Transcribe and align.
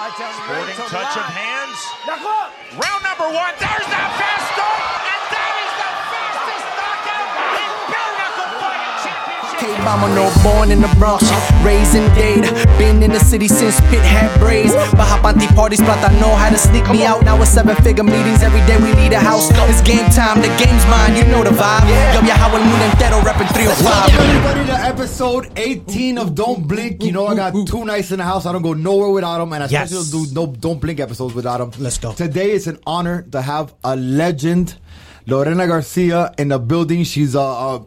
Sporting 0.00 0.80
touch 0.88 1.12
of 1.12 1.28
hands. 1.28 1.76
Round 2.08 3.02
number 3.04 3.28
one. 3.36 3.52
There's 3.60 3.84
that 3.92 4.08
fast 4.16 4.48
start, 4.56 5.09
K 9.60 9.66
Mama 9.84 10.08
no 10.14 10.24
born 10.42 10.70
in 10.70 10.80
the 10.80 10.88
Bronx, 10.98 11.24
raised 11.62 11.94
in 11.94 12.08
Dade. 12.14 12.48
Been 12.78 13.02
in 13.02 13.12
the 13.12 13.20
city 13.20 13.46
since 13.46 13.78
Pit 13.92 14.00
had 14.02 14.28
braids. 14.40 14.72
Baja 14.96 15.20
Panty 15.22 15.46
parties, 15.54 15.80
plata 15.82 16.08
know 16.18 16.34
how 16.34 16.48
to 16.48 16.56
sneak 16.56 16.88
me 16.90 17.04
out. 17.04 17.22
Now 17.24 17.40
it's 17.42 17.50
seven 17.50 17.76
figure 17.76 18.02
meetings 18.04 18.42
every 18.42 18.60
day. 18.66 18.78
We 18.78 18.92
leave 18.94 19.10
the 19.10 19.18
house. 19.20 19.50
It's 19.68 19.82
game 19.82 20.08
time, 20.10 20.40
the 20.40 20.48
game's 20.56 20.84
mine. 20.86 21.14
You 21.16 21.24
know 21.24 21.44
the 21.44 21.50
vibe. 21.50 21.84
Yo, 22.14 22.20
viajado 22.22 22.56
el 22.56 22.64
mundo 22.64 22.84
entero, 22.86 23.20
reppin' 23.20 23.52
305. 23.52 24.14
Everybody 24.18 24.66
to 24.66 24.72
episode 24.92 25.52
18 25.56 26.16
of 26.18 26.34
Don't 26.34 26.66
Blink. 26.66 27.02
You 27.04 27.12
know 27.12 27.26
I 27.26 27.34
got 27.34 27.52
two 27.66 27.84
nights 27.84 28.10
in 28.12 28.18
the 28.18 28.24
house. 28.24 28.46
I 28.46 28.52
don't 28.52 28.62
go 28.62 28.72
nowhere 28.72 29.10
without 29.10 29.38
them, 29.38 29.52
and 29.52 29.64
I 29.64 29.66
Yes. 29.68 29.92
especially 29.92 30.26
do 30.28 30.34
no 30.34 30.46
Don't 30.46 30.80
Blink 30.80 31.00
episodes 31.00 31.34
without 31.34 31.58
them. 31.58 31.70
Let's 31.78 31.98
go. 31.98 32.12
Today 32.12 32.52
it's 32.52 32.66
an 32.66 32.78
honor 32.86 33.26
to 33.32 33.42
have 33.42 33.74
a 33.84 33.94
legend, 33.94 34.76
Lorena 35.26 35.66
Garcia, 35.66 36.32
in 36.38 36.48
the 36.48 36.58
building. 36.58 37.04
She's 37.04 37.34
a 37.34 37.40
a, 37.40 37.82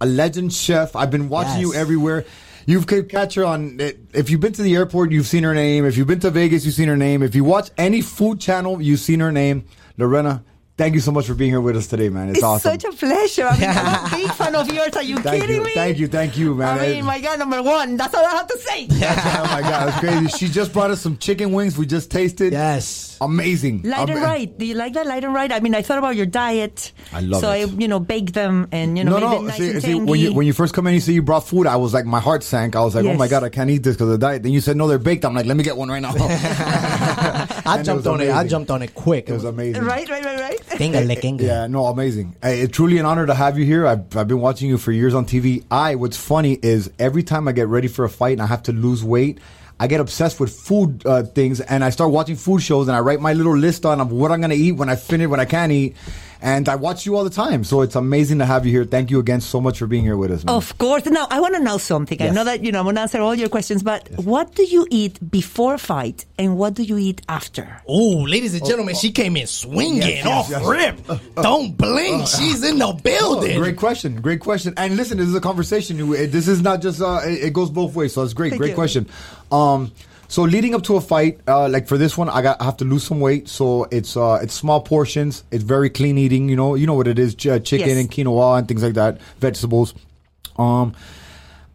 a 0.00 0.06
legend 0.06 0.52
chef. 0.52 0.96
I've 0.96 1.10
been 1.10 1.28
watching 1.28 1.60
you 1.60 1.74
everywhere. 1.74 2.24
You've 2.66 2.86
catch 2.86 3.34
her 3.34 3.44
on. 3.44 3.80
Eh, 3.80 3.92
if 4.12 4.30
you've 4.30 4.40
been 4.40 4.52
to 4.52 4.62
the 4.62 4.74
airport, 4.76 5.12
you've 5.12 5.26
seen 5.26 5.44
her 5.44 5.54
name. 5.54 5.84
If 5.84 5.96
you've 5.96 6.06
been 6.06 6.20
to 6.20 6.30
Vegas, 6.30 6.64
you've 6.64 6.74
seen 6.74 6.88
her 6.88 6.96
name. 6.96 7.22
If 7.22 7.34
you 7.34 7.42
watch 7.42 7.70
any 7.76 8.00
food 8.00 8.40
channel, 8.40 8.80
you've 8.80 9.00
seen 9.00 9.20
her 9.20 9.32
name. 9.32 9.64
Lorena, 9.96 10.44
thank 10.80 10.94
you 10.94 11.00
so 11.00 11.12
much 11.12 11.26
for 11.26 11.34
being 11.34 11.50
here 11.50 11.60
with 11.60 11.76
us 11.76 11.86
today, 11.86 12.08
man. 12.08 12.30
It's, 12.30 12.42
awesome. 12.42 12.72
It's 12.72 12.86
awesome. 12.86 12.96
such 12.96 13.02
a 13.02 13.06
pleasure. 13.06 13.46
I 13.46 13.58
mean, 13.58 13.68
I'm 13.68 14.06
a 14.06 14.16
big 14.16 14.32
fan 14.32 14.54
of 14.54 14.72
yours. 14.72 14.96
Are 14.96 15.02
you 15.02 15.18
Thank 15.18 15.42
kidding 15.42 15.56
you. 15.56 15.64
me? 15.64 15.74
Thank 15.74 15.98
you. 15.98 16.08
Thank 16.08 16.38
you, 16.38 16.54
man. 16.54 16.78
I 16.78 16.86
mean, 16.86 17.04
my 17.04 17.20
God, 17.20 17.38
number 17.38 17.62
one. 17.62 17.98
That's 17.98 18.14
all 18.14 18.24
I 18.24 18.30
have 18.30 18.46
to 18.46 18.58
say. 18.58 18.88
oh 18.90 19.48
my 19.50 19.60
god, 19.60 19.88
it's 19.90 19.98
crazy. 19.98 20.26
She 20.38 20.48
just 20.48 20.72
brought 20.72 20.90
us 20.90 21.02
some 21.02 21.18
chicken 21.18 21.52
wings. 21.52 21.76
We 21.76 21.84
just 21.84 22.10
tasted. 22.10 22.54
Yes. 22.54 23.18
amazing. 23.20 23.82
Light 23.82 24.08
and 24.08 24.22
right. 24.22 24.56
Do 24.56 24.64
you 24.64 24.74
like 24.74 24.94
that? 24.94 25.06
Light 25.06 25.22
and 25.22 25.34
right. 25.34 25.52
I 25.52 25.60
mean, 25.60 25.74
I 25.74 25.82
thought 25.82 25.98
about 25.98 26.16
your 26.16 26.24
diet. 26.24 26.92
I 27.12 27.20
love 27.20 27.42
so 27.42 27.50
it. 27.50 27.68
I, 27.68 27.72
you 27.74 27.86
know, 27.86 28.00
baked 28.00 28.32
them 28.32 28.66
and 28.72 28.96
you 28.96 29.04
know 29.04 29.18
No, 29.18 29.28
made 29.28 29.36
no. 29.36 29.42
it 29.42 29.48
nice 29.48 29.58
see, 29.58 29.70
and 29.70 29.82
see, 29.82 29.94
when 29.96 30.18
you 30.18 30.32
when 30.32 30.46
you 30.46 30.54
first 30.54 30.72
come 30.72 30.86
in, 30.86 30.94
you 30.94 31.00
see 31.00 31.12
you 31.12 31.22
brought 31.22 31.46
food. 31.46 31.66
I 31.66 31.76
was 31.76 31.92
like, 31.92 32.06
my 32.06 32.20
heart 32.20 32.42
sank. 32.42 32.74
I 32.74 32.82
was 32.82 32.94
like, 32.94 33.04
oh 33.04 33.16
my 33.16 33.28
god, 33.28 33.44
I 33.44 33.50
can't 33.50 33.68
eat 33.68 33.82
this 33.82 33.96
because 33.96 34.08
of 34.08 34.18
the 34.18 34.26
diet. 34.26 34.42
Then 34.42 34.52
you 34.52 34.62
said 34.62 34.78
no, 34.78 34.88
they're 34.88 34.98
baked. 34.98 35.26
I'm 35.26 35.34
like, 35.34 35.44
let 35.44 35.58
me 35.58 35.62
get 35.62 35.76
one 35.76 35.90
right 35.90 36.00
now. 36.00 36.14
I 37.66 37.82
jumped 37.82 37.98
was 37.98 38.06
on 38.06 38.20
it. 38.22 38.30
I 38.30 38.46
jumped 38.46 38.70
on 38.70 38.80
it 38.80 38.94
quick. 38.94 39.28
it 39.28 39.32
was 39.34 39.44
amazing. 39.44 39.84
right, 39.84 40.08
right, 40.08 40.24
right, 40.24 40.40
right. 40.40 40.69
Dinga 40.70 41.06
licking. 41.06 41.38
Yeah, 41.38 41.66
no, 41.66 41.86
amazing. 41.86 42.36
Uh, 42.42 42.48
It's 42.48 42.74
truly 42.74 42.98
an 42.98 43.06
honor 43.06 43.26
to 43.26 43.34
have 43.34 43.58
you 43.58 43.64
here. 43.64 43.86
I've, 43.86 44.16
I've 44.16 44.28
been 44.28 44.40
watching 44.40 44.68
you 44.68 44.78
for 44.78 44.92
years 44.92 45.14
on 45.14 45.26
TV. 45.26 45.64
I, 45.70 45.94
what's 45.96 46.16
funny 46.16 46.58
is 46.62 46.90
every 46.98 47.22
time 47.22 47.48
I 47.48 47.52
get 47.52 47.68
ready 47.68 47.88
for 47.88 48.04
a 48.04 48.08
fight 48.08 48.32
and 48.32 48.42
I 48.42 48.46
have 48.46 48.62
to 48.64 48.72
lose 48.72 49.02
weight, 49.04 49.38
I 49.78 49.86
get 49.86 50.00
obsessed 50.00 50.38
with 50.40 50.52
food 50.54 51.04
uh, 51.06 51.22
things 51.22 51.60
and 51.60 51.82
I 51.82 51.90
start 51.90 52.10
watching 52.12 52.36
food 52.36 52.60
shows 52.60 52.86
and 52.88 52.96
I 52.96 53.00
write 53.00 53.20
my 53.20 53.32
little 53.32 53.56
list 53.56 53.84
on 53.86 54.00
of 54.00 54.12
what 54.12 54.30
I'm 54.30 54.40
going 54.40 54.50
to 54.50 54.56
eat 54.56 54.72
when 54.72 54.88
I 54.88 54.96
finish, 54.96 55.26
when 55.28 55.40
I 55.40 55.44
can't 55.46 55.72
eat. 55.72 55.96
And 56.42 56.68
I 56.68 56.76
watch 56.76 57.04
you 57.04 57.16
all 57.16 57.24
the 57.24 57.30
time. 57.30 57.64
So 57.64 57.82
it's 57.82 57.94
amazing 57.96 58.38
to 58.38 58.46
have 58.46 58.64
you 58.64 58.72
here. 58.72 58.84
Thank 58.84 59.10
you 59.10 59.18
again 59.20 59.40
so 59.42 59.60
much 59.60 59.78
for 59.78 59.86
being 59.86 60.04
here 60.04 60.16
with 60.16 60.30
us. 60.30 60.42
man. 60.44 60.54
Of 60.54 60.78
course. 60.78 61.04
Now, 61.06 61.26
I 61.30 61.38
want 61.40 61.54
to 61.56 61.62
know 61.62 61.76
something. 61.76 62.20
I 62.22 62.30
know 62.30 62.44
that, 62.44 62.64
you 62.64 62.72
know, 62.72 62.78
I'm 62.78 62.86
going 62.86 62.94
to 62.94 63.02
answer 63.02 63.20
all 63.20 63.34
your 63.34 63.50
questions, 63.50 63.82
but 63.82 64.08
what 64.16 64.54
do 64.54 64.64
you 64.64 64.86
eat 64.90 65.18
before 65.30 65.76
fight 65.76 66.24
and 66.38 66.56
what 66.56 66.74
do 66.74 66.82
you 66.82 66.96
eat 66.96 67.20
after? 67.28 67.82
Oh, 67.86 68.22
ladies 68.22 68.54
and 68.54 68.64
gentlemen, 68.64 68.94
she 68.94 69.12
came 69.12 69.36
in 69.36 69.46
swinging 69.46 69.98
Yes, 69.98 70.24
yes, 70.24 70.26
off 70.26 70.48
yes. 70.50 70.66
rip. 70.66 71.20
Don't 71.36 71.76
blink. 71.76 72.26
She's 72.26 72.64
in 72.64 72.78
the 72.78 72.86
Oh, 72.86 72.92
building. 72.94 73.58
great 73.58 73.76
question. 73.76 74.20
Great 74.22 74.40
question. 74.40 74.72
And 74.78 74.96
listen, 74.96 75.18
this 75.18 75.28
is 75.28 75.34
a 75.34 75.40
conversation. 75.40 76.10
This 76.10 76.48
is 76.48 76.62
not 76.62 76.80
just, 76.80 77.02
uh, 77.02 77.20
it, 77.24 77.44
it 77.48 77.52
goes 77.52 77.68
both 77.70 77.94
ways. 77.94 78.14
So 78.14 78.22
it's 78.22 78.32
great. 78.32 78.50
Thank 78.50 78.60
great 78.60 78.70
you. 78.70 78.74
question. 78.76 79.08
Um, 79.52 79.92
so 80.30 80.42
leading 80.44 80.76
up 80.76 80.84
to 80.84 80.94
a 80.94 81.00
fight, 81.00 81.40
uh, 81.48 81.68
like 81.68 81.88
for 81.88 81.98
this 81.98 82.16
one, 82.16 82.28
I 82.28 82.40
got 82.40 82.60
I 82.60 82.64
have 82.64 82.76
to 82.76 82.84
lose 82.84 83.02
some 83.02 83.18
weight. 83.18 83.48
So 83.48 83.88
it's 83.90 84.16
uh, 84.16 84.38
it's 84.40 84.54
small 84.54 84.80
portions. 84.80 85.42
It's 85.50 85.64
very 85.64 85.90
clean 85.90 86.16
eating. 86.18 86.48
You 86.48 86.54
know, 86.54 86.76
you 86.76 86.86
know 86.86 86.94
what 86.94 87.08
it 87.08 87.18
is: 87.18 87.34
ch- 87.34 87.60
chicken 87.64 87.88
Yes. 87.88 87.98
and 87.98 88.08
quinoa 88.08 88.58
and 88.58 88.68
things 88.68 88.84
like 88.84 88.94
that, 88.94 89.20
vegetables. 89.40 89.92
Um, 90.56 90.94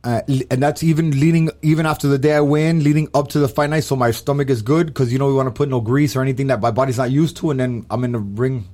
uh, 0.06 0.22
and 0.50 0.64
that's 0.64 0.84
even 0.84 1.20
leading 1.20 1.50
even 1.64 1.86
after 1.86 2.08
the 2.08 2.18
day 2.18 2.34
I 2.34 2.40
win, 2.40 2.82
leading 2.82 3.10
up 3.14 3.28
to 3.30 3.40
the 3.40 3.50
fight 3.50 3.72
night. 3.72 3.82
So 3.82 3.98
my 3.98 4.12
stomach 4.12 4.50
is 4.50 4.62
good 4.62 4.88
because 4.88 5.12
you 5.12 5.20
know 5.20 5.28
we 5.28 5.34
want 5.34 5.48
to 5.48 5.52
put 5.54 5.68
no 5.68 5.82
grease 5.82 6.16
or 6.16 6.22
anything 6.22 6.48
that 6.48 6.62
my 6.62 6.72
body's 6.72 6.98
not 6.98 7.12
used 7.12 7.36
to, 7.38 7.52
and 7.52 7.60
then 7.60 7.86
I'm 7.90 8.06
in 8.06 8.14
the 8.14 8.20
ring. 8.20 8.70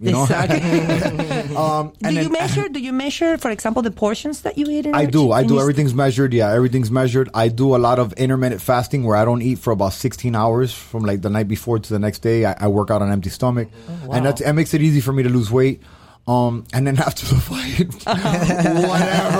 You 0.00 0.12
know. 0.12 0.26
Um, 1.56 1.92
do 2.02 2.10
you 2.12 2.24
then- 2.24 2.32
measure, 2.32 2.68
do 2.68 2.80
you 2.80 2.92
measure, 2.92 3.38
for 3.38 3.50
example, 3.50 3.80
the 3.82 3.90
portions 3.90 4.42
that 4.42 4.58
you 4.58 4.66
eat 4.68 4.84
in 4.84 4.94
I 4.94 5.02
your 5.02 5.10
do. 5.10 5.32
I 5.32 5.42
do. 5.42 5.58
Everything's 5.58 5.94
measured. 5.94 6.34
Yeah, 6.34 6.52
everything's 6.52 6.90
measured. 6.90 7.30
I 7.32 7.48
do 7.48 7.74
a 7.74 7.78
lot 7.78 7.98
of 7.98 8.12
intermittent 8.14 8.60
fasting 8.60 9.04
where 9.04 9.16
I 9.16 9.24
don't 9.24 9.40
eat 9.40 9.58
for 9.58 9.70
about 9.72 9.94
16 9.94 10.34
hours 10.34 10.74
from 10.74 11.04
like 11.04 11.22
the 11.22 11.30
night 11.30 11.48
before 11.48 11.78
to 11.78 11.88
the 11.92 11.98
next 11.98 12.18
day. 12.18 12.44
I, 12.44 12.54
I 12.60 12.68
work 12.68 12.90
out 12.90 13.00
on 13.00 13.10
empty 13.10 13.30
stomach, 13.30 13.68
Oh, 14.06 14.12
and 14.12 14.26
that's, 14.26 14.42
that 14.42 14.52
makes 14.54 14.74
it 14.74 14.82
easy 14.82 15.00
for 15.00 15.12
me 15.14 15.22
to 15.22 15.30
lose 15.30 15.50
weight. 15.50 15.82
Um, 16.28 16.64
and 16.74 16.86
then 16.86 16.98
after 17.08 17.24
the 17.26 17.40
fight, 17.40 17.86
whatever. 18.86 19.38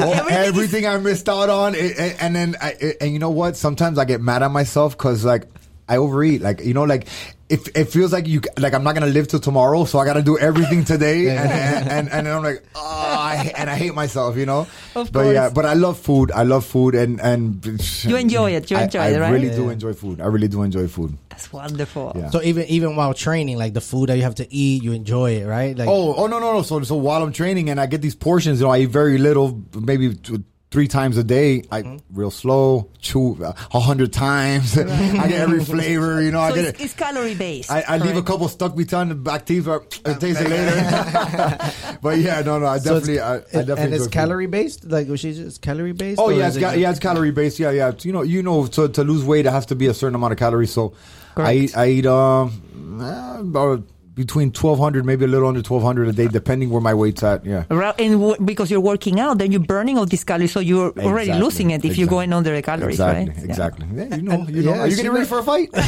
Oh, 0.00 0.12
everything 0.12 0.46
everything 0.46 0.86
I 0.86 0.96
missed 0.98 1.28
out 1.28 1.50
on, 1.50 1.74
it, 1.74 1.98
it- 1.98 2.16
and 2.22 2.34
then 2.34 2.56
I, 2.62 2.70
it- 2.80 2.96
and 3.00 3.12
you 3.12 3.18
know 3.18 3.30
what? 3.30 3.56
Sometimes 3.56 3.98
I 3.98 4.04
get 4.04 4.20
mad 4.20 4.42
at 4.42 4.50
myself 4.50 4.96
because 4.96 5.24
like 5.24 5.44
I 5.88 5.96
overeat. 5.98 6.40
Like 6.40 6.60
you 6.64 6.72
know, 6.74 6.84
like 6.84 7.06
it, 7.48 7.68
it 7.74 7.84
feels 7.86 8.12
like 8.12 8.26
you 8.26 8.42
like 8.58 8.74
I'm 8.74 8.84
not 8.84 8.94
gonna 8.94 9.06
live 9.06 9.28
till 9.28 9.40
tomorrow, 9.40 9.84
so 9.84 9.98
I 9.98 10.04
got 10.04 10.14
to 10.14 10.22
do 10.22 10.38
everything 10.38 10.84
today, 10.84 11.30
and, 11.30 11.50
and 11.50 11.88
and 11.88 12.08
and 12.08 12.28
I'm 12.28 12.42
like, 12.42 12.62
oh, 12.74 12.80
I, 12.80 13.52
and 13.56 13.70
I 13.70 13.76
hate 13.76 13.94
myself, 13.94 14.36
you 14.36 14.44
know. 14.44 14.66
Of 14.94 15.12
but 15.12 15.32
yeah, 15.32 15.48
but 15.48 15.64
I 15.64 15.72
love 15.72 15.98
food. 15.98 16.30
I 16.32 16.42
love 16.42 16.66
food, 16.66 16.94
and 16.94 17.20
and 17.20 17.64
You 18.04 18.16
enjoy 18.16 18.52
it. 18.52 18.70
You 18.70 18.76
enjoy 18.76 19.00
I, 19.00 19.08
it, 19.08 19.20
right? 19.20 19.28
I 19.28 19.30
really 19.30 19.50
do 19.50 19.70
enjoy 19.70 19.94
food. 19.94 20.20
I 20.20 20.26
really 20.26 20.48
do 20.48 20.62
enjoy 20.62 20.88
food. 20.88 21.16
That's 21.30 21.52
wonderful. 21.52 22.12
Yeah. 22.16 22.30
So 22.30 22.42
even 22.42 22.64
even 22.66 22.96
while 22.96 23.14
training, 23.14 23.56
like 23.56 23.72
the 23.72 23.80
food 23.80 24.10
that 24.10 24.16
you 24.16 24.24
have 24.24 24.34
to 24.36 24.54
eat, 24.54 24.82
you 24.82 24.92
enjoy 24.92 25.36
it, 25.36 25.46
right? 25.46 25.76
Like 25.76 25.88
Oh, 25.88 26.14
oh 26.14 26.26
no, 26.26 26.38
no, 26.38 26.52
no. 26.52 26.62
So, 26.62 26.82
so 26.82 26.96
while 26.96 27.22
I'm 27.22 27.32
training 27.32 27.70
and 27.70 27.80
I 27.80 27.86
get 27.86 28.02
these 28.02 28.14
portions, 28.14 28.60
you 28.60 28.66
know, 28.66 28.72
I 28.72 28.80
eat 28.80 28.90
very 28.90 29.18
little, 29.18 29.62
maybe 29.74 30.14
t- 30.14 30.42
three 30.70 30.86
times 30.88 31.16
a 31.16 31.24
day. 31.24 31.62
I 31.70 31.82
Mm-hmm. 31.82 31.96
real 32.18 32.30
slow, 32.30 32.90
chew 33.00 33.42
uh, 33.42 33.52
a 33.72 33.80
hundred 33.80 34.12
times. 34.12 34.76
I 34.78 34.84
get 35.28 35.32
every 35.40 35.64
flavor, 35.64 36.20
you 36.22 36.30
know. 36.30 36.40
I 36.40 36.50
get 36.54 36.64
it's, 36.66 36.80
it. 36.80 36.84
it's 36.84 36.94
calorie 36.94 37.34
based. 37.34 37.70
I, 37.70 37.80
I 37.88 37.96
leave 37.98 38.16
a 38.16 38.22
couple 38.22 38.48
stuck 38.48 38.76
between 38.76 39.08
the 39.08 39.14
back 39.14 39.46
teeth, 39.46 39.66
or 39.66 39.82
I 40.04 40.14
taste 40.14 40.40
it 40.42 40.48
later. 40.50 41.98
but 42.02 42.18
yeah, 42.18 42.40
no, 42.42 42.58
no, 42.58 42.66
I 42.66 42.78
So 42.78 42.94
definitely, 42.94 43.20
I, 43.20 43.36
I 43.36 43.38
definitely. 43.40 43.72
and 43.84 43.94
it's 43.94 43.94
enjoy 43.94 44.04
food. 44.04 44.12
calorie 44.12 44.46
based. 44.46 44.84
Like 44.84 45.08
was 45.08 45.20
she 45.20 45.32
just 45.32 45.62
calorie 45.62 45.92
based? 45.92 46.20
Oh 46.20 46.28
yeah, 46.30 46.48
is 46.48 46.56
it's 46.56 46.64
it- 46.64 46.66
ca- 46.68 46.74
yeah, 46.76 46.90
it's 46.90 46.98
calorie 47.00 47.30
based. 47.30 47.58
Yeah, 47.58 47.70
yeah. 47.70 47.92
You 48.02 48.12
know, 48.12 48.22
you 48.22 48.42
know, 48.42 48.66
to 48.66 48.88
to 48.88 49.04
lose 49.04 49.24
weight, 49.24 49.46
it 49.46 49.52
has 49.52 49.66
to 49.66 49.74
be 49.74 49.86
a 49.86 49.94
certain 49.94 50.14
amount 50.16 50.32
of 50.32 50.38
calories. 50.38 50.72
So, 50.72 50.92
I 51.34 51.34
Correct. 51.34 51.56
eat, 51.58 51.76
I 51.76 51.88
eat 51.88 52.06
um 52.06 53.00
uh, 53.00 53.38
about 53.40 53.82
between 54.18 54.50
twelve 54.52 54.78
hundred, 54.78 55.06
maybe 55.06 55.24
a 55.24 55.28
little 55.28 55.48
under 55.48 55.62
twelve 55.62 55.82
hundred 55.82 56.08
a 56.08 56.12
day, 56.12 56.26
depending 56.28 56.68
where 56.68 56.82
my 56.82 56.92
weight's 56.92 57.22
at. 57.22 57.46
Yeah. 57.46 57.64
And 57.70 58.12
w- 58.20 58.36
because 58.44 58.70
you're 58.70 58.80
working 58.92 59.20
out, 59.20 59.38
then 59.38 59.52
you're 59.52 59.62
burning 59.74 59.96
all 59.96 60.04
these 60.06 60.24
calories, 60.24 60.52
so 60.52 60.60
you're 60.60 60.90
already 60.98 61.32
losing 61.32 61.70
it 61.70 61.84
if 61.84 61.96
you're 61.96 62.08
going 62.08 62.32
under 62.34 62.52
the 62.54 62.60
calories, 62.60 62.96
exactly, 63.00 63.26
right? 63.30 63.36
Yeah. 63.38 63.44
Exactly. 63.44 63.86
Yeah, 63.94 64.16
you 64.16 64.22
know, 64.22 64.46
you 64.48 64.62
know. 64.62 64.74
yeah, 64.74 64.80
Are 64.82 64.86
you 64.88 64.96
getting 64.96 65.12
ready 65.12 65.26
for 65.26 65.38
a 65.38 65.42
fight? 65.42 65.70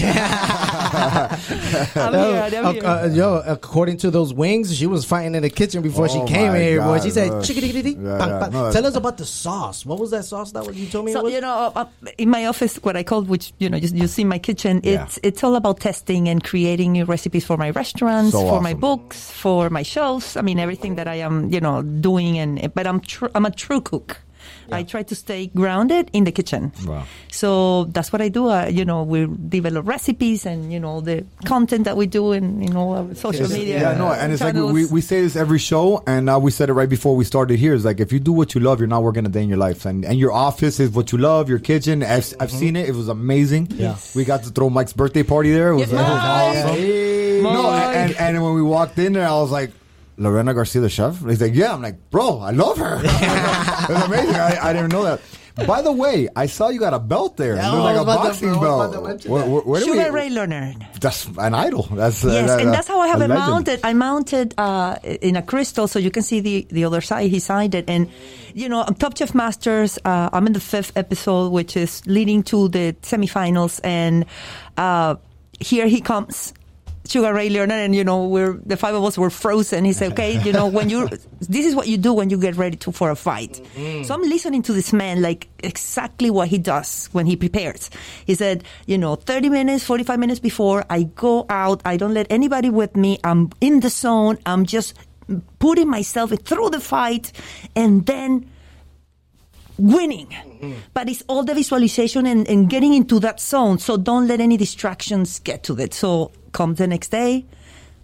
I'm 1.97 2.13
No, 2.13 2.33
here, 2.33 2.59
I'm 2.59 2.67
uh, 2.67 2.73
here. 2.73 2.85
uh, 2.87 3.07
yo, 3.09 3.43
according 3.47 3.97
to 3.99 4.11
those 4.11 4.33
wings, 4.33 4.75
she 4.77 4.87
was 4.87 5.05
fighting 5.05 5.35
in 5.35 5.43
the 5.43 5.51
kitchen 5.51 5.83
before 5.83 6.09
she 6.09 6.19
Oh 6.19 6.27
came 6.27 6.53
my 6.53 6.59
here, 6.59 6.81
boy. 6.81 7.01
She 7.01 7.11
said, 7.11 7.29
no. 7.31 7.41
Yeah, 7.43 7.61
bang, 7.83 7.97
yeah, 8.05 8.39
bang." 8.41 8.53
no, 8.53 8.73
Tell 8.73 8.87
us 8.87 8.95
about 8.95 9.17
the 9.19 9.27
sauce. 9.27 9.85
What 9.85 9.99
was 9.99 10.11
that 10.13 10.25
sauce 10.25 10.53
that 10.53 10.73
you 10.75 10.87
told 10.89 11.07
me? 11.07 11.13
So 11.13 11.27
you 11.27 11.41
know, 11.41 11.73
uh, 11.75 11.85
uh, 11.85 12.11
in 12.19 12.31
my 12.31 12.47
office, 12.47 12.77
what 12.83 12.97
I 12.97 13.03
call, 13.03 13.23
which 13.23 13.53
you 13.59 13.69
know, 13.69 13.77
you, 13.77 13.89
you 13.93 14.07
see 14.07 14.25
my 14.25 14.39
kitchen. 14.39 14.81
It's 14.85 15.19
it's 15.23 15.43
all 15.45 15.57
about 15.57 15.81
testing 15.81 16.29
and 16.29 16.43
creating 16.43 16.93
new 16.93 17.05
recipes 17.05 17.45
for 17.45 17.57
my 17.57 17.71
So 18.29 18.41
for 18.49 18.61
my 18.61 18.75
books, 18.75 19.31
for 19.31 19.71
my 19.71 19.83
shows. 19.83 20.37
I 20.37 20.43
mean, 20.43 20.59
everything 20.59 20.97
that 20.97 21.09
I 21.09 21.17
am, 21.17 21.51
you 21.53 21.61
know, 21.61 21.83
doing. 21.83 22.39
And 22.39 22.73
but 22.75 22.87
I'm 22.87 23.01
tr- 23.01 23.33
I'm 23.35 23.47
a 23.47 23.51
true 23.51 23.81
cook. 23.81 24.19
I 24.73 24.83
try 24.83 25.03
to 25.05 25.15
stay 25.15 25.47
grounded 25.49 26.11
in 26.13 26.25
the 26.25 26.33
kitchen. 26.33 26.73
Wow. 26.87 27.05
So 27.31 27.85
that's 27.85 28.13
what 28.13 28.21
I 28.23 28.29
do. 28.29 28.49
Uh, 28.49 28.67
you 28.67 28.85
know, 28.85 29.03
we 29.03 29.27
develop 29.27 29.87
recipes 29.87 30.47
and 30.47 30.73
you 30.73 30.81
know 30.81 31.01
the 31.01 31.25
content 31.45 31.85
that 31.85 31.97
we 31.97 32.07
do 32.07 32.33
in 32.33 32.63
in 32.63 32.77
all 32.77 32.93
our 32.95 33.15
social 33.15 33.49
media. 33.49 33.81
Yeah, 33.81 33.99
no, 33.99 34.13
and 34.13 34.33
it's 34.33 34.43
like 34.43 34.55
we, 34.55 34.87
we 34.87 35.01
say 35.01 35.21
this 35.23 35.37
every 35.37 35.59
show, 35.59 36.03
and 36.07 36.29
uh, 36.31 36.39
we 36.39 36.51
said 36.51 36.69
it 36.71 36.75
right 36.75 36.89
before 36.89 37.17
we 37.17 37.25
started 37.25 37.59
here. 37.59 37.75
It's 37.75 37.85
like 37.85 38.01
if 38.01 38.13
you 38.13 38.21
do 38.21 38.33
what 38.33 38.55
you 38.55 38.61
love, 38.61 38.79
you're 38.81 38.89
not 38.89 39.03
working 39.03 39.27
a 39.27 39.29
day 39.29 39.43
in 39.43 39.49
your 39.49 39.59
life, 39.59 39.85
and 39.87 40.05
and 40.05 40.19
your 40.19 40.33
office 40.33 40.81
is 40.81 40.91
what 40.91 41.13
you 41.13 41.19
love. 41.19 41.49
Your 41.49 41.59
kitchen, 41.59 42.03
I've, 42.03 42.33
I've 42.41 42.51
seen 42.51 42.77
it; 42.77 42.89
it 42.89 42.95
was 42.95 43.09
amazing. 43.09 43.69
Yeah. 43.73 43.97
we 44.15 44.25
got 44.25 44.43
to 44.45 44.51
throw 44.51 44.71
Mike's 44.71 44.93
birthday 44.93 45.23
party 45.23 45.53
there. 45.53 45.71
It 45.73 45.77
was, 45.77 45.93
Yeah. 45.93 46.01
it 46.01 46.13
was 46.13 46.23
awesome. 46.65 46.77
Hey. 46.77 47.41
No, 47.43 47.63
Mike. 47.63 47.97
and, 47.97 48.17
and 48.17 48.43
when 48.43 48.55
we 48.55 48.63
walked 48.63 48.99
in 48.99 49.13
there, 49.15 49.27
I 49.29 49.33
was 49.33 49.51
like. 49.51 49.71
Lorena 50.21 50.53
Garcia, 50.53 50.83
the 50.83 50.89
chef? 50.91 51.19
He's 51.25 51.41
like, 51.41 51.55
yeah. 51.55 51.73
I'm 51.73 51.81
like, 51.83 52.11
bro, 52.11 52.39
I 52.41 52.51
love 52.51 52.77
her. 52.77 53.01
it's 53.05 54.05
amazing. 54.05 54.35
I, 54.37 54.59
I 54.69 54.73
didn't 54.75 54.93
know 54.93 55.05
that. 55.05 55.21
By 55.67 55.83
the 55.83 55.93
way, 55.93 56.29
I 56.37 56.47
saw 56.47 56.69
you 56.69 56.79
got 56.79 56.95
a 56.95 56.99
belt 56.99 57.37
there. 57.37 57.57
Yeah, 57.57 57.69
it 57.69 57.73
looked 57.75 57.85
like 57.85 57.97
a 58.01 58.05
boxing 58.05 58.49
I 58.49 58.53
was 58.53 58.59
about 58.59 58.87
to 58.87 58.93
belt. 58.93 59.05
mention 59.09 59.31
Where, 59.33 59.43
that. 59.43 59.51
where, 59.51 59.61
where 59.63 59.81
Sugar 59.81 60.05
we, 60.13 60.21
Ray 60.21 60.29
Leonard. 60.31 60.77
That's 61.01 61.27
an 61.37 61.55
idol. 61.55 61.83
That's 61.91 62.25
uh, 62.25 62.29
Yes, 62.29 62.47
that- 62.49 62.61
and 62.61 62.73
that's 62.73 62.89
how 62.89 63.01
I 63.01 63.09
have 63.09 63.21
it 63.21 63.29
legend. 63.29 63.47
mounted. 63.49 63.81
I 63.83 63.93
mounted 63.93 64.55
uh, 64.57 64.97
in 65.03 65.37
a 65.37 65.43
crystal, 65.43 65.89
so 65.89 65.99
you 65.99 66.11
can 66.11 66.23
see 66.23 66.41
the, 66.41 66.67
the 66.71 66.85
other 66.85 67.01
side. 67.01 67.31
He 67.31 67.41
signed 67.41 67.75
it, 67.75 67.91
and 67.91 68.09
you 68.55 68.69
know, 68.69 68.83
I'm 68.87 68.95
Top 68.95 69.17
Chef 69.19 69.35
Masters. 69.35 69.99
Uh, 70.05 70.31
I'm 70.33 70.47
in 70.47 70.53
the 70.55 70.61
fifth 70.61 70.93
episode, 70.97 71.51
which 71.53 71.77
is 71.77 72.07
leading 72.07 72.43
to 72.45 72.69
the 72.69 72.95
semifinals, 73.03 73.81
and 73.85 74.25
uh, 74.77 75.17
here 75.59 75.89
he 75.89 76.01
comes. 76.01 76.55
Sugar 77.11 77.35
Ray 77.35 77.51
Leonard, 77.51 77.73
and 77.73 77.95
you 77.95 78.05
know, 78.05 78.27
we're 78.27 78.53
the 78.65 78.77
five 78.77 78.95
of 78.95 79.03
us 79.03 79.19
were 79.19 79.31
frozen. 79.31 79.85
He 79.85 79.93
said, 79.93 80.13
"Okay, 80.13 80.41
you 80.45 80.53
know, 80.53 80.69
when 80.69 80.89
you, 80.89 81.09
this 81.41 81.67
is 81.67 81.75
what 81.75 81.89
you 81.89 81.99
do 81.99 82.13
when 82.13 82.31
you 82.31 82.39
get 82.39 82.57
ready 82.57 82.77
to 82.79 82.93
for 82.93 83.11
a 83.11 83.17
fight." 83.17 83.61
Mm-hmm. 83.75 84.05
So 84.05 84.15
I'm 84.15 84.23
listening 84.23 84.63
to 84.63 84.73
this 84.73 84.93
man, 84.93 85.21
like 85.21 85.49
exactly 85.59 86.31
what 86.31 86.49
he 86.49 86.59
does 86.59 87.09
when 87.11 87.27
he 87.27 87.35
prepares. 87.35 87.91
He 88.25 88.37
said, 88.37 88.63
"You 88.87 88.97
know, 88.97 89.17
30 89.17 89.49
minutes, 89.49 89.85
45 89.85 90.21
minutes 90.21 90.41
before 90.41 90.85
I 90.89 91.03
go 91.03 91.47
out, 91.51 91.83
I 91.85 91.97
don't 91.97 92.15
let 92.15 92.29
anybody 92.31 92.71
with 92.71 92.97
me. 92.97 93.19
I'm 93.25 93.51
in 93.61 93.81
the 93.81 93.91
zone. 93.91 94.39
I'm 94.47 94.65
just 94.65 94.95
putting 95.59 95.89
myself 95.89 96.31
through 96.45 96.71
the 96.71 96.81
fight, 96.81 97.33
and 97.75 98.07
then." 98.07 98.49
Winning. 99.81 100.29
But 100.95 101.09
it's 101.09 101.23
all 101.29 101.43
the 101.43 101.55
visualization 101.55 102.27
and, 102.27 102.47
and 102.49 102.69
getting 102.69 102.95
into 102.95 103.19
that 103.21 103.41
zone. 103.41 103.79
So 103.79 103.97
don't 103.97 104.27
let 104.29 104.41
any 104.41 104.57
distractions 104.57 105.39
get 105.41 105.63
to 105.65 105.79
it. 105.79 105.95
So 105.95 106.33
come 106.53 106.75
the 106.75 106.87
next 106.87 107.09
day, 107.09 107.47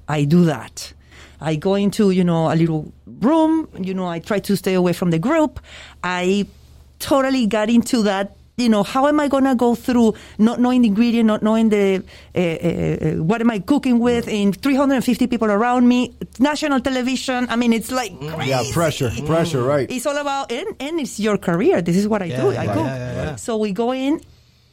I 0.09 0.25
do 0.25 0.45
that. 0.45 0.93
I 1.41 1.57
go 1.57 1.75
into, 1.75 2.11
you 2.11 2.25
know, 2.25 2.51
a 2.51 2.57
little 2.57 2.93
room, 3.21 3.69
you 3.79 3.93
know, 3.93 4.07
I 4.07 4.21
try 4.21 4.39
to 4.39 4.57
stay 4.57 4.75
away 4.75 4.95
from 4.95 5.11
the 5.11 5.19
group. 5.19 5.61
I 6.03 6.47
totally 6.99 7.47
got 7.47 7.69
into 7.69 8.03
that. 8.03 8.37
You 8.59 8.71
know, 8.71 8.83
how 8.83 9.07
am 9.07 9.21
I 9.21 9.29
gonna 9.29 9.55
go 9.55 9.75
through 9.75 10.15
not 10.39 10.61
knowing 10.61 10.81
the 10.81 10.89
ingredient, 10.89 11.27
not 11.27 11.43
knowing 11.43 11.69
the 11.69 12.03
uh, 12.35 12.39
uh, 12.39 13.19
uh, 13.19 13.23
what 13.23 13.43
am 13.43 13.51
I 13.51 13.59
cooking 13.59 13.99
with, 13.99 14.29
in 14.29 14.55
350 14.55 15.27
people 15.27 15.51
around 15.51 15.87
me, 15.87 16.15
national 16.39 16.81
television. 16.81 17.47
I 17.51 17.57
mean, 17.57 17.75
it's 17.75 17.91
like 17.91 18.19
crazy. 18.19 18.51
Yeah, 18.51 18.63
pressure, 18.73 19.11
pressure, 19.27 19.63
right? 19.63 19.91
It's 19.91 20.07
all 20.07 20.17
about 20.17 20.51
and, 20.51 20.75
and 20.81 20.99
it's 20.99 21.21
your 21.21 21.37
career. 21.37 21.83
This 21.83 21.97
is 21.97 22.09
what 22.09 22.23
I 22.23 22.29
do. 22.29 22.33
Yeah, 22.33 22.63
I 22.63 22.67
right, 22.67 22.69
cook. 22.69 22.87
yeah, 22.87 22.97
yeah, 22.97 23.25
yeah. 23.25 23.37
So 23.37 23.59
we 23.59 23.73
go 23.73 23.93
in. 23.93 24.23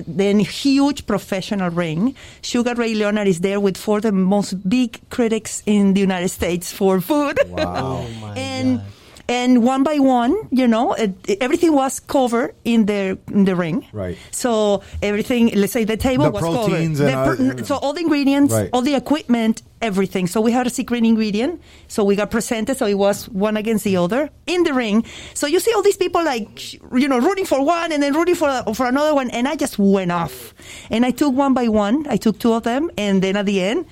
Then 0.07 0.39
huge 0.39 1.05
professional 1.05 1.69
ring. 1.69 2.15
Sugar 2.41 2.73
Ray 2.73 2.95
Leonard 2.95 3.27
is 3.27 3.41
there 3.41 3.59
with 3.59 3.77
four 3.77 3.97
of 3.97 4.03
the 4.03 4.11
most 4.11 4.67
big 4.67 4.99
critics 5.11 5.61
in 5.67 5.93
the 5.93 6.01
United 6.01 6.29
States 6.29 6.71
for 6.71 6.99
food. 6.99 7.37
Wow. 7.47 8.07
Oh 8.07 8.09
my 8.19 8.33
and 8.33 8.77
God. 8.79 8.87
And 9.29 9.63
one 9.63 9.83
by 9.83 9.99
one, 9.99 10.35
you 10.51 10.67
know, 10.67 10.93
it, 10.93 11.13
everything 11.41 11.73
was 11.73 11.99
covered 11.99 12.53
in 12.65 12.85
the 12.85 13.17
in 13.31 13.45
the 13.45 13.55
ring. 13.55 13.85
Right. 13.93 14.17
So 14.31 14.83
everything, 15.01 15.51
let's 15.55 15.71
say 15.73 15.85
the 15.85 15.97
table 15.97 16.25
The 16.25 16.31
was 16.31 16.43
covered. 16.43 16.95
The 16.95 17.61
uh, 17.61 17.63
so 17.63 17.75
all 17.77 17.93
the 17.93 18.01
ingredients, 18.01 18.53
Right. 18.53 18.69
all 18.73 18.81
the 18.81 18.95
equipment, 18.95 19.61
everything. 19.81 20.27
So 20.27 20.41
we 20.41 20.51
had 20.51 20.67
a 20.67 20.69
secret 20.69 21.03
ingredient. 21.05 21.61
So 21.87 22.03
we 22.03 22.15
got 22.15 22.31
presented. 22.31 22.77
So 22.77 22.85
it 22.85 22.97
was 22.97 23.29
one 23.29 23.55
against 23.57 23.83
the 23.85 23.95
other 23.97 24.29
in 24.45 24.63
the 24.63 24.73
ring. 24.73 25.05
So 25.33 25.47
you 25.47 25.59
see 25.59 25.71
all 25.73 25.81
these 25.83 25.97
people 25.97 26.23
like, 26.23 26.73
you 26.73 27.07
know, 27.07 27.19
rooting 27.19 27.45
for 27.45 27.63
one 27.63 27.91
and 27.91 28.03
then 28.03 28.13
rooting 28.13 28.35
for 28.35 28.51
for 28.73 28.85
another 28.87 29.15
one. 29.15 29.29
And 29.31 29.47
I 29.47 29.55
just 29.55 29.79
went 29.79 30.11
off. 30.11 30.53
And 30.89 31.05
I 31.05 31.11
took 31.11 31.33
one 31.33 31.53
by 31.53 31.67
one. 31.69 32.05
I 32.09 32.17
took 32.17 32.39
two 32.39 32.53
of 32.53 32.63
them. 32.63 32.91
And 32.97 33.21
then 33.21 33.35
at 33.37 33.45
the 33.45 33.61
end, 33.61 33.85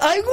I 0.00 0.20
won. 0.20 0.32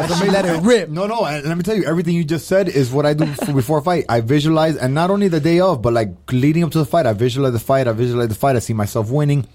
That's 0.00 0.12
ah. 0.12 0.16
She 0.20 0.24
amazing. 0.28 0.32
let 0.32 0.44
it 0.44 0.62
rip. 0.62 0.88
No, 0.88 1.06
no, 1.06 1.24
and 1.24 1.44
let 1.46 1.56
me 1.56 1.62
tell 1.62 1.76
you, 1.76 1.84
everything 1.84 2.14
you 2.14 2.24
just 2.24 2.46
said 2.46 2.68
is 2.68 2.90
what 2.90 3.06
I 3.06 3.14
do 3.14 3.26
before 3.52 3.78
a 3.78 3.82
fight. 3.82 4.04
I 4.08 4.20
visualize, 4.20 4.76
and 4.76 4.94
not 4.94 5.10
only 5.10 5.28
the 5.28 5.40
day 5.40 5.60
of, 5.60 5.82
but 5.82 5.92
like 5.92 6.10
leading 6.32 6.64
up 6.64 6.70
to 6.72 6.78
the 6.78 6.86
fight, 6.86 7.06
I 7.06 7.12
visualize 7.12 7.52
the 7.52 7.58
fight. 7.58 7.88
I 7.88 7.92
visualize 7.92 8.28
the 8.28 8.34
fight. 8.34 8.56
I 8.56 8.60
see 8.60 8.72
myself 8.72 9.10
winning, 9.10 9.46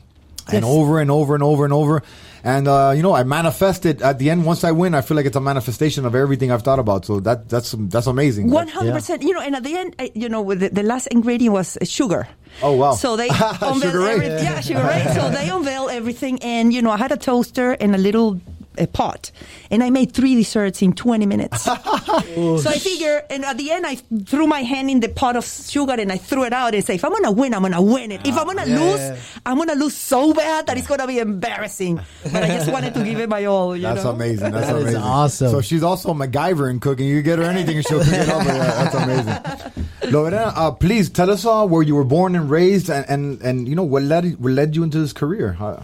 and 0.51 0.63
over 0.65 0.99
and 0.99 1.09
over 1.09 1.33
and 1.33 1.43
over 1.43 1.63
and 1.63 1.73
over. 1.73 2.03
And 2.45 2.67
uh, 2.67 2.93
you 2.95 3.01
know, 3.01 3.13
I 3.15 3.23
manifest 3.23 3.87
it 3.87 4.03
at 4.03 4.19
the 4.19 4.29
end. 4.29 4.45
Once 4.45 4.63
I 4.63 4.71
win, 4.71 4.93
I 4.93 5.01
feel 5.01 5.17
like 5.17 5.25
it's 5.25 5.35
a 5.35 5.41
manifestation 5.41 6.05
of 6.05 6.13
everything 6.13 6.51
I've 6.51 6.61
thought 6.61 6.77
about. 6.77 7.03
So 7.03 7.19
that 7.21 7.49
that's 7.49 7.73
that's 7.89 8.05
amazing. 8.05 8.51
One 8.51 8.67
hundred 8.67 8.93
percent. 8.93 9.23
You 9.23 9.33
know, 9.33 9.41
and 9.41 9.55
at 9.55 9.63
the 9.63 9.75
end, 9.75 9.95
I, 9.97 10.11
you 10.13 10.29
know, 10.29 10.43
with 10.43 10.59
the, 10.59 10.69
the 10.69 10.83
last 10.83 11.07
ingredient 11.07 11.53
was 11.53 11.75
sugar. 11.83 12.27
Oh, 12.61 12.73
wow. 12.73 12.93
So 12.93 13.17
they 13.17 13.27
Sugar 13.33 13.57
unveil 13.61 13.97
Ray. 14.03 14.11
every- 14.13 14.27
yeah, 14.27 14.61
sugar 14.61 14.83
ray. 14.83 15.03
So 15.15 15.29
they 15.29 15.49
unveil 15.49 15.89
everything, 15.89 16.37
and 16.43 16.71
you 16.71 16.81
know, 16.83 16.91
I 16.91 16.97
had 16.97 17.11
a 17.11 17.17
toaster 17.17 17.71
and 17.81 17.95
a 17.95 17.97
little 17.97 18.39
uh, 18.77 18.85
pot, 18.87 19.31
and 19.71 19.83
I 19.83 19.89
made 19.89 20.11
three 20.13 20.35
desserts 20.35 20.81
in 20.81 20.93
twenty 20.93 21.25
minutes. 21.25 21.63
so 21.63 21.73
I 21.73 22.77
figure, 22.79 23.23
and 23.29 23.45
at 23.45 23.57
the 23.57 23.71
end, 23.71 23.85
I 23.85 23.95
threw 24.25 24.47
my 24.47 24.61
hand 24.63 24.89
in 24.89 24.99
the 24.99 25.09
pot 25.09 25.35
of 25.35 25.45
sugar 25.45 25.93
and 25.93 26.11
I 26.11 26.17
threw 26.17 26.43
it 26.43 26.53
out 26.53 26.73
and 26.75 26.83
say, 26.83 26.95
if 26.95 27.03
I'm 27.05 27.11
gonna 27.11 27.31
win, 27.31 27.53
I'm 27.53 27.61
gonna 27.61 27.81
win 27.81 28.11
it. 28.11 28.21
If 28.25 28.37
I'm 28.37 28.45
gonna 28.45 28.65
Yeah. 28.65 28.79
lose, 28.79 29.19
I'm 29.45 29.57
gonna 29.57 29.75
lose 29.75 29.95
so 29.95 30.33
bad 30.33 30.67
that 30.67 30.77
it's 30.77 30.87
gonna 30.87 31.07
be 31.07 31.19
embarrassing. 31.19 31.99
But 32.23 32.43
I 32.43 32.47
just 32.47 32.71
wanted 32.71 32.93
to 32.95 33.03
give 33.03 33.19
it 33.19 33.29
my 33.29 33.45
all. 33.45 33.75
You 33.75 33.83
That's 33.83 34.03
know? 34.03 34.11
amazing. 34.11 34.51
That's 34.51 34.67
That 34.67 34.75
is 34.77 34.81
amazing. 34.83 35.01
awesome. 35.01 35.51
So 35.51 35.61
she's 35.61 35.83
also 35.83 36.13
MacGyver 36.13 36.69
in 36.69 36.79
cooking. 36.79 37.07
You 37.07 37.21
get 37.21 37.39
her 37.39 37.45
anything, 37.45 37.77
and 37.77 37.85
she'll 37.87 38.03
pick 38.03 38.13
it 38.13 38.29
up. 38.29 38.45
Yeah, 38.45 38.83
That's 38.83 38.95
amazing. 38.95 39.83
Lorena, 40.11 40.53
uh, 40.55 40.71
please 40.71 41.09
tell 41.09 41.29
us 41.31 41.45
all 41.45 41.67
where 41.69 41.81
you 41.83 41.95
were 41.95 42.03
born 42.03 42.35
and 42.35 42.49
raised, 42.49 42.89
and, 42.89 43.05
and, 43.09 43.41
and 43.41 43.67
you 43.67 43.75
know 43.75 43.83
what 43.83 44.03
led 44.03 44.39
what 44.39 44.51
led 44.53 44.75
you 44.75 44.83
into 44.83 44.99
this 44.99 45.13
career. 45.13 45.57
Uh, 45.59 45.81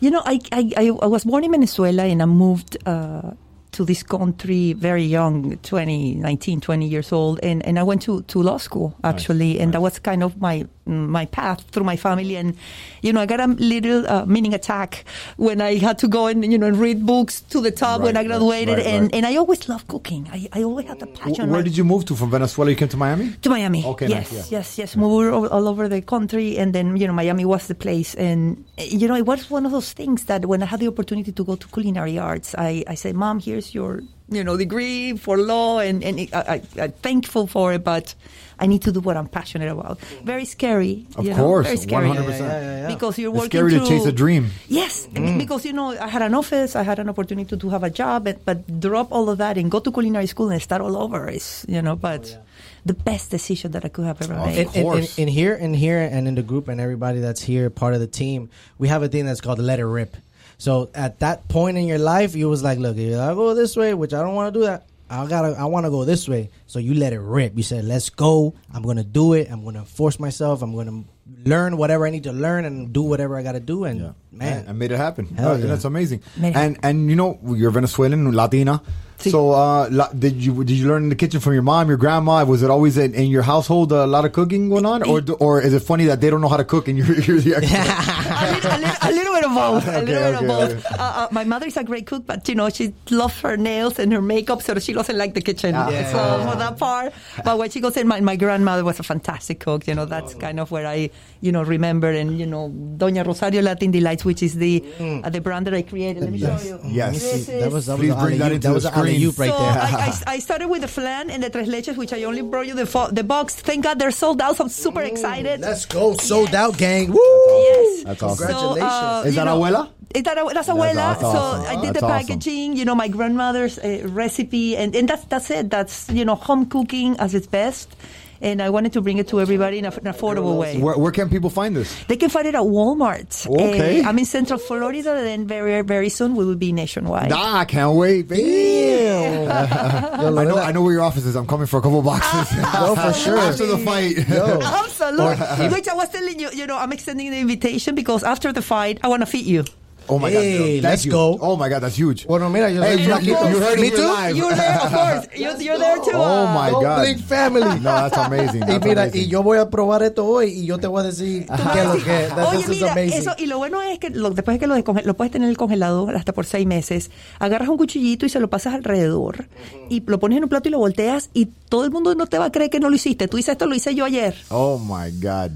You 0.00 0.10
know, 0.10 0.22
I, 0.24 0.38
I, 0.52 0.90
I 1.02 1.06
was 1.06 1.24
born 1.24 1.44
in 1.44 1.50
Venezuela 1.50 2.04
and 2.04 2.22
I 2.22 2.26
moved 2.26 2.76
uh, 2.86 3.32
to 3.78 3.84
this 3.84 4.02
country 4.02 4.72
very 4.72 5.04
young, 5.04 5.56
20, 5.58 6.16
19, 6.16 6.60
20 6.60 6.88
years 6.88 7.12
old. 7.12 7.38
And, 7.44 7.64
and 7.64 7.78
I 7.78 7.84
went 7.84 8.02
to, 8.02 8.22
to 8.22 8.42
law 8.42 8.56
school, 8.56 8.96
actually. 9.04 9.60
And 9.60 9.72
that 9.72 9.80
was 9.80 10.00
kind 10.00 10.24
of 10.24 10.40
my 10.40 10.66
my 10.88 11.26
path 11.26 11.60
through 11.70 11.84
my 11.84 11.96
family. 11.96 12.36
And, 12.36 12.56
you 13.02 13.12
know, 13.12 13.20
I 13.20 13.26
got 13.26 13.40
a 13.40 13.46
little 13.46 14.08
uh, 14.08 14.24
meaning 14.26 14.54
attack 14.54 15.04
when 15.36 15.60
I 15.60 15.76
had 15.76 15.98
to 15.98 16.08
go 16.08 16.26
and, 16.26 16.50
you 16.50 16.58
know, 16.58 16.66
and 16.66 16.76
read 16.76 17.04
books 17.04 17.40
to 17.52 17.60
the 17.60 17.70
top 17.70 18.00
when 18.00 18.16
I 18.16 18.24
graduated. 18.24 18.78
right, 18.78 18.86
and, 18.86 19.02
right. 19.04 19.14
and 19.14 19.26
I 19.26 19.36
always 19.36 19.68
loved 19.68 19.88
cooking. 19.88 20.28
I, 20.32 20.48
I 20.52 20.62
always 20.62 20.86
had 20.86 21.00
the 21.00 21.06
passion. 21.06 21.50
where 21.50 21.62
did 21.62 21.76
you 21.76 21.84
move 21.84 22.04
to 22.06 22.16
from 22.16 22.30
Venezuela? 22.30 22.70
You 22.70 22.76
came 22.76 22.88
to 22.88 22.96
Miami. 22.96 23.32
to 23.42 23.50
Miami. 23.50 23.84
Okay, 23.84 24.08
yes, 24.08 24.32
nice, 24.32 24.50
yeah. 24.50 24.58
yes, 24.58 24.78
yes. 24.78 24.96
We 24.96 25.06
were 25.06 25.30
all, 25.30 25.46
all 25.48 25.68
over 25.68 25.88
the 25.88 26.02
country, 26.02 26.58
and 26.58 26.74
then 26.74 26.96
you 26.96 27.06
know 27.06 27.12
Miami 27.12 27.44
was 27.44 27.66
the 27.66 27.74
place. 27.74 28.14
And 28.14 28.64
you 28.78 29.08
know 29.08 29.14
it 29.14 29.26
was 29.26 29.50
one 29.50 29.66
of 29.66 29.72
those 29.72 29.92
things 29.92 30.24
that 30.24 30.46
when 30.46 30.62
I 30.62 30.66
had 30.66 30.80
the 30.80 30.88
opportunity 30.88 31.32
to 31.32 31.44
go 31.44 31.56
to 31.56 31.68
culinary 31.68 32.18
arts, 32.18 32.54
I, 32.56 32.84
I 32.86 32.94
said, 32.94 33.14
"Mom, 33.14 33.40
here's 33.40 33.67
your 33.74 34.00
you 34.30 34.44
know 34.44 34.56
degree 34.56 35.16
for 35.16 35.38
law," 35.38 35.78
and 35.80 36.02
and 36.04 36.20
it, 36.20 36.34
I, 36.34 36.62
I, 36.76 36.82
I'm 36.82 36.92
thankful 36.92 37.46
for 37.46 37.72
it, 37.72 37.84
but 37.84 38.14
I 38.60 38.66
need 38.66 38.82
to 38.82 38.92
do 38.92 39.00
what 39.00 39.16
I'm 39.16 39.28
passionate 39.28 39.70
about. 39.70 40.00
Very 40.24 40.44
scary, 40.44 41.06
Of 41.16 41.24
you 41.24 41.30
know, 41.30 41.36
course, 41.36 41.66
very 41.66 41.76
scary. 41.78 42.08
100%. 42.10 42.16
Yeah, 42.16 42.28
yeah, 42.28 42.60
yeah, 42.60 42.80
yeah. 42.82 42.88
Because 42.94 43.16
you're 43.18 43.30
It's 43.30 43.38
working 43.38 43.50
scary 43.58 43.70
to 43.72 43.78
through- 43.78 43.88
chase 43.88 44.06
a 44.06 44.12
dream. 44.12 44.50
Yes, 44.68 45.06
mm. 45.06 45.38
because 45.38 45.64
you 45.64 45.72
know 45.72 45.90
I 45.96 46.08
had 46.08 46.22
an 46.22 46.34
office, 46.34 46.74
I 46.76 46.82
had 46.82 46.98
an 46.98 47.08
opportunity 47.08 47.56
to 47.56 47.68
have 47.70 47.84
a 47.84 47.90
job, 47.90 48.24
but, 48.24 48.44
but 48.44 48.80
drop 48.80 49.12
all 49.12 49.30
of 49.30 49.38
that 49.38 49.56
and 49.58 49.70
go 49.70 49.78
to 49.80 49.92
culinary 49.92 50.26
school 50.26 50.50
and 50.50 50.60
start 50.60 50.82
all 50.82 50.96
over 50.96 51.28
is 51.30 51.64
you 51.68 51.80
know. 51.80 51.94
But 51.96 52.36
oh, 52.36 52.42
the 52.84 52.94
best 52.94 53.30
decision 53.30 53.72
that 53.72 53.84
I 53.84 53.88
could 53.88 54.04
have 54.06 54.20
ever 54.22 54.34
Of 54.34 54.46
made. 54.46 54.58
in, 54.58 54.68
in, 54.68 54.74
in, 54.74 54.82
course. 54.82 55.18
in 55.18 55.28
here 55.28 55.54
and 55.54 55.74
here 55.76 56.00
and 56.00 56.26
in 56.26 56.34
the 56.34 56.42
group 56.42 56.68
and 56.68 56.80
everybody 56.80 57.20
that's 57.20 57.42
here 57.42 57.70
part 57.70 57.94
of 57.94 58.00
the 58.00 58.06
team 58.06 58.48
we 58.78 58.88
have 58.88 59.02
a 59.02 59.08
thing 59.08 59.26
that's 59.26 59.40
called 59.42 59.58
let 59.58 59.78
it 59.78 59.84
rip 59.86 60.16
so 60.58 60.90
at 60.94 61.18
that 61.20 61.48
point 61.48 61.78
in 61.78 61.86
your 61.86 61.98
life 61.98 62.34
you 62.34 62.48
was 62.48 62.62
like 62.62 62.78
look 62.78 62.96
if 62.96 63.18
i 63.18 63.32
go 63.34 63.54
this 63.54 63.76
way 63.76 63.94
which 63.94 64.12
i 64.12 64.20
don't 64.20 64.34
want 64.34 64.52
to 64.52 64.60
do 64.60 64.66
that 64.66 64.84
i 65.08 65.24
gotta 65.26 65.56
i 65.58 65.64
want 65.64 65.86
to 65.86 65.90
go 65.90 66.04
this 66.04 66.28
way 66.28 66.50
so 66.66 66.78
you 66.78 66.94
let 66.94 67.12
it 67.12 67.20
rip 67.20 67.56
you 67.56 67.62
said 67.62 67.84
let's 67.84 68.10
go 68.10 68.52
i'm 68.74 68.82
gonna 68.82 69.04
do 69.04 69.32
it 69.34 69.48
i'm 69.50 69.64
gonna 69.64 69.84
force 69.84 70.18
myself 70.20 70.60
i'm 70.62 70.74
gonna 70.74 71.02
learn 71.44 71.76
whatever 71.76 72.06
i 72.06 72.10
need 72.10 72.24
to 72.24 72.32
learn 72.32 72.64
and 72.64 72.92
do 72.92 73.02
whatever 73.02 73.36
i 73.38 73.42
gotta 73.42 73.60
do 73.60 73.84
and 73.84 74.14
man 74.32 74.64
I 74.68 74.72
made 74.72 74.92
it 74.92 74.96
happen. 74.98 75.26
Hell 75.26 75.52
Uh, 75.52 75.56
yeah. 75.56 75.66
That's 75.66 75.84
amazing. 75.84 76.20
Made 76.36 76.50
it 76.50 76.56
And 76.56 76.78
and 76.82 77.08
you 77.10 77.16
know 77.16 77.38
you're 77.56 77.70
Venezuelan, 77.72 78.30
Latina. 78.32 78.80
Sí. 79.18 79.30
So 79.32 79.50
uh, 79.50 79.88
la- 79.90 80.12
did 80.12 80.36
you 80.44 80.62
did 80.62 80.76
you 80.78 80.86
learn 80.86 81.02
in 81.04 81.08
the 81.08 81.16
kitchen 81.16 81.40
from 81.40 81.54
your 81.54 81.62
mom, 81.62 81.88
your 81.88 81.96
grandma? 81.96 82.44
Was 82.44 82.62
it 82.62 82.70
always 82.70 82.96
in, 82.96 83.14
in 83.14 83.26
your 83.34 83.42
household 83.42 83.90
a 83.90 84.06
lot 84.06 84.24
of 84.24 84.32
cooking 84.32 84.68
going 84.68 84.86
on, 84.86 85.02
or 85.02 85.20
or 85.40 85.60
is 85.60 85.74
it 85.74 85.82
funny 85.82 86.04
that 86.06 86.20
they 86.20 86.30
don't 86.30 86.40
know 86.40 86.48
how 86.48 86.56
to 86.58 86.64
cook 86.64 86.86
and 86.86 86.96
you're, 86.98 87.18
you're 87.26 87.40
the 87.40 87.56
expert? 87.56 88.27
A, 88.38 88.52
little, 88.52 88.70
a, 88.70 88.78
little, 88.78 88.96
a 89.02 89.12
little 89.12 89.34
bit 89.34 89.44
of 89.44 89.54
both. 89.54 89.86
a 89.88 89.90
Okay, 89.98 90.04
little 90.06 90.06
bit 90.06 90.34
okay, 90.34 90.44
of 90.44 90.48
both. 90.48 90.86
okay. 90.86 90.94
Uh, 90.98 91.02
uh, 91.24 91.28
my 91.30 91.44
mother 91.44 91.66
is 91.66 91.76
a 91.76 91.84
great 91.84 92.06
cook, 92.06 92.26
but 92.26 92.48
you 92.48 92.54
know 92.54 92.68
she 92.70 92.94
loves 93.10 93.40
her 93.40 93.56
nails 93.56 93.98
and 93.98 94.12
her 94.12 94.22
makeup, 94.22 94.62
so 94.62 94.78
she 94.78 94.92
doesn't 94.92 95.16
like 95.16 95.34
the 95.34 95.40
kitchen. 95.40 95.74
Ah. 95.74 95.88
Yeah. 95.90 96.10
So 96.12 96.50
for 96.50 96.56
that 96.58 96.78
part, 96.78 97.12
but 97.44 97.58
when 97.58 97.70
she 97.70 97.80
goes 97.80 97.96
in, 97.96 98.06
my, 98.08 98.20
my 98.20 98.36
grandmother 98.36 98.84
was 98.84 98.98
a 99.00 99.02
fantastic 99.02 99.60
cook. 99.60 99.86
You 99.86 99.94
know 99.94 100.04
that's 100.04 100.34
kind 100.34 100.60
of 100.60 100.70
where 100.70 100.86
I 100.86 101.10
you 101.40 101.52
know 101.52 101.62
remember 101.62 102.10
and 102.10 102.38
you 102.38 102.46
know 102.46 102.70
Doña 102.96 103.24
Rosario 103.26 103.62
Latin 103.62 103.90
Delights, 103.90 104.24
which 104.24 104.42
is 104.42 104.54
the 104.54 104.84
uh, 105.24 105.28
the 105.30 105.40
brand 105.40 105.66
that 105.66 105.74
I 105.74 105.82
created. 105.82 106.22
Let 106.22 106.32
me 106.32 106.38
Yes. 106.38 106.62
show 106.62 106.80
you. 106.84 106.90
Yes. 106.92 107.12
This 107.22 107.46
that 107.46 107.72
was 107.72 107.88
is- 107.88 107.88
that 107.88 107.98
was 107.98 107.98
Please 107.98 108.12
an 108.12 108.20
bring 108.20 108.38
that 108.38 108.44
alley-oop. 108.46 108.54
into 108.56 108.68
that 108.68 108.74
was 108.74 108.82
the 108.84 108.94
an 108.94 109.04
right 109.38 109.50
so 109.50 109.58
there 109.58 109.82
I, 109.82 110.12
I, 110.26 110.32
I 110.34 110.38
started 110.38 110.68
with 110.68 110.82
the 110.82 110.88
flan 110.88 111.30
and 111.30 111.42
the 111.42 111.50
tres 111.50 111.68
leches, 111.68 111.96
which 111.96 112.12
I 112.12 112.22
only 112.24 112.42
brought 112.42 112.66
you 112.66 112.74
the 112.74 112.86
fo- 112.86 113.10
the 113.10 113.24
box. 113.24 113.54
Thank 113.54 113.84
God 113.84 113.98
they're 113.98 114.10
sold 114.10 114.40
out. 114.40 114.56
So 114.56 114.64
I'm 114.64 114.70
super 114.70 115.02
excited. 115.02 115.60
let's 115.60 115.84
go 115.86 116.14
sold 116.16 116.54
out 116.54 116.76
gang 116.78 117.10
Woo! 117.12 117.18
Yes. 117.18 118.04
That's 118.04 118.22
awesome. 118.30 118.46
Congratulations. 118.46 118.92
So, 118.92 119.06
uh, 119.06 119.22
Is 119.26 119.34
that 119.34 119.44
know, 119.44 119.58
abuela? 119.60 119.88
Eh, 120.14 120.22
that- 120.22 120.36
that's 120.54 120.68
abuela. 120.68 120.94
that's 120.94 121.22
awesome. 121.22 121.64
So 121.64 121.68
I 121.70 121.74
did 121.76 121.94
That's 121.94 122.00
the 122.00 122.06
awesome. 122.06 122.26
packaging, 122.26 122.76
you 122.76 122.84
know, 122.84 122.94
my 122.94 123.08
grandmother's 123.08 123.78
uh, 123.78 124.02
recipe, 124.08 124.76
and, 124.76 124.94
and 124.96 125.08
that's 125.08 125.24
that's 125.26 125.50
it. 125.50 125.70
That's 125.70 126.08
you 126.10 126.24
know, 126.24 126.34
home 126.34 126.66
cooking 126.66 127.16
as 127.18 127.34
its 127.34 127.46
best. 127.46 127.94
And 128.40 128.62
I 128.62 128.70
wanted 128.70 128.92
to 128.92 129.00
bring 129.00 129.18
it 129.18 129.28
to 129.28 129.40
everybody 129.40 129.78
in 129.78 129.84
a- 129.84 129.88
an 129.90 130.04
affordable 130.14 130.58
way. 130.58 130.78
Where, 130.78 130.96
where 130.96 131.10
can 131.12 131.28
people 131.28 131.50
find 131.50 131.74
this? 131.74 131.92
They 132.06 132.16
can 132.16 132.30
find 132.30 132.46
it 132.46 132.54
at 132.54 132.62
Walmart. 132.62 133.46
Okay. 133.48 134.00
Uh, 134.02 134.08
I'm 134.08 134.18
in 134.18 134.24
Central 134.24 134.58
Florida, 134.58 135.12
and 135.14 135.48
very 135.48 135.82
very 135.82 136.08
soon 136.08 136.36
we 136.36 136.44
will 136.44 136.54
be 136.56 136.70
nationwide. 136.72 137.32
Ah, 137.32 137.58
I 137.60 137.64
can't 137.64 137.96
wait. 137.96 138.28
Damn. 138.28 139.50
I 140.38 140.44
know. 140.44 140.58
I 140.58 140.72
know 140.72 140.82
where 140.82 140.92
your 140.92 141.02
office 141.02 141.24
is. 141.24 141.34
I'm 141.36 141.46
coming 141.46 141.66
for 141.66 141.78
a 141.78 141.82
couple 141.82 142.02
boxes. 142.02 142.56
Yo, 142.74 142.94
for 142.94 143.12
sure. 143.24 143.38
After 143.38 143.66
the 143.66 143.78
fight. 143.78 144.28
Yo. 144.28 144.60
Absolutely. 144.62 145.68
Which 145.68 145.88
I 145.88 145.94
was 145.94 146.08
telling 146.10 146.38
you, 146.38 146.50
you 146.52 146.66
know, 146.66 146.76
I'm 146.78 146.92
extending 146.92 147.30
the 147.30 147.38
invitation 147.38 147.94
because 147.94 148.22
after 148.22 148.52
the 148.52 148.62
fight, 148.62 148.98
I 149.02 149.08
want 149.08 149.22
to 149.22 149.26
feed 149.26 149.46
you. 149.46 149.64
Oh 150.08 150.18
my 150.18 150.30
Hey, 150.30 150.80
god! 150.80 150.90
Let's 150.90 151.06
go. 151.06 151.36
Oh 151.40 151.56
my 151.56 151.68
god, 151.68 151.80
that's 151.82 151.96
huge. 151.98 152.26
Bueno, 152.26 152.48
mira, 152.50 152.70
yo 152.70 152.82
Hey, 152.82 152.96
soy 152.96 153.20
you, 153.20 153.36
you, 153.50 153.60
heard 153.60 153.78
Me 153.78 153.90
too? 153.90 154.02
You're 154.34 154.54
there, 154.54 154.78
of 154.80 154.90
course. 154.92 155.28
You're, 155.38 155.56
you're 155.60 155.78
there 155.78 155.96
too. 155.98 156.12
Oh 156.14 156.46
my 156.54 156.70
Go 156.70 156.80
god! 156.80 157.00
Blink 157.02 157.20
family. 157.20 157.80
No, 157.80 158.08
that's 158.08 158.16
amazing. 158.26 158.62
Y 158.62 158.78
mira, 158.80 159.02
amazing. 159.02 159.22
y 159.22 159.28
yo 159.28 159.42
voy 159.42 159.58
a 159.58 159.68
probar 159.68 160.02
esto 160.02 160.24
hoy 160.26 160.50
y 160.62 160.66
yo 160.66 160.78
te 160.78 160.86
voy 160.86 161.00
a 161.02 161.04
decir 161.04 161.46
que 161.46 161.84
lo 161.84 161.92
que 161.94 162.28
that, 162.34 162.48
Oye, 162.54 162.64
mira, 162.68 162.92
amazing. 162.92 163.12
eso, 163.12 163.32
y 163.38 163.46
lo 163.46 163.58
bueno 163.58 163.82
es 163.82 163.98
que 163.98 164.10
lo- 164.10 164.30
después 164.30 164.54
de 164.56 164.60
que 164.60 164.66
lo, 164.66 164.76
lo 164.76 165.14
puedes 165.14 165.30
tener 165.32 165.46
en 165.46 165.50
el 165.50 165.56
congelador 165.56 166.16
hasta 166.16 166.32
por 166.32 166.46
seis 166.46 166.66
meses, 166.66 167.10
agarras 167.38 167.68
un 167.68 167.76
cuchillito 167.76 168.24
y 168.26 168.28
se 168.28 168.40
lo 168.40 168.48
pasas 168.48 168.74
alrededor 168.74 169.46
y 169.90 170.02
lo 170.06 170.18
pones 170.18 170.38
en 170.38 170.44
un 170.44 170.48
plato 170.50 170.68
y 170.68 170.72
lo 170.72 170.78
volteas 170.78 171.30
y 171.34 171.46
todo 171.68 171.84
el 171.84 171.90
mundo 171.90 172.14
no 172.14 172.26
te 172.26 172.38
va 172.38 172.46
a 172.46 172.52
creer 172.52 172.70
que 172.70 172.80
no 172.80 172.88
lo 172.88 172.96
hiciste. 172.96 173.28
Tú 173.28 173.36
dices 173.36 173.52
esto 173.52 173.66
lo 173.66 173.74
hice 173.74 173.94
yo 173.94 174.04
ayer. 174.06 174.34
Oh 174.50 174.78
my 174.78 175.10
god! 175.20 175.50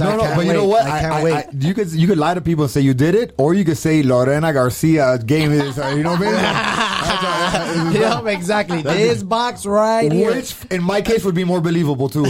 No, 0.00 0.16
no, 0.16 0.24
but 0.34 0.44
you 0.44 0.52
know 0.52 0.64
what? 0.68 0.82
I 0.86 1.00
can't 1.00 1.12
I, 1.14 1.22
wait. 1.24 1.34
I, 1.34 1.46
you 1.58 1.72
could 1.74 1.90
you 1.92 2.06
could 2.08 2.18
lie 2.18 2.34
to 2.34 2.40
people 2.42 2.64
and 2.64 2.70
say 2.70 2.80
you 2.82 2.92
did 2.94 3.14
it, 3.14 3.32
or 3.38 3.54
you 3.54 3.64
could 3.64 3.75
say 3.76 4.02
Lorena 4.02 4.52
Garcia 4.52 5.18
game 5.18 5.52
is. 5.52 5.78
uh, 5.78 5.88
You 5.96 6.02
know 6.02 6.10
what 6.16 6.22
I 6.26 7.84
mean? 7.92 7.94
yeah, 8.00 8.26
exactly. 8.28 8.82
This 8.82 9.22
box 9.22 9.64
right 9.66 10.10
here. 10.10 10.34
Which, 10.34 10.54
in 10.70 10.82
my 10.82 11.00
case, 11.02 11.24
would 11.24 11.34
be 11.34 11.44
more 11.44 11.60
believable 11.60 12.08
too. 12.08 12.24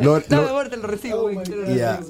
Lord, 0.00 0.28
No, 0.30 0.42
Lord- 0.42 0.50
amor, 0.50 0.68
te 0.70 0.76
lo 0.76 0.88
recibo. 0.88 1.76
yeah. 1.76 2.00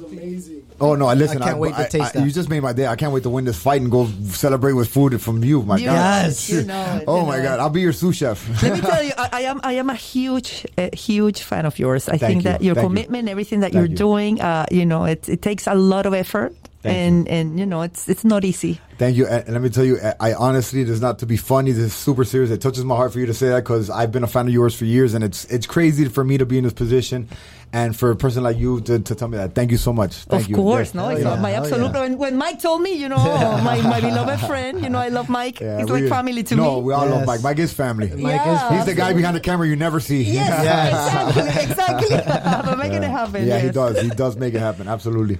Oh 0.81 0.95
no! 0.95 1.12
Listen, 1.12 1.43
I 1.43 1.47
can't 1.47 1.59
wait 1.59 1.77
to 1.77 1.87
taste 1.89 2.15
that. 2.15 2.25
You 2.25 2.31
just 2.33 2.49
made 2.49 2.61
my 2.61 2.73
day. 2.73 2.87
I 2.87 2.97
can't 2.97 3.12
wait 3.12 3.23
to 3.25 3.31
win 3.31 3.45
this 3.45 3.57
fight 3.61 3.81
and 3.83 3.91
go 3.91 4.07
celebrate 4.31 4.73
with 4.73 4.89
food 4.89 5.21
from 5.21 5.45
you. 5.45 5.62
My 5.62 5.77
You 5.77 5.87
God! 5.87 5.95
know 5.95 6.01
it, 6.01 6.25
Yes. 6.27 6.49
you 6.51 6.62
know 6.65 6.97
it, 7.03 7.05
Oh 7.07 7.21
you 7.21 7.27
my 7.27 7.37
know 7.39 7.43
God! 7.45 7.55
it. 7.55 7.61
I'll 7.61 7.71
be 7.71 7.81
your 7.83 7.93
sous 7.93 8.17
chef. 8.17 8.62
Let 8.62 8.73
me 8.75 8.81
tell 8.81 9.03
you, 9.03 9.12
I, 9.19 9.29
I 9.33 9.41
am 9.43 9.61
I 9.62 9.73
am 9.75 9.91
a 9.91 9.95
huge 9.95 10.65
a 10.79 10.95
huge 10.97 11.43
fan 11.43 11.67
of 11.67 11.79
yours. 11.79 12.09
I 12.09 12.17
think 12.17 12.37
you. 12.37 12.51
that 12.51 12.62
your 12.62 12.75
Thank 12.75 12.83
you. 12.85 12.89
commitment, 12.89 13.29
everything 13.29 13.61
that 13.61 13.73
Thank 13.73 13.83
you're 13.83 13.91
you. 13.91 13.97
doing, 13.97 14.41
uh, 14.41 14.67
you 14.71 14.87
know, 14.87 15.05
it 15.05 15.29
it 15.29 15.43
takes 15.43 15.67
a 15.67 15.75
lot 15.75 16.07
of 16.07 16.15
effort, 16.15 16.55
Thank 16.83 16.97
and 16.97 17.29
and 17.29 17.59
you 17.61 17.65
know, 17.65 17.83
it's 17.83 18.09
it's 18.09 18.25
not 18.25 18.45
easy. 18.45 18.81
Thank 18.99 19.17
you. 19.17 19.27
And 19.27 19.49
let 19.49 19.62
me 19.62 19.69
tell 19.69 19.85
you, 19.85 19.99
I 20.19 20.35
honestly, 20.35 20.83
this 20.83 20.95
is 20.95 21.01
not 21.01 21.21
to 21.21 21.27
be 21.27 21.37
funny. 21.37 21.71
This 21.71 21.85
is 21.85 21.95
super 21.95 22.25
serious. 22.25 22.51
It 22.51 22.61
touches 22.61 22.85
my 22.85 22.97
heart 22.97 23.12
for 23.12 23.21
you 23.21 23.27
to 23.27 23.35
say 23.35 23.51
that 23.51 23.62
because 23.62 23.89
I've 23.89 24.11
been 24.11 24.25
a 24.25 24.29
fan 24.29 24.49
of 24.49 24.53
yours 24.53 24.75
for 24.75 24.85
years, 24.85 25.15
and 25.15 25.23
it's 25.23 25.45
it's 25.45 25.67
crazy 25.67 26.09
for 26.09 26.25
me 26.25 26.39
to 26.39 26.47
be 26.47 26.59
in 26.59 26.65
this 26.65 26.73
position, 26.73 27.29
and 27.73 27.97
for 27.97 28.11
a 28.11 28.17
person 28.17 28.43
like 28.43 28.59
you 28.59 28.81
to, 28.83 28.99
to 28.99 29.14
tell 29.14 29.29
me 29.29 29.38
that. 29.38 29.55
Thank 29.55 29.71
you 29.71 29.79
so 29.79 29.93
much. 29.93 30.14
Thank 30.14 30.45
of 30.45 30.50
you. 30.50 30.57
course, 30.57 30.95
Yeah. 30.95 31.00
no, 31.00 31.09
it's 31.09 31.23
yeah. 31.23 31.31
not 31.31 31.41
my 31.41 31.52
absolute. 31.52 31.93
yeah. 31.95 32.00
When, 32.00 32.19
when 32.19 32.37
Mike 32.37 32.61
told 32.61 32.83
me, 32.83 32.93
you 32.95 33.09
know, 33.09 33.17
my, 33.64 33.81
my 33.81 34.00
beloved 34.00 34.41
friend, 34.47 34.83
you 34.83 34.91
know, 34.91 34.99
I 34.99 35.09
love 35.09 35.29
Mike. 35.31 35.61
Yeah, 35.61 35.79
He's 35.81 35.91
we- 35.91 36.02
like 36.02 36.11
family 36.11 36.43
to 36.43 36.57
no, 36.57 36.62
me. 36.62 36.69
No, 36.69 36.79
we 36.81 36.93
all 36.93 37.07
love 37.07 37.26
Mike. 37.26 37.43
Mike 37.43 37.59
is 37.59 37.73
family. 37.73 38.09
Mike 38.09 38.17
is 38.17 38.21
Yeah. 38.23 38.76
He's 38.76 38.85
the 38.87 38.95
guy 38.95 39.12
behind 39.14 39.37
the 39.37 39.41
camera 39.41 39.67
you 39.67 39.76
never 39.76 40.00
see. 40.00 40.23
Yes, 40.23 41.35
exactly, 41.35 42.11
exactly. 42.11 42.17
but 42.71 42.76
making 42.79 43.02
it 43.02 43.11
happen. 43.11 43.47
Yeah, 43.47 43.59
he 43.59 43.71
does. 43.71 44.00
He 44.00 44.09
does 44.11 44.37
make 44.37 44.55
it 44.55 44.61
happen. 44.61 44.87
Absolutely. 44.88 45.38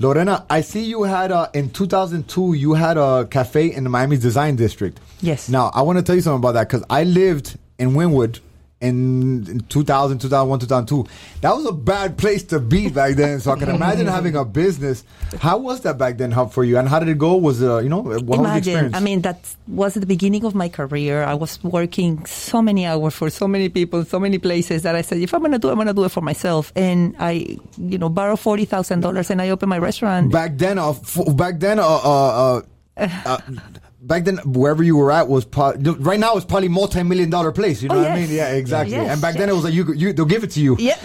Lorena, 0.00 0.44
I 0.50 0.62
see 0.62 0.84
you 0.84 1.02
had 1.04 1.30
uh, 1.30 1.48
in 1.54 1.70
2002. 1.70 2.54
You 2.54 2.72
had 2.74 2.96
a 2.96 3.26
cafe 3.30 3.72
in 3.72 3.84
the 3.84 3.90
Miami 3.90 4.16
Design 4.16 4.56
District. 4.56 4.98
Yes. 5.20 5.48
Now 5.48 5.70
I 5.74 5.82
want 5.82 5.98
to 5.98 6.02
tell 6.02 6.14
you 6.16 6.20
something 6.22 6.38
about 6.40 6.52
that 6.52 6.68
because 6.68 6.84
I 6.90 7.04
lived 7.04 7.56
in 7.78 7.90
Wynwood 7.90 8.40
in, 8.80 9.46
in 9.48 9.60
2000, 9.60 10.18
2001, 10.18 10.58
2002. 10.60 11.06
That 11.40 11.54
was 11.56 11.64
a 11.66 11.72
bad 11.72 12.18
place 12.18 12.42
to 12.44 12.60
be 12.60 12.90
back 12.90 13.14
then. 13.14 13.40
So 13.40 13.52
I 13.52 13.58
can 13.58 13.70
imagine 13.70 14.06
having 14.18 14.36
a 14.36 14.44
business. 14.44 15.04
How 15.40 15.58
was 15.58 15.80
that 15.82 15.96
back 15.98 16.18
then? 16.18 16.30
How 16.30 16.46
for 16.46 16.64
you? 16.64 16.76
And 16.78 16.88
how 16.88 16.98
did 16.98 17.08
it 17.08 17.18
go? 17.18 17.36
Was 17.36 17.62
it 17.62 17.70
uh, 17.70 17.78
you 17.78 17.88
know 17.88 18.02
what 18.02 18.38
Imagine, 18.38 18.58
experience? 18.58 18.96
I 18.96 19.00
mean, 19.00 19.22
that 19.22 19.40
was 19.68 19.94
the 19.94 20.06
beginning 20.06 20.44
of 20.44 20.54
my 20.54 20.68
career. 20.68 21.24
I 21.24 21.34
was 21.34 21.62
working 21.64 22.24
so 22.26 22.60
many 22.60 22.84
hours 22.86 23.14
for 23.14 23.30
so 23.30 23.48
many 23.48 23.68
people, 23.68 24.04
so 24.04 24.20
many 24.20 24.38
places 24.38 24.82
that 24.82 24.94
I 24.94 25.02
said, 25.02 25.18
if 25.18 25.32
I'm 25.32 25.40
going 25.40 25.52
to 25.52 25.58
do 25.58 25.68
it, 25.68 25.72
I'm 25.72 25.76
going 25.76 25.86
to 25.88 25.94
do 25.94 26.04
it 26.04 26.10
for 26.10 26.20
myself. 26.20 26.72
And 26.76 27.14
I, 27.18 27.58
you 27.78 27.98
know, 27.98 28.08
borrow 28.08 28.36
$40,000 28.36 29.30
and 29.30 29.42
I 29.42 29.48
opened 29.50 29.70
my 29.70 29.78
restaurant. 29.78 30.30
back 30.30 30.58
then, 30.58 30.78
uh, 30.78 30.90
f- 30.90 31.36
back 31.36 31.58
then, 31.58 31.78
uh, 31.78 31.86
uh, 31.86 32.60
uh, 32.96 33.08
uh, 33.26 33.38
back 34.06 34.24
then, 34.24 34.38
wherever 34.44 34.82
you 34.82 34.96
were 34.96 35.10
at 35.10 35.28
was 35.28 35.44
pro- 35.44 35.74
right 35.74 36.20
now 36.20 36.36
it's 36.36 36.44
probably 36.44 36.68
multi-million 36.68 37.30
dollar 37.30 37.52
place. 37.52 37.82
You 37.82 37.88
oh, 37.90 37.94
know 37.94 38.00
Oh, 38.00 38.02
what 38.04 38.12
I 38.12 38.20
mean? 38.20 38.30
Yeah, 38.30 38.52
exactly. 38.52 38.96
Yes, 38.96 39.10
and 39.12 39.20
back 39.20 39.34
then 39.36 39.48
it 39.48 39.52
was 39.52 39.64
like 39.64 39.74
you, 39.74 39.92
you 39.94 40.12
they'll 40.12 40.24
give 40.26 40.44
it 40.44 40.50
to 40.52 40.60
you. 40.60 40.76
yeah. 40.78 40.98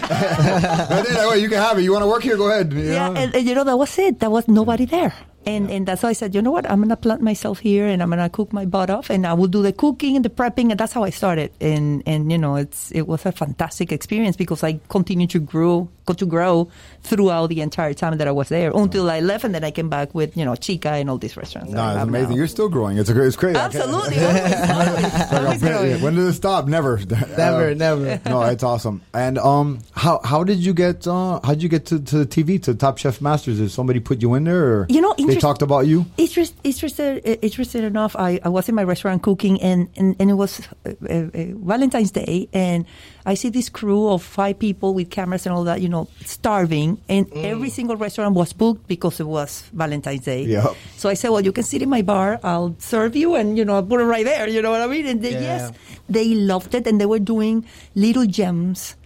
Right 0.90 1.04
then, 1.06 1.14
like, 1.16 1.30
"Wait, 1.30 1.42
you 1.42 1.48
can 1.48 1.58
have 1.58 1.78
it. 1.78 1.82
You 1.82 1.92
want 1.92 2.02
to 2.02 2.08
work 2.08 2.22
here? 2.22 2.36
Go 2.36 2.48
ahead. 2.50 2.72
yeah. 2.72 3.08
And, 3.08 3.34
and, 3.34 3.46
you 3.48 3.54
know, 3.54 3.64
that 3.64 3.76
was 3.76 3.98
it. 3.98 4.20
There 4.20 4.30
was 4.30 4.46
nobody 4.48 4.84
there. 4.84 5.14
And, 5.46 5.70
and 5.70 5.86
that's 5.88 6.02
why 6.02 6.10
I 6.10 6.12
said, 6.12 6.34
you 6.34 6.42
know 6.42 6.50
what? 6.50 6.68
I'm 6.70 6.80
going 6.80 6.90
to 6.90 6.96
plant 6.96 7.22
myself 7.22 7.60
here 7.60 7.86
and 7.86 8.02
I'm 8.02 8.10
going 8.10 8.20
to 8.20 8.28
cook 8.28 8.52
my 8.52 8.66
butt 8.66 8.90
off 8.90 9.08
and 9.08 9.26
I 9.26 9.32
will 9.32 9.46
do 9.48 9.62
the 9.62 9.72
cooking 9.72 10.16
and 10.16 10.22
the 10.24 10.28
prepping. 10.28 10.70
And 10.70 10.78
that's 10.78 10.92
how 10.92 11.02
I 11.02 11.08
started. 11.08 11.50
And, 11.62 12.02
and, 12.04 12.30
you 12.30 12.36
know, 12.36 12.56
it's, 12.56 12.92
it 12.92 13.08
was 13.08 13.24
a 13.24 13.32
fantastic 13.32 13.90
experience 13.90 14.36
because 14.36 14.62
I 14.62 14.80
continued 14.90 15.30
to 15.30 15.38
grow, 15.38 15.88
to 16.14 16.26
grow 16.26 16.68
throughout 17.02 17.48
the 17.48 17.60
entire 17.60 17.94
time 17.94 18.18
that 18.18 18.28
I 18.28 18.30
was 18.32 18.48
there 18.48 18.70
until 18.74 19.10
I 19.10 19.20
left 19.20 19.44
and 19.44 19.54
then 19.54 19.64
I 19.64 19.70
came 19.70 19.88
back 19.88 20.14
with, 20.14 20.36
you 20.36 20.44
know, 20.44 20.54
Chica 20.56 20.90
and 20.90 21.08
all 21.10 21.18
these 21.18 21.36
restaurants. 21.36 21.72
no, 21.72 21.94
it's 21.94 22.02
amazing. 22.02 22.30
now. 22.30 22.36
You're 22.36 22.46
still 22.48 22.68
growing. 22.68 22.98
It's 22.98 23.08
a, 23.10 23.22
it's 23.22 23.36
crazy. 23.36 23.58
Absolutely. 23.58 24.18
always, 24.24 25.32
always, 25.32 25.62
always 25.64 26.02
when 26.02 26.14
did 26.14 26.26
it 26.26 26.32
stop? 26.34 26.66
Never. 26.66 26.98
Never, 27.36 27.70
Uh, 27.70 27.74
never. 27.74 28.20
no, 28.28 28.42
it's 28.42 28.62
awesome. 28.62 29.00
And 29.14 29.38
um, 29.38 29.78
how 29.92 30.20
how 30.24 30.44
did 30.44 30.58
you 30.58 30.74
get 30.74 31.06
uh, 31.06 31.40
how 31.42 31.54
did 31.54 31.62
you 31.62 31.68
get 31.68 31.86
to, 31.86 32.00
to 32.00 32.24
the 32.24 32.26
TV 32.26 32.62
to 32.64 32.74
Top 32.74 32.98
Chef 32.98 33.20
Masters? 33.20 33.58
Did 33.58 33.70
somebody 33.70 34.00
put 34.00 34.20
you 34.22 34.34
in 34.34 34.44
there, 34.44 34.64
or 34.64 34.86
You 34.88 35.00
know, 35.00 35.14
they 35.18 35.36
talked 35.36 35.62
about 35.62 35.86
you? 35.86 36.06
Interest, 36.16 36.54
interested, 36.64 37.18
uh, 37.26 37.36
interested 37.42 37.84
enough. 37.84 38.14
I, 38.16 38.40
I 38.44 38.48
was 38.48 38.68
in 38.68 38.74
my 38.74 38.84
restaurant 38.84 39.22
cooking, 39.22 39.60
and, 39.62 39.88
and, 39.96 40.16
and 40.18 40.30
it 40.30 40.34
was 40.34 40.60
uh, 40.86 40.90
uh, 41.08 41.12
uh, 41.12 41.28
Valentine's 41.64 42.10
Day, 42.10 42.48
and 42.52 42.84
I 43.26 43.34
see 43.34 43.50
this 43.50 43.68
crew 43.68 44.08
of 44.08 44.22
five 44.22 44.58
people 44.58 44.94
with 44.94 45.10
cameras 45.10 45.44
and 45.46 45.54
all 45.54 45.64
that, 45.64 45.80
you 45.80 45.88
know, 45.88 46.08
starving, 46.24 47.00
and 47.08 47.30
every 47.34 47.68
single 47.70 47.96
restaurant 47.96 48.34
was 48.34 48.52
booked 48.52 48.88
because 48.88 49.20
it 49.20 49.26
was 49.26 49.62
Valentine's 49.72 50.24
Day. 50.24 50.44
Yep. 50.44 50.74
So 50.96 51.08
I 51.08 51.14
said, 51.14 51.28
well, 51.30 51.42
you 51.44 51.52
can 51.52 51.64
sit 51.64 51.82
in 51.82 51.88
my 51.90 52.02
bar, 52.02 52.40
I'll 52.42 52.74
serve 52.78 53.14
you, 53.16 53.34
and 53.34 53.58
you 53.58 53.64
know, 53.64 53.74
I'll 53.76 53.82
put 53.82 54.00
it 54.00 54.04
right 54.04 54.24
there. 54.24 54.48
You 54.48 54.62
know 54.62 54.70
what 54.70 54.80
I 54.80 54.86
mean? 54.86 55.06
And 55.06 55.22
they, 55.22 55.32
Yeah. 55.32 55.40
yes, 55.40 55.72
they 56.08 56.34
loved 56.34 56.74
it, 56.74 56.86
and 56.86 57.00
they 57.00 57.06
were 57.06 57.18
doing 57.18 57.64
little 57.94 58.26
gems. 58.26 58.96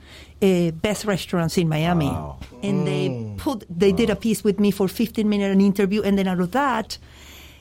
Uh, 0.42 0.72
best 0.72 1.06
restaurants 1.06 1.56
in 1.56 1.68
Miami, 1.68 2.10
and 2.62 2.86
they 2.86 3.32
put 3.38 3.64
they 3.70 3.92
did 3.92 4.10
a 4.10 4.16
piece 4.16 4.44
with 4.44 4.60
me 4.60 4.70
for 4.70 4.88
15 4.88 5.26
minute 5.26 5.50
an 5.50 5.60
interview, 5.60 6.02
and 6.02 6.18
then 6.18 6.28
out 6.28 6.38
of 6.40 6.50
that, 6.52 6.98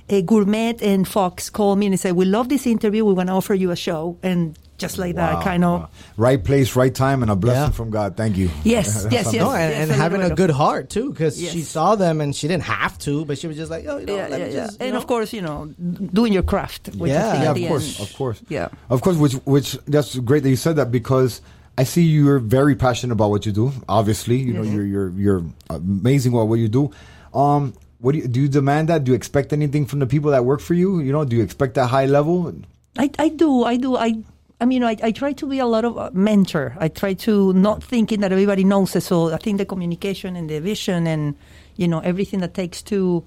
uh, 0.09 0.19
Gourmet 0.21 0.75
and 0.81 1.07
Fox 1.07 1.49
called 1.49 1.79
me 1.79 1.85
and 1.85 1.97
said, 1.97 2.13
"We 2.17 2.25
love 2.25 2.49
this 2.49 2.67
interview. 2.67 3.05
We 3.05 3.13
want 3.13 3.27
to 3.29 3.33
offer 3.33 3.53
you 3.53 3.71
a 3.71 3.75
show." 3.77 4.17
And 4.21 4.57
just 4.83 4.97
like 4.99 5.15
that, 5.15 5.43
kind 5.43 5.63
of 5.63 5.89
Right 6.17 6.41
place, 6.43 6.75
right 6.75 6.93
time, 6.93 7.23
and 7.23 7.31
a 7.31 7.35
blessing 7.35 7.71
Yeah. 7.73 7.79
from 7.79 7.89
God. 7.89 8.15
Thank 8.15 8.37
you. 8.37 8.49
Yes, 8.63 9.03
That's 9.03 9.13
yes, 9.13 9.23
something. 9.25 9.39
yes. 9.41 9.49
No, 9.49 9.55
and, 9.55 9.73
and 9.73 9.89
Yes, 9.89 9.97
having 9.97 10.21
a 10.21 10.29
good 10.41 10.51
heart 10.51 10.89
too, 10.91 11.09
because 11.11 11.41
Yes. 11.41 11.51
she 11.53 11.61
saw 11.61 11.95
them 11.95 12.21
and 12.21 12.35
she 12.35 12.47
didn't 12.47 12.63
have 12.63 12.97
to, 13.07 13.25
but 13.25 13.37
she 13.39 13.47
was 13.47 13.57
just 13.57 13.71
like, 13.71 13.85
oh, 13.87 13.97
you 13.97 14.05
know, 14.05 14.15
yeah, 14.15 14.27
let 14.27 14.39
yeah, 14.39 14.47
me 14.47 14.53
yeah. 14.53 14.65
just, 14.67 14.81
and 14.81 14.91
know. 14.91 14.97
of 14.99 15.07
course, 15.07 15.33
you 15.33 15.41
know, 15.41 15.73
doing 16.19 16.31
your 16.33 16.43
craft. 16.43 16.89
Which 16.97 17.09
Yeah. 17.11 17.31
I 17.33 17.43
Yeah, 17.43 17.51
of 17.51 17.67
course, 17.71 17.99
end- 17.99 18.07
of 18.09 18.15
course. 18.15 18.41
Yeah. 18.49 18.67
Of 18.89 19.01
course, 19.01 19.17
which 19.17 19.33
which 19.55 19.69
that's 19.87 20.15
great 20.19 20.43
that 20.43 20.49
you 20.49 20.55
said 20.67 20.75
that 20.75 20.91
because 20.91 21.41
I 21.77 21.83
see 21.85 22.03
you're 22.03 22.37
very 22.39 22.75
passionate 22.75 23.13
about 23.13 23.31
what 23.31 23.45
you 23.47 23.51
do. 23.51 23.71
Obviously, 23.89 24.37
you 24.37 24.53
know 24.53 24.61
Mm-hmm. 24.61 24.75
you're 24.75 24.85
you're 24.93 25.09
you're 25.23 25.43
amazing 25.69 26.37
at 26.37 26.43
what 26.51 26.59
you 26.59 26.67
do. 26.69 26.91
Um, 27.33 27.73
what 27.99 28.11
do 28.13 28.19
you 28.19 28.27
do? 28.27 28.41
You 28.41 28.47
demand 28.47 28.89
that? 28.89 29.03
Do 29.05 29.11
you 29.11 29.15
expect 29.15 29.53
anything 29.53 29.85
from 29.87 29.99
the 29.99 30.05
people 30.05 30.31
that 30.31 30.43
work 30.45 30.59
for 30.59 30.73
you? 30.75 30.99
You 30.99 31.11
know, 31.11 31.23
do 31.25 31.35
you 31.35 31.41
expect 31.43 31.73
that 31.75 31.87
high 31.87 32.05
level? 32.05 32.53
I, 32.97 33.09
I 33.17 33.29
do, 33.29 33.63
I 33.63 33.77
do, 33.77 33.95
I. 33.97 34.21
I 34.61 34.65
mean, 34.65 34.83
I, 34.83 34.95
I 35.03 35.11
try 35.11 35.33
to 35.33 35.47
be 35.47 35.59
a 35.59 35.65
lot 35.65 35.83
of 35.83 35.97
a 35.97 36.11
mentor. 36.11 36.75
I 36.79 36.87
try 36.87 37.13
to 37.15 37.51
not 37.53 37.83
thinking 37.83 38.21
that 38.21 38.31
everybody 38.31 38.63
knows 38.63 38.95
it. 38.95 39.01
So 39.01 39.33
I 39.33 39.37
think 39.37 39.57
the 39.57 39.65
communication 39.65 40.35
and 40.35 40.49
the 40.49 40.59
vision 40.59 41.05
and 41.07 41.35
you 41.75 41.87
know 41.87 41.99
everything 41.99 42.39
that 42.41 42.53
takes 42.53 42.81
to 42.83 43.23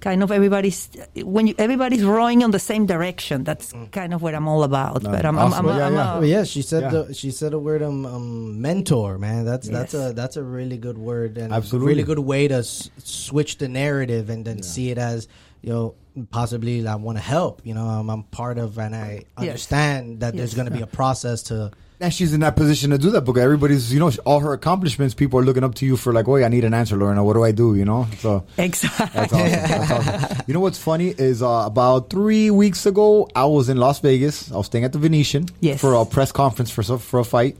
kind 0.00 0.22
of 0.22 0.32
everybody's 0.32 0.88
when 1.16 1.46
you, 1.48 1.54
everybody's 1.58 2.02
rowing 2.02 2.42
on 2.42 2.50
the 2.52 2.58
same 2.58 2.86
direction. 2.86 3.44
That's 3.44 3.74
kind 3.92 4.14
of 4.14 4.22
what 4.22 4.34
I'm 4.34 4.48
all 4.48 4.62
about. 4.62 5.02
No, 5.02 5.10
but 5.10 5.26
I'm, 5.26 5.36
awesome. 5.36 5.66
I'm, 5.66 5.72
I'm, 5.72 5.78
Yeah, 5.78 5.86
I'm 5.88 5.94
yeah. 5.94 6.14
a- 6.14 6.18
Oh 6.18 6.22
yeah, 6.22 6.44
she 6.44 6.62
said 6.62 6.84
Yeah. 6.84 6.90
the 7.02 7.14
she 7.14 7.30
said 7.30 7.52
the 7.52 7.58
word 7.58 7.82
um, 7.82 8.06
um 8.06 8.62
mentor, 8.62 9.18
man. 9.18 9.44
That's 9.44 9.68
that's 9.68 9.92
a 9.92 10.14
that's 10.14 10.38
a 10.38 10.42
really 10.42 10.78
good 10.78 10.96
word 10.96 11.36
and 11.36 11.52
Absolutely. 11.52 11.88
really 11.88 12.04
good 12.04 12.20
way 12.20 12.48
to 12.48 12.54
s- 12.64 12.88
switch 13.04 13.58
the 13.58 13.68
narrative 13.68 14.30
and 14.30 14.46
then 14.46 14.62
see 14.62 14.90
it 14.90 14.96
as 14.96 15.28
you 15.62 15.70
know 15.70 15.94
possibly 16.30 16.86
I 16.86 16.94
want 16.96 17.18
to 17.18 17.22
help. 17.24 17.60
You 17.64 17.74
know, 17.74 17.84
I'm, 17.86 18.10
I'm 18.10 18.22
part 18.24 18.58
of 18.58 18.78
and 18.78 18.94
I 18.94 19.24
Yes. 19.38 19.48
understand 19.48 20.20
that 20.20 20.36
there's 20.36 20.54
going 20.54 20.68
to 20.68 20.74
be 20.74 20.82
a 20.82 20.86
process 20.86 21.42
to 21.44 21.70
And 22.00 22.12
she's 22.12 22.32
in 22.34 22.40
that 22.40 22.56
position 22.56 22.90
to 22.90 22.98
do 22.98 23.10
that 23.12 23.22
because 23.22 23.42
everybody's, 23.42 23.92
you 23.92 24.00
know, 24.00 24.10
all 24.24 24.40
her 24.40 24.52
accomplishments, 24.54 25.14
people 25.14 25.38
are 25.38 25.44
looking 25.44 25.62
up 25.64 25.74
to 25.76 25.86
you 25.86 25.96
for 25.96 26.12
like, 26.12 26.26
oh, 26.28 26.36
I 26.36 26.48
need 26.48 26.64
an 26.64 26.74
answer, 26.74 26.96
Lorena. 26.96 27.22
What 27.22 27.34
do 27.34 27.44
I 27.44 27.52
do? 27.52 27.74
You 27.76 27.84
know? 27.84 28.06
So 28.18 28.44
Exactly. 28.58 29.06
that's 29.14 29.32
awesome. 29.32 29.50
That's 29.50 29.90
awesome. 29.90 30.36
You 30.48 30.54
know 30.54 30.60
what's 30.60 30.78
funny 30.78 31.08
is 31.16 31.42
uh, 31.42 31.62
about 31.66 32.10
three 32.10 32.50
weeks 32.50 32.86
ago, 32.86 33.28
I 33.36 33.44
was 33.44 33.68
in 33.68 33.76
Las 33.76 34.00
Vegas. 34.00 34.50
I 34.50 34.56
was 34.56 34.66
staying 34.66 34.84
at 34.84 34.92
the 34.92 34.98
Venetian 34.98 35.46
Yes. 35.60 35.80
for 35.80 35.94
a 35.94 36.04
press 36.04 36.32
conference 36.32 36.70
for, 36.72 36.82
for 36.98 37.20
a 37.20 37.24
fight. 37.24 37.56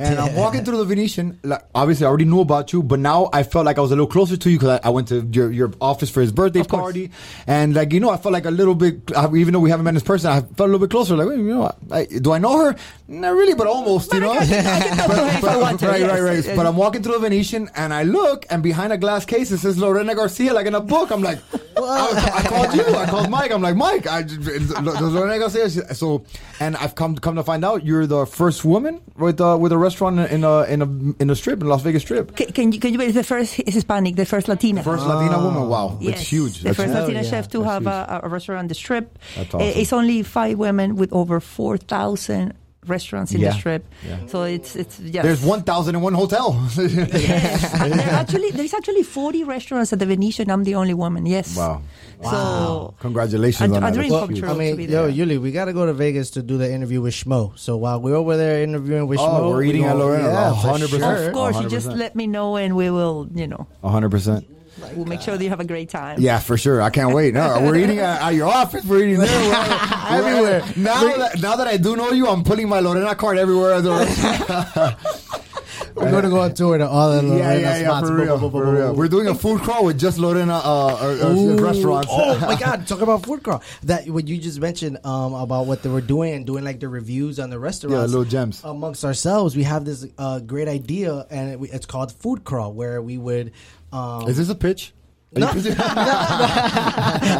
And 0.00 0.18
I'm 0.18 0.34
walking 0.34 0.64
through 0.64 0.78
the 0.78 0.84
Venetian. 0.84 1.38
Like, 1.42 1.62
obviously, 1.74 2.06
I 2.06 2.08
already 2.08 2.24
knew 2.24 2.40
about 2.40 2.72
you, 2.72 2.82
but 2.82 2.98
now 2.98 3.28
I 3.32 3.42
felt 3.42 3.66
like 3.66 3.76
I 3.78 3.80
was 3.82 3.90
a 3.90 3.94
little 3.94 4.06
closer 4.06 4.36
to 4.36 4.50
you 4.50 4.58
because 4.58 4.80
I, 4.82 4.88
I 4.88 4.90
went 4.90 5.08
to 5.08 5.20
your, 5.32 5.50
your 5.52 5.72
office 5.80 6.08
for 6.10 6.20
his 6.20 6.32
birthday 6.32 6.62
party, 6.62 7.10
and 7.46 7.74
like 7.74 7.92
you 7.92 8.00
know, 8.00 8.10
I 8.10 8.16
felt 8.16 8.32
like 8.32 8.46
a 8.46 8.50
little 8.50 8.74
bit. 8.74 9.10
Even 9.34 9.52
though 9.52 9.60
we 9.60 9.70
haven't 9.70 9.84
met 9.84 9.94
in 9.94 10.00
person, 10.00 10.30
I 10.30 10.40
felt 10.40 10.60
a 10.60 10.64
little 10.64 10.78
bit 10.78 10.90
closer. 10.90 11.16
Like, 11.16 11.28
wait, 11.28 11.38
you 11.38 11.44
know, 11.54 11.70
I, 11.90 12.06
do 12.06 12.32
I 12.32 12.38
know 12.38 12.64
her? 12.64 12.76
Not 13.08 13.34
really, 13.34 13.54
but 13.54 13.66
almost. 13.66 14.12
You 14.14 14.20
know, 14.20 14.30
I 14.32 14.46
can- 14.46 14.66
I 14.66 14.80
can 14.80 14.96
talk 14.96 15.06
to 15.10 15.16
her 15.16 15.26
if 15.38 15.44
I 15.44 15.72
But- 15.72 15.82
right, 15.82 16.02
right, 16.02 16.20
right. 16.46 16.56
But 16.56 16.66
I'm 16.66 16.76
walking 16.76 17.02
through 17.02 17.14
the 17.14 17.18
Venetian, 17.20 17.68
and 17.76 17.92
I 17.92 18.04
look, 18.04 18.46
and 18.50 18.62
behind 18.62 18.92
a 18.92 18.98
glass 18.98 19.24
case 19.26 19.50
it 19.50 19.58
says 19.58 19.76
Lorena 19.78 20.14
Garcia, 20.14 20.54
like 20.54 20.66
in 20.66 20.74
a 20.74 20.80
book. 20.80 21.10
I'm 21.10 21.22
like, 21.22 21.38
I, 21.76 22.32
I 22.36 22.48
called 22.48 22.74
you. 22.74 22.84
I 22.94 23.06
called 23.06 23.30
Mike. 23.30 23.50
I'm 23.52 23.62
like, 23.62 23.76
Mike, 23.76 24.06
I, 24.06 24.22
Lorena 24.80 25.38
Garcia. 25.38 25.68
So, 25.94 26.24
and 26.60 26.76
I've 26.76 26.94
come 26.94 27.16
come 27.16 27.36
to 27.36 27.42
find 27.42 27.64
out 27.64 27.84
you're 27.84 28.06
the 28.06 28.26
first 28.26 28.64
woman 28.64 29.00
with 29.16 29.40
uh, 29.40 29.56
with 29.60 29.72
a 29.72 29.78
restaurant 29.90 30.30
in 30.30 30.44
a 30.44 30.62
in 30.64 30.82
a 30.82 30.88
in 31.22 31.30
a 31.30 31.34
strip 31.34 31.60
in 31.60 31.68
Las 31.68 31.82
Vegas 31.82 32.02
Strip. 32.02 32.36
Can, 32.36 32.52
can 32.52 32.72
you 32.72 32.80
can 32.80 32.92
you 32.92 32.98
believe 32.98 33.14
the 33.14 33.24
first 33.24 33.54
Hispanic, 33.54 34.16
the 34.16 34.24
first 34.24 34.48
Latina? 34.48 34.82
First 34.82 35.06
Latina 35.06 35.36
ah. 35.36 35.44
woman. 35.44 35.68
Wow, 35.68 35.98
Yes, 36.00 36.20
it's 36.20 36.28
huge. 36.28 36.58
The 36.58 36.64
That's 36.64 36.76
first 36.76 36.88
huge. 36.88 37.00
Latina 37.00 37.22
yeah. 37.22 37.30
chef 37.30 37.48
to 37.50 37.58
That's 37.58 37.70
have 37.72 37.86
a, 37.86 38.20
a 38.24 38.28
restaurant 38.28 38.60
on 38.60 38.68
the 38.68 38.74
strip. 38.74 39.18
That's 39.36 39.54
awesome. 39.54 39.80
It's 39.80 39.92
only 39.92 40.22
five 40.22 40.58
women 40.58 40.96
with 40.96 41.12
over 41.12 41.40
four 41.40 41.76
thousand 41.76 42.54
restaurants 42.86 43.32
in 43.32 43.40
Yeah. 43.40 43.50
the 43.50 43.58
strip. 43.58 43.82
Yeah. 44.06 44.26
So 44.26 44.42
it's 44.44 44.76
it's 44.76 44.98
yes. 45.00 45.22
There's 45.22 45.44
one 45.44 45.62
thousand 45.62 45.94
and 45.96 46.02
one 46.04 46.14
hotel. 46.14 46.56
Yes. 46.78 47.60
there 47.72 48.10
actually 48.22 48.50
there's 48.50 48.74
actually 48.74 49.02
40 49.02 49.44
restaurants 49.44 49.92
at 49.92 49.98
the 49.98 50.06
Venetian. 50.06 50.50
I'm 50.50 50.64
the 50.64 50.74
only 50.76 50.94
woman. 50.94 51.26
Yes. 51.26 51.56
Wow. 51.56 51.82
So 52.22 52.94
Congratulations 53.00 53.72
A- 53.72 53.76
on 53.76 53.82
a 53.82 53.86
that. 53.86 53.94
dream 53.94 54.10
That's 54.10 54.26
come 54.26 54.34
true. 54.36 54.48
I 54.48 54.52
to 54.52 54.58
mean, 54.58 54.76
be 54.76 54.84
yo, 54.84 55.10
there. 55.10 55.26
Yuli, 55.26 55.40
we 55.40 55.52
got 55.52 55.66
to 55.66 55.72
go 55.72 55.86
to 55.86 55.92
Vegas 55.94 56.30
to 56.30 56.42
do 56.42 56.58
the 56.58 56.70
interview 56.72 57.00
with 57.00 57.14
Schmo. 57.14 57.58
So 57.58 57.76
while 57.76 58.00
we're 58.00 58.14
over 58.14 58.36
there 58.36 58.62
interviewing 58.62 59.06
with 59.06 59.18
Oh, 59.20 59.22
Schmo, 59.22 59.50
we're 59.50 59.62
eating 59.62 59.82
we 59.82 59.88
at 59.88 59.92
gonna- 59.92 60.04
Lorena, 60.04 60.24
Yeah, 60.28 60.60
for 60.60 60.68
100%. 60.68 60.88
sure. 61.00 61.26
of 61.28 61.32
course, 61.32 61.60
you 61.60 61.68
just 61.68 61.86
let 61.88 62.14
me 62.14 62.26
know 62.26 62.56
and 62.56 62.76
we 62.76 62.90
will, 62.90 63.28
you 63.34 63.46
know, 63.46 63.66
hundred 63.82 64.10
percent. 64.10 64.44
we'll 64.94 65.04
make 65.06 65.20
sure 65.20 65.36
that 65.36 65.42
you 65.44 65.50
have 65.50 65.60
a 65.60 65.64
great 65.64 65.88
time. 65.90 66.20
Yeah, 66.20 66.38
for 66.40 66.56
sure. 66.56 66.80
I 66.82 66.90
can't 66.90 67.14
wait. 67.14 67.32
No, 67.34 67.60
we're 67.62 67.76
eating 67.76 67.98
at, 67.98 68.20
at 68.22 68.34
your 68.34 68.48
office. 68.48 68.84
We're 68.84 69.02
eating 69.04 69.18
there. 69.18 69.28
We're, 69.28 69.50
we're- 69.50 70.18
Everywhere. 70.18 70.62
Now 70.76 71.16
that 71.16 71.40
now 71.40 71.56
that 71.56 71.66
I 71.68 71.76
do 71.76 71.96
know 71.96 72.10
you, 72.12 72.26
I'm 72.28 72.44
putting 72.44 72.68
my 72.68 72.80
Lorena 72.80 73.14
card 73.14 73.38
everywhere. 73.38 73.80
As 76.00 76.06
a, 76.06 76.06
We're 76.06 76.10
going 76.12 76.24
to 76.24 76.30
go 76.30 76.40
on 76.40 76.54
tour 76.54 76.78
to 76.78 76.88
all 76.88 77.10
the 77.10 77.22
yeah, 77.22 77.28
Lorena 77.28 77.60
yeah, 77.60 77.78
yeah, 77.78 77.84
spots. 77.84 78.08
for 78.08 78.14
real, 78.14 78.38
boom, 78.38 78.40
boom, 78.40 78.50
for 78.50 78.64
boom, 78.64 78.74
real. 78.74 78.94
We're 78.94 79.08
doing 79.08 79.28
a 79.28 79.34
food 79.34 79.60
crawl 79.60 79.84
with 79.84 79.98
just 79.98 80.18
Lorena 80.18 80.54
uh, 80.54 80.60
uh, 80.64 81.28
uh, 81.28 81.62
restaurants. 81.62 82.08
Oh 82.10 82.38
my 82.40 82.54
God! 82.60 82.86
Talk 82.86 83.02
about 83.02 83.24
food 83.24 83.42
crawl. 83.42 83.62
That 83.82 84.08
what 84.08 84.26
you 84.26 84.38
just 84.38 84.60
mentioned 84.60 84.98
um, 85.04 85.34
about 85.34 85.66
what 85.66 85.82
they 85.82 85.90
were 85.90 86.00
doing 86.00 86.32
and 86.34 86.46
doing 86.46 86.64
like 86.64 86.80
the 86.80 86.88
reviews 86.88 87.38
on 87.38 87.50
the 87.50 87.58
restaurants. 87.58 87.94
Yeah, 87.94 88.06
little 88.06 88.24
gems. 88.24 88.62
amongst 88.64 89.04
ourselves. 89.04 89.54
We 89.56 89.64
have 89.64 89.84
this 89.84 90.06
uh, 90.16 90.38
great 90.40 90.68
idea, 90.68 91.26
and 91.30 91.62
it, 91.62 91.70
it's 91.72 91.86
called 91.86 92.12
food 92.12 92.44
crawl, 92.44 92.72
where 92.72 93.02
we 93.02 93.18
would. 93.18 93.52
Um, 93.92 94.28
Is 94.28 94.38
this 94.38 94.48
a 94.48 94.54
pitch? 94.54 94.92
no, 95.36 95.46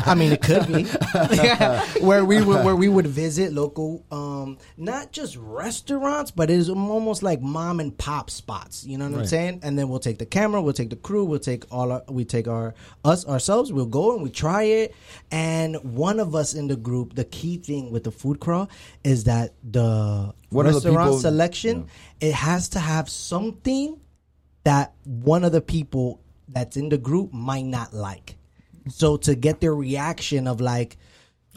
I 0.06 0.14
mean, 0.16 0.30
it 0.32 0.40
could 0.42 0.66
be 0.68 0.84
where 2.04 2.24
we 2.24 2.40
would 2.40 2.64
where 2.64 2.76
we 2.76 2.88
would 2.88 3.08
visit 3.08 3.52
local, 3.52 4.04
um, 4.12 4.58
not 4.76 5.10
just 5.10 5.36
restaurants, 5.36 6.30
but 6.30 6.50
it's 6.50 6.68
almost 6.68 7.24
like 7.24 7.40
mom 7.40 7.80
and 7.80 7.96
pop 7.98 8.30
spots. 8.30 8.84
You 8.86 8.96
know 8.96 9.10
what 9.10 9.18
I'm 9.20 9.26
saying? 9.26 9.60
And 9.64 9.76
then 9.76 9.88
we'll 9.88 9.98
take 9.98 10.18
the 10.18 10.26
camera, 10.26 10.62
we'll 10.62 10.72
take 10.72 10.90
the 10.90 10.96
crew, 10.96 11.24
we'll 11.24 11.40
take 11.40 11.64
all 11.72 11.90
our, 11.90 12.02
we 12.08 12.24
take 12.24 12.46
our 12.46 12.74
us 13.04 13.26
ourselves. 13.26 13.72
We'll 13.72 13.86
go 13.86 14.14
and 14.14 14.22
we 14.22 14.30
try 14.30 14.62
it. 14.62 14.94
And 15.32 15.74
one 15.82 16.20
of 16.20 16.36
us 16.36 16.54
in 16.54 16.68
the 16.68 16.76
group, 16.76 17.16
the 17.16 17.24
key 17.24 17.56
thing 17.56 17.90
with 17.90 18.04
the 18.04 18.12
food 18.12 18.38
crawl 18.38 18.70
is 19.02 19.24
that 19.24 19.54
the 19.68 20.32
What 20.50 20.66
are 20.66 20.70
the 20.70 20.74
restaurant 20.76 21.08
people- 21.08 21.18
selection 21.18 21.86
it 22.20 22.34
has 22.34 22.68
to 22.70 22.78
have 22.78 23.08
something 23.08 23.98
that 24.64 24.92
one 25.04 25.42
of 25.42 25.52
the 25.52 25.60
people 25.60 26.20
that's 26.52 26.76
in 26.76 26.88
the 26.88 26.98
group 26.98 27.32
might 27.32 27.64
not 27.66 27.92
like. 27.94 28.36
So 28.88 29.16
to 29.18 29.34
get 29.34 29.60
their 29.60 29.74
reaction 29.74 30.46
of 30.46 30.60
like, 30.60 30.96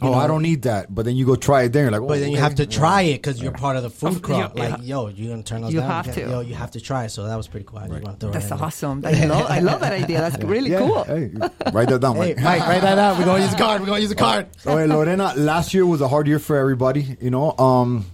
you 0.02 0.08
Oh, 0.08 0.12
know, 0.12 0.18
I 0.18 0.26
don't 0.26 0.42
need 0.42 0.62
that. 0.62 0.92
But 0.92 1.04
then 1.04 1.14
you 1.14 1.24
go 1.24 1.36
try 1.36 1.62
it 1.62 1.72
there. 1.72 1.84
You're 1.84 1.92
like, 1.92 2.00
oh, 2.00 2.06
But 2.08 2.18
then 2.18 2.30
you 2.30 2.34
okay. 2.36 2.42
have 2.42 2.56
to 2.56 2.66
try 2.66 3.02
it 3.02 3.14
because 3.22 3.40
you're 3.40 3.52
part 3.52 3.76
of 3.76 3.84
the 3.84 3.90
food 3.90 4.08
Of- 4.16 4.22
crawl. 4.22 4.40
yeah, 4.40 4.48
like, 4.70 4.82
yo, 4.82 5.06
you're 5.06 5.30
gonna 5.30 5.44
turn 5.44 5.62
those 5.62 5.72
You 5.72 5.80
down. 5.80 5.88
have 5.90 6.04
can't- 6.06 6.16
to. 6.16 6.22
Yo, 6.30 6.40
you 6.40 6.54
have 6.56 6.72
to 6.72 6.80
try. 6.80 7.06
So 7.06 7.22
that 7.28 7.36
was 7.36 7.46
pretty 7.46 7.64
cool. 7.64 7.78
I 7.78 7.86
just 7.86 8.02
want 8.02 8.18
to 8.18 8.26
throw 8.26 8.32
That's 8.32 8.46
it 8.46 8.50
in 8.52 8.56
there. 8.58 8.66
awesome. 8.66 9.02
I 9.06 9.24
love, 9.24 9.46
I 9.50 9.58
love 9.60 9.80
that 9.80 9.92
idea. 9.92 10.18
That's 10.20 10.42
really 10.44 10.70
Yeah, 10.72 10.78
cool. 10.80 11.04
Hey, 11.04 11.30
write 11.72 11.88
that 11.90 12.00
down, 12.00 12.16
Hey, 12.16 12.34
Mike. 12.34 12.42
Mike, 12.42 12.60
write 12.66 12.82
that 12.82 12.96
down. 12.96 13.18
We're 13.18 13.24
gonna 13.24 13.44
use 13.44 13.52
a 13.52 13.56
card. 13.56 13.80
We're 13.82 13.86
gonna 13.86 14.00
use 14.00 14.10
a 14.10 14.16
card. 14.16 14.48
So, 14.58 14.76
hey, 14.76 14.86
Lorena, 14.88 15.32
last 15.36 15.72
year 15.72 15.86
was 15.86 16.00
a 16.00 16.08
hard 16.08 16.26
year 16.26 16.40
for 16.40 16.56
everybody. 16.56 17.16
You 17.20 17.30
know, 17.30 17.56
um, 17.56 18.04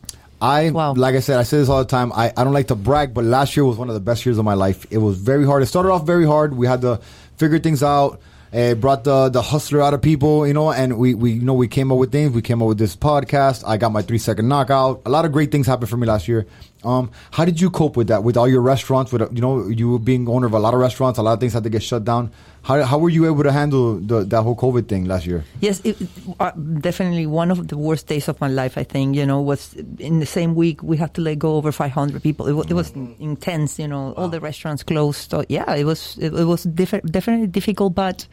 I 0.40 0.70
Wow. 0.70 0.94
like 0.94 1.14
I 1.14 1.20
said, 1.20 1.38
I 1.38 1.42
say 1.42 1.58
this 1.58 1.68
all 1.68 1.78
the 1.78 1.84
time. 1.84 2.12
I, 2.12 2.32
I 2.36 2.44
don't 2.44 2.52
like 2.54 2.68
to 2.68 2.74
brag, 2.74 3.12
but 3.12 3.24
last 3.24 3.56
year 3.56 3.64
was 3.64 3.76
one 3.76 3.88
of 3.88 3.94
the 3.94 4.00
best 4.00 4.24
years 4.24 4.38
of 4.38 4.44
my 4.44 4.54
life. 4.54 4.86
It 4.90 4.98
was 4.98 5.18
very 5.18 5.44
hard. 5.44 5.62
It 5.62 5.66
started 5.66 5.90
off 5.90 6.06
very 6.06 6.26
hard. 6.26 6.54
We 6.54 6.66
had 6.66 6.80
to 6.82 7.00
figure 7.36 7.58
things 7.58 7.82
out. 7.82 8.20
It 8.52 8.80
brought 8.80 9.04
the 9.04 9.28
the 9.28 9.42
hustler 9.42 9.80
out 9.80 9.94
of 9.94 10.02
people, 10.02 10.44
you 10.44 10.52
know, 10.54 10.72
and 10.72 10.98
we 10.98 11.14
we 11.14 11.32
you 11.32 11.42
know 11.42 11.54
we 11.54 11.68
came 11.68 11.92
up 11.92 11.98
with 11.98 12.10
things. 12.10 12.32
We 12.32 12.42
came 12.42 12.60
up 12.60 12.66
with 12.66 12.78
this 12.78 12.96
podcast. 12.96 13.62
I 13.64 13.76
got 13.76 13.92
my 13.92 14.02
three 14.02 14.18
second 14.18 14.48
knockout. 14.48 15.02
A 15.06 15.10
lot 15.10 15.24
of 15.24 15.30
great 15.30 15.52
things 15.52 15.68
happened 15.68 15.88
for 15.88 15.96
me 15.96 16.06
last 16.08 16.26
year. 16.26 16.46
Um, 16.82 17.12
how 17.30 17.44
did 17.44 17.60
you 17.60 17.70
cope 17.70 17.96
with 17.96 18.08
that? 18.08 18.24
With 18.24 18.36
all 18.36 18.48
your 18.48 18.62
restaurants, 18.62 19.12
with 19.12 19.22
you 19.32 19.40
know 19.40 19.68
you 19.68 20.00
being 20.00 20.28
owner 20.28 20.46
of 20.48 20.52
a 20.54 20.58
lot 20.58 20.74
of 20.74 20.80
restaurants, 20.80 21.18
a 21.18 21.22
lot 21.22 21.34
of 21.34 21.40
things 21.40 21.52
had 21.52 21.62
to 21.62 21.70
get 21.70 21.82
shut 21.84 22.04
down. 22.04 22.32
How 22.62 22.82
how 22.82 22.98
were 22.98 23.08
you 23.08 23.26
able 23.26 23.42
to 23.42 23.52
handle 23.52 23.96
the, 23.96 24.24
that 24.24 24.42
whole 24.42 24.54
COVID 24.54 24.86
thing 24.86 25.06
last 25.06 25.26
year? 25.26 25.44
Yes, 25.60 25.80
it, 25.82 25.96
uh, 26.38 26.50
definitely 26.80 27.26
one 27.26 27.50
of 27.50 27.68
the 27.68 27.76
worst 27.76 28.06
days 28.06 28.28
of 28.28 28.40
my 28.40 28.48
life. 28.48 28.76
I 28.76 28.84
think 28.84 29.16
you 29.16 29.24
know 29.24 29.40
was 29.40 29.74
in 29.98 30.20
the 30.20 30.26
same 30.26 30.54
week 30.54 30.82
we 30.82 30.96
had 30.96 31.14
to 31.14 31.20
let 31.20 31.38
go 31.38 31.56
over 31.56 31.72
500 31.72 32.22
people. 32.22 32.46
It, 32.46 32.70
it 32.70 32.74
was 32.74 32.92
intense. 33.18 33.78
You 33.78 33.88
know, 33.88 34.12
all 34.12 34.28
the 34.28 34.40
restaurants 34.40 34.82
closed. 34.82 35.30
So 35.30 35.44
yeah, 35.48 35.74
it 35.74 35.84
was 35.84 36.18
it, 36.18 36.34
it 36.34 36.44
was 36.44 36.64
diff- 36.64 37.02
definitely 37.04 37.46
difficult. 37.46 37.94
But 37.94 38.26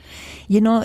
you 0.48 0.60
know, 0.60 0.84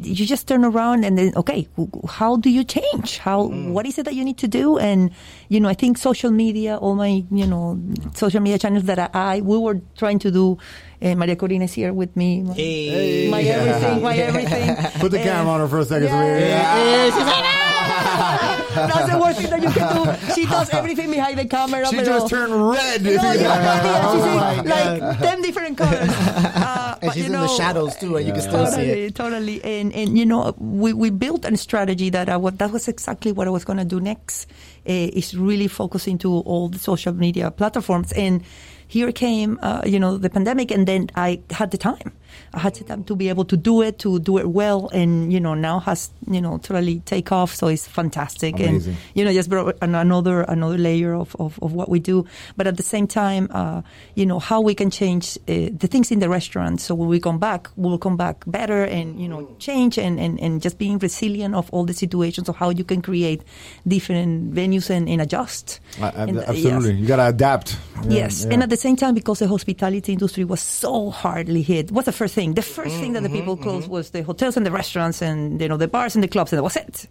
you 0.00 0.24
just 0.24 0.48
turn 0.48 0.64
around 0.64 1.04
and 1.04 1.18
then 1.18 1.32
okay, 1.36 1.68
how 2.08 2.36
do 2.36 2.48
you 2.48 2.64
change? 2.64 3.18
How 3.18 3.44
what 3.44 3.84
is 3.86 3.98
it 3.98 4.04
that 4.04 4.14
you 4.14 4.24
need 4.24 4.38
to 4.38 4.48
do? 4.48 4.78
And 4.78 5.10
you 5.48 5.60
know, 5.60 5.68
I 5.68 5.74
think 5.74 5.98
social 5.98 6.30
media, 6.30 6.78
all 6.78 6.94
my 6.94 7.22
you 7.30 7.46
know 7.46 7.78
social 8.14 8.40
media 8.40 8.58
channels 8.58 8.84
that 8.84 8.98
I, 8.98 9.10
I 9.12 9.40
we 9.40 9.58
were 9.58 9.80
trying 9.96 10.18
to 10.20 10.30
do. 10.30 10.58
Uh, 11.00 11.14
Maria 11.14 11.36
Corina 11.36 11.64
is 11.64 11.72
here 11.74 11.92
with 11.92 12.16
me. 12.16 12.42
My, 12.42 12.54
Hey. 12.54 13.28
my 13.30 13.42
everything, 13.42 14.02
my 14.02 14.16
everything. 14.28 14.76
Put 15.00 15.10
the 15.12 15.20
And- 15.20 15.28
camera 15.28 15.52
on 15.54 15.60
her 15.60 15.68
for 15.68 15.78
a 15.78 15.84
second. 15.84 16.08
so 16.08 16.18
we- 16.18 16.24
yeah. 16.48 17.68
That's 18.74 19.10
the 19.10 19.18
worst 19.18 19.40
thing 19.40 19.50
that 19.50 19.62
you 19.62 19.70
can 19.70 19.88
do. 20.28 20.34
She 20.34 20.46
does 20.46 20.70
everything 20.70 21.10
behind 21.10 21.38
the 21.38 21.46
camera. 21.46 21.86
She 21.86 21.96
pero- 21.96 22.04
just 22.04 22.28
turned 22.28 22.52
red. 22.70 23.02
No, 23.02 23.10
yeah, 23.10 23.34
yeah, 23.34 24.12
she's 24.12 24.22
Oh 24.22 24.60
in, 24.60 24.68
like 24.68 25.18
ten 25.18 25.42
different 25.42 25.78
colors. 25.78 26.08
Uh, 26.68 26.96
And 27.00 27.08
but, 27.10 27.14
she's 27.14 27.28
you 27.28 27.34
in 27.34 27.40
the 27.40 27.48
shadows 27.48 27.96
too, 27.96 28.16
and 28.16 28.26
you 28.26 28.32
can 28.32 28.42
still 28.42 28.66
see 28.66 28.76
Totally, 28.76 29.04
it. 29.06 29.14
totally, 29.14 29.62
and 29.64 29.92
and 29.94 30.18
you 30.18 30.26
know 30.26 30.54
we, 30.58 30.92
we 30.92 31.10
built 31.10 31.44
a 31.44 31.56
strategy 31.56 32.10
that 32.10 32.28
I 32.28 32.36
wa- 32.36 32.50
that 32.50 32.70
was 32.72 32.88
exactly 32.88 33.30
what 33.32 33.46
I 33.46 33.50
was 33.50 33.64
going 33.64 33.78
to 33.78 33.84
do 33.84 34.00
next. 34.00 34.46
Uh, 34.88 35.10
is 35.14 35.36
really 35.36 35.68
focusing 35.68 36.18
to 36.18 36.30
all 36.42 36.68
the 36.68 36.78
social 36.78 37.12
media 37.14 37.50
platforms, 37.50 38.12
and 38.12 38.42
here 38.88 39.12
came 39.12 39.58
uh, 39.62 39.82
you 39.86 40.00
know 40.00 40.18
the 40.18 40.30
pandemic, 40.30 40.70
and 40.70 40.86
then 40.88 41.08
I 41.14 41.40
had 41.50 41.70
the 41.70 41.78
time. 41.78 42.12
I 42.54 42.58
had 42.60 42.74
the 42.76 42.84
time 42.84 43.04
to 43.04 43.16
be 43.16 43.28
able 43.30 43.44
to 43.46 43.56
do 43.56 43.80
it, 43.82 43.98
to 44.00 44.18
do 44.18 44.38
it 44.38 44.48
well, 44.48 44.88
and 44.92 45.32
you 45.32 45.40
know 45.40 45.54
now 45.54 45.80
has 45.80 46.10
you 46.30 46.40
know 46.40 46.58
totally 46.58 47.00
take 47.04 47.30
off. 47.32 47.54
So 47.54 47.68
it's 47.68 47.86
fantastic, 47.86 48.54
Amazing. 48.56 48.92
and 48.92 49.00
you 49.14 49.24
know 49.24 49.32
just 49.32 49.48
brought 49.50 49.76
an, 49.82 49.94
another 49.94 50.42
another 50.42 50.78
layer 50.78 51.14
of, 51.14 51.34
of, 51.38 51.58
of 51.62 51.72
what 51.72 51.88
we 51.88 52.00
do. 52.00 52.24
But 52.56 52.66
at 52.66 52.76
the 52.76 52.82
same 52.82 53.06
time, 53.06 53.48
uh, 53.50 53.82
you 54.14 54.24
know 54.26 54.38
how 54.38 54.60
we 54.60 54.74
can 54.74 54.90
change 54.90 55.36
uh, 55.48 55.68
the 55.72 55.88
things 55.88 56.10
in 56.10 56.20
the 56.20 56.28
restaurant. 56.28 56.80
So 56.80 56.94
when 56.94 57.08
we 57.08 57.20
come 57.20 57.38
back, 57.38 57.68
we'll 57.76 57.98
come 57.98 58.16
back 58.16 58.44
better, 58.46 58.84
and 58.84 59.20
you 59.20 59.28
know 59.28 59.48
change 59.58 59.98
and, 59.98 60.18
and, 60.20 60.40
and 60.40 60.62
just 60.62 60.78
being 60.78 60.98
resilient 60.98 61.54
of 61.54 61.68
all 61.72 61.84
the 61.84 61.94
situations 61.94 62.48
of 62.48 62.56
how 62.56 62.70
you 62.70 62.84
can 62.84 63.02
create 63.02 63.42
different 63.86 64.54
venues 64.54 64.90
and, 64.90 65.08
and 65.08 65.20
adjust. 65.20 65.80
I- 66.00 66.08
And, 66.18 66.38
uh, 66.38 66.44
absolutely. 66.48 66.90
yes. 66.92 67.00
You 67.00 67.06
got 67.06 67.16
to 67.16 67.28
adapt. 67.28 67.76
Yes, 68.08 68.44
Yeah, 68.44 68.54
and 68.54 68.62
at 68.62 68.70
the 68.70 68.76
same 68.78 68.96
time, 68.96 69.14
because 69.14 69.40
the 69.40 69.48
hospitality 69.48 70.12
industry 70.12 70.44
was 70.44 70.60
so 70.60 71.10
hardly 71.10 71.62
hit, 71.62 71.90
what's 71.90 72.06
the 72.06 72.12
first 72.12 72.34
thing? 72.34 72.54
The 72.54 72.62
1st 72.62 73.00
thing 73.00 73.12
that 73.12 73.22
the 73.22 73.28
mm-hmm, 73.28 73.38
people 73.38 73.56
mm-hmm, 73.56 73.62
closed 73.64 73.84
mm-hmm. 73.84 73.92
was 73.92 74.10
the 74.10 74.22
hotels 74.22 74.56
and 74.56 74.64
the 74.64 74.70
restaurants 74.70 75.20
and 75.20 75.60
you 75.60 75.68
know 75.68 75.76
the 75.76 75.88
bars 75.88 76.14
and 76.14 76.24
the 76.24 76.28
clubs, 76.28 76.52
and 76.52 76.58
that 76.58 76.62
was 76.62 76.76
it. 76.76 77.06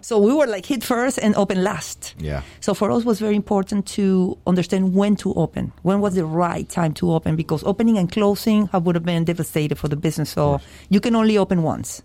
So 0.00 0.18
we 0.18 0.34
were 0.34 0.46
like 0.46 0.66
hit 0.66 0.82
first 0.82 1.18
and 1.18 1.34
open 1.36 1.62
last. 1.62 2.14
Yeah. 2.18 2.42
So 2.60 2.74
for 2.74 2.90
us, 2.90 3.04
was 3.04 3.20
very 3.20 3.36
important 3.36 3.86
to 3.88 4.36
understand 4.46 4.94
when 4.94 5.16
to 5.16 5.34
open. 5.34 5.72
When 5.82 6.00
was 6.00 6.14
the 6.14 6.24
right 6.24 6.68
time 6.68 6.92
to 6.94 7.12
open? 7.12 7.36
Because 7.36 7.62
opening 7.64 7.98
and 7.98 8.10
closing 8.10 8.68
would 8.72 8.94
have 8.94 9.04
been 9.04 9.24
devastated 9.24 9.76
for 9.76 9.88
the 9.88 9.96
business. 9.96 10.30
So 10.30 10.60
you 10.88 11.00
can 11.00 11.14
only 11.14 11.38
open 11.38 11.62
once. 11.62 12.02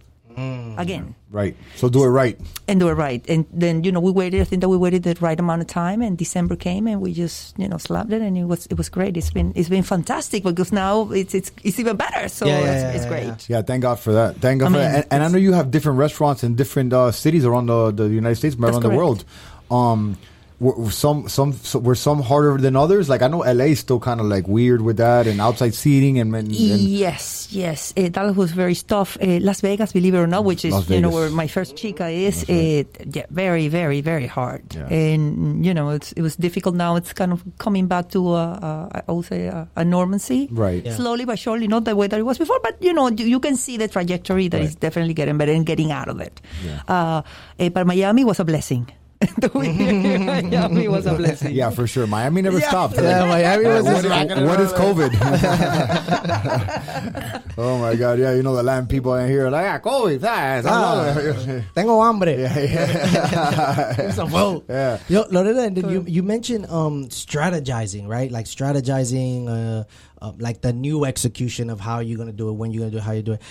Again 0.77 1.15
Right. 1.35 1.57
So 1.75 1.89
do 1.89 2.05
it 2.05 2.07
right. 2.07 2.39
and 2.69 2.79
do 2.79 2.87
it 2.87 2.93
right. 2.93 3.19
And 3.27 3.45
then 3.51 3.83
you 3.83 3.91
know 3.91 3.99
we 3.99 4.09
waited. 4.09 4.39
I 4.39 4.45
think 4.45 4.61
that 4.61 4.69
we 4.69 4.77
waited 4.77 5.03
the 5.03 5.17
right 5.19 5.37
amount 5.37 5.59
of 5.59 5.67
time, 5.67 6.01
and 6.01 6.17
December 6.17 6.55
came, 6.55 6.87
and 6.87 7.01
we 7.01 7.11
just 7.11 7.59
you 7.59 7.67
know 7.67 7.75
slapped 7.77 8.13
it, 8.13 8.21
and 8.21 8.37
it 8.37 8.45
was 8.45 8.67
it 8.67 8.77
was 8.77 8.87
great. 8.87 9.17
It's 9.17 9.31
been 9.31 9.51
it's 9.53 9.67
been 9.67 9.83
fantastic 9.83 10.43
because 10.43 10.71
now 10.71 11.11
it's 11.11 11.33
it's 11.35 11.51
it's 11.61 11.77
even 11.77 11.97
better. 11.97 12.29
So 12.29 12.45
Yeah, 12.45 12.59
yeah, 12.59 12.71
it's, 12.71 12.83
yeah, 12.83 12.91
it's 12.91 13.05
great. 13.05 13.49
yeah. 13.49 13.57
Yeah, 13.57 13.61
thank 13.63 13.81
God 13.81 13.99
for 13.99 14.13
that. 14.13 14.37
Thank 14.37 14.61
God 14.61 14.67
I 14.67 14.69
for 14.69 14.77
mean, 14.77 14.81
that. 14.83 14.95
And, 14.95 15.07
and 15.11 15.23
I 15.23 15.27
know 15.27 15.37
you 15.37 15.51
have 15.51 15.71
different 15.71 15.99
restaurants 15.99 16.41
in 16.45 16.55
different 16.55 16.93
uh, 16.93 17.11
cities 17.11 17.43
around 17.43 17.65
the, 17.65 17.91
the 17.91 18.07
United 18.07 18.35
States, 18.35 18.55
but 18.55 18.67
That's 18.67 18.77
around 18.77 18.91
the 18.93 18.97
world. 18.97 19.25
Um, 19.69 20.17
were, 20.59 20.73
were 20.75 20.91
some 20.91 21.27
some 21.27 21.53
so, 21.53 21.79
were 21.79 21.95
some 21.95 22.21
harder 22.21 22.57
than 22.57 22.75
others. 22.75 23.09
Like 23.09 23.21
I 23.21 23.27
know 23.27 23.39
LA 23.39 23.65
is 23.75 23.79
still 23.79 23.99
kind 23.99 24.19
of 24.19 24.25
like 24.27 24.47
weird 24.47 24.81
with 24.81 24.97
that 24.97 25.27
and 25.27 25.41
outside 25.41 25.73
seating 25.73 26.19
and, 26.19 26.33
and, 26.35 26.47
and 26.47 26.55
Yes, 26.55 27.49
yes. 27.51 27.93
Uh, 27.97 28.09
Dallas 28.09 28.35
was 28.35 28.51
very 28.51 28.75
tough. 28.75 29.17
Uh, 29.21 29.39
Las 29.41 29.61
Vegas, 29.61 29.91
believe 29.93 30.13
it 30.15 30.19
or 30.19 30.27
not, 30.27 30.45
which 30.45 30.63
is 30.65 30.89
you 30.89 31.01
know 31.01 31.09
where 31.09 31.29
my 31.29 31.47
first 31.47 31.75
chica 31.75 32.07
is, 32.07 32.43
uh, 32.49 32.83
yeah, 33.11 33.25
very, 33.29 33.67
very, 33.67 34.01
very 34.01 34.27
hard. 34.27 34.63
Yeah. 34.73 34.87
And 34.87 35.65
you 35.65 35.73
know, 35.73 35.89
it's, 35.89 36.11
it 36.13 36.21
was 36.21 36.35
difficult. 36.35 36.75
Now 36.75 36.95
it's 36.95 37.13
kind 37.13 37.31
of 37.33 37.43
coming 37.57 37.87
back 37.87 38.09
to 38.09 38.29
uh, 38.33 38.89
uh, 38.93 39.01
I 39.07 39.11
would 39.11 39.25
say 39.25 39.47
uh, 39.49 39.65
a 39.75 39.83
normalcy, 39.83 40.47
Right. 40.51 40.85
Yeah. 40.85 40.95
Slowly 40.95 41.25
but 41.25 41.37
surely, 41.39 41.67
not 41.67 41.83
the 41.85 41.95
way 41.95 42.07
that 42.07 42.19
it 42.19 42.23
was 42.23 42.37
before, 42.37 42.59
but 42.63 42.81
you 42.81 42.93
know, 42.93 43.09
you, 43.09 43.25
you 43.25 43.39
can 43.39 43.55
see 43.55 43.77
the 43.77 43.87
trajectory 43.87 44.47
that 44.49 44.61
is 44.61 44.71
Right. 44.71 44.79
definitely 44.79 45.13
getting 45.13 45.37
better 45.37 45.51
and 45.51 45.65
getting 45.65 45.91
out 45.91 46.07
of 46.07 46.19
it. 46.21 46.39
Yeah. 46.63 46.81
Uh, 46.87 47.21
but 47.69 47.85
Miami 47.85 48.23
was 48.23 48.39
a 48.39 48.45
blessing. 48.45 48.87
The 49.41 49.49
Miami 49.53 50.87
was 50.87 51.05
a 51.05 51.15
blessing. 51.15 51.53
yeah, 51.55 51.69
for 51.69 51.87
sure. 51.87 52.07
Miami 52.07 52.41
never 52.41 52.59
stopped. 52.61 52.95
Yeah, 52.95 53.25
Miami 53.25 53.65
was 53.65 53.83
what, 53.83 54.05
what, 54.05 54.43
what 54.43 54.59
is. 54.59 54.73
COVID? 54.73 55.11
oh 57.57 57.77
my 57.79 57.95
God! 57.95 58.19
Yeah, 58.19 58.33
you 58.33 58.43
know 58.43 58.55
the 58.55 58.63
Latin 58.63 58.87
people 58.87 59.13
in 59.15 59.29
here 59.29 59.47
are 59.47 59.51
like, 59.51 59.65
ah, 59.65 59.79
COVID. 59.79 60.23
ah, 60.23 60.61
Ah. 60.65 61.61
Tengo 61.75 62.01
hambre. 62.01 62.35
yeah, 62.37 62.59
yeah. 62.59 64.11
Some 64.11 64.29
food. 64.29 64.63
Yeah. 64.69 64.99
Yo, 65.07 65.25
Lorena, 65.29 65.61
and 65.63 65.77
you 65.91 66.03
you 66.07 66.23
mentioned 66.23 66.65
um 66.69 67.05
strategizing, 67.09 68.07
right? 68.07 68.31
Like 68.31 68.45
strategizing, 68.45 69.47
uh, 69.47 69.83
uh, 70.21 70.33
like 70.39 70.61
the 70.61 70.73
new 70.73 71.05
execution 71.05 71.69
of 71.69 71.79
how 71.79 71.99
you're 71.99 72.17
gonna 72.17 72.33
do 72.33 72.49
it, 72.49 72.53
when 72.53 72.71
you're 72.71 72.81
gonna 72.81 72.91
do 72.91 72.97
it, 72.97 73.03
how 73.03 73.11
you 73.13 73.21
do 73.23 73.33
it. 73.33 73.41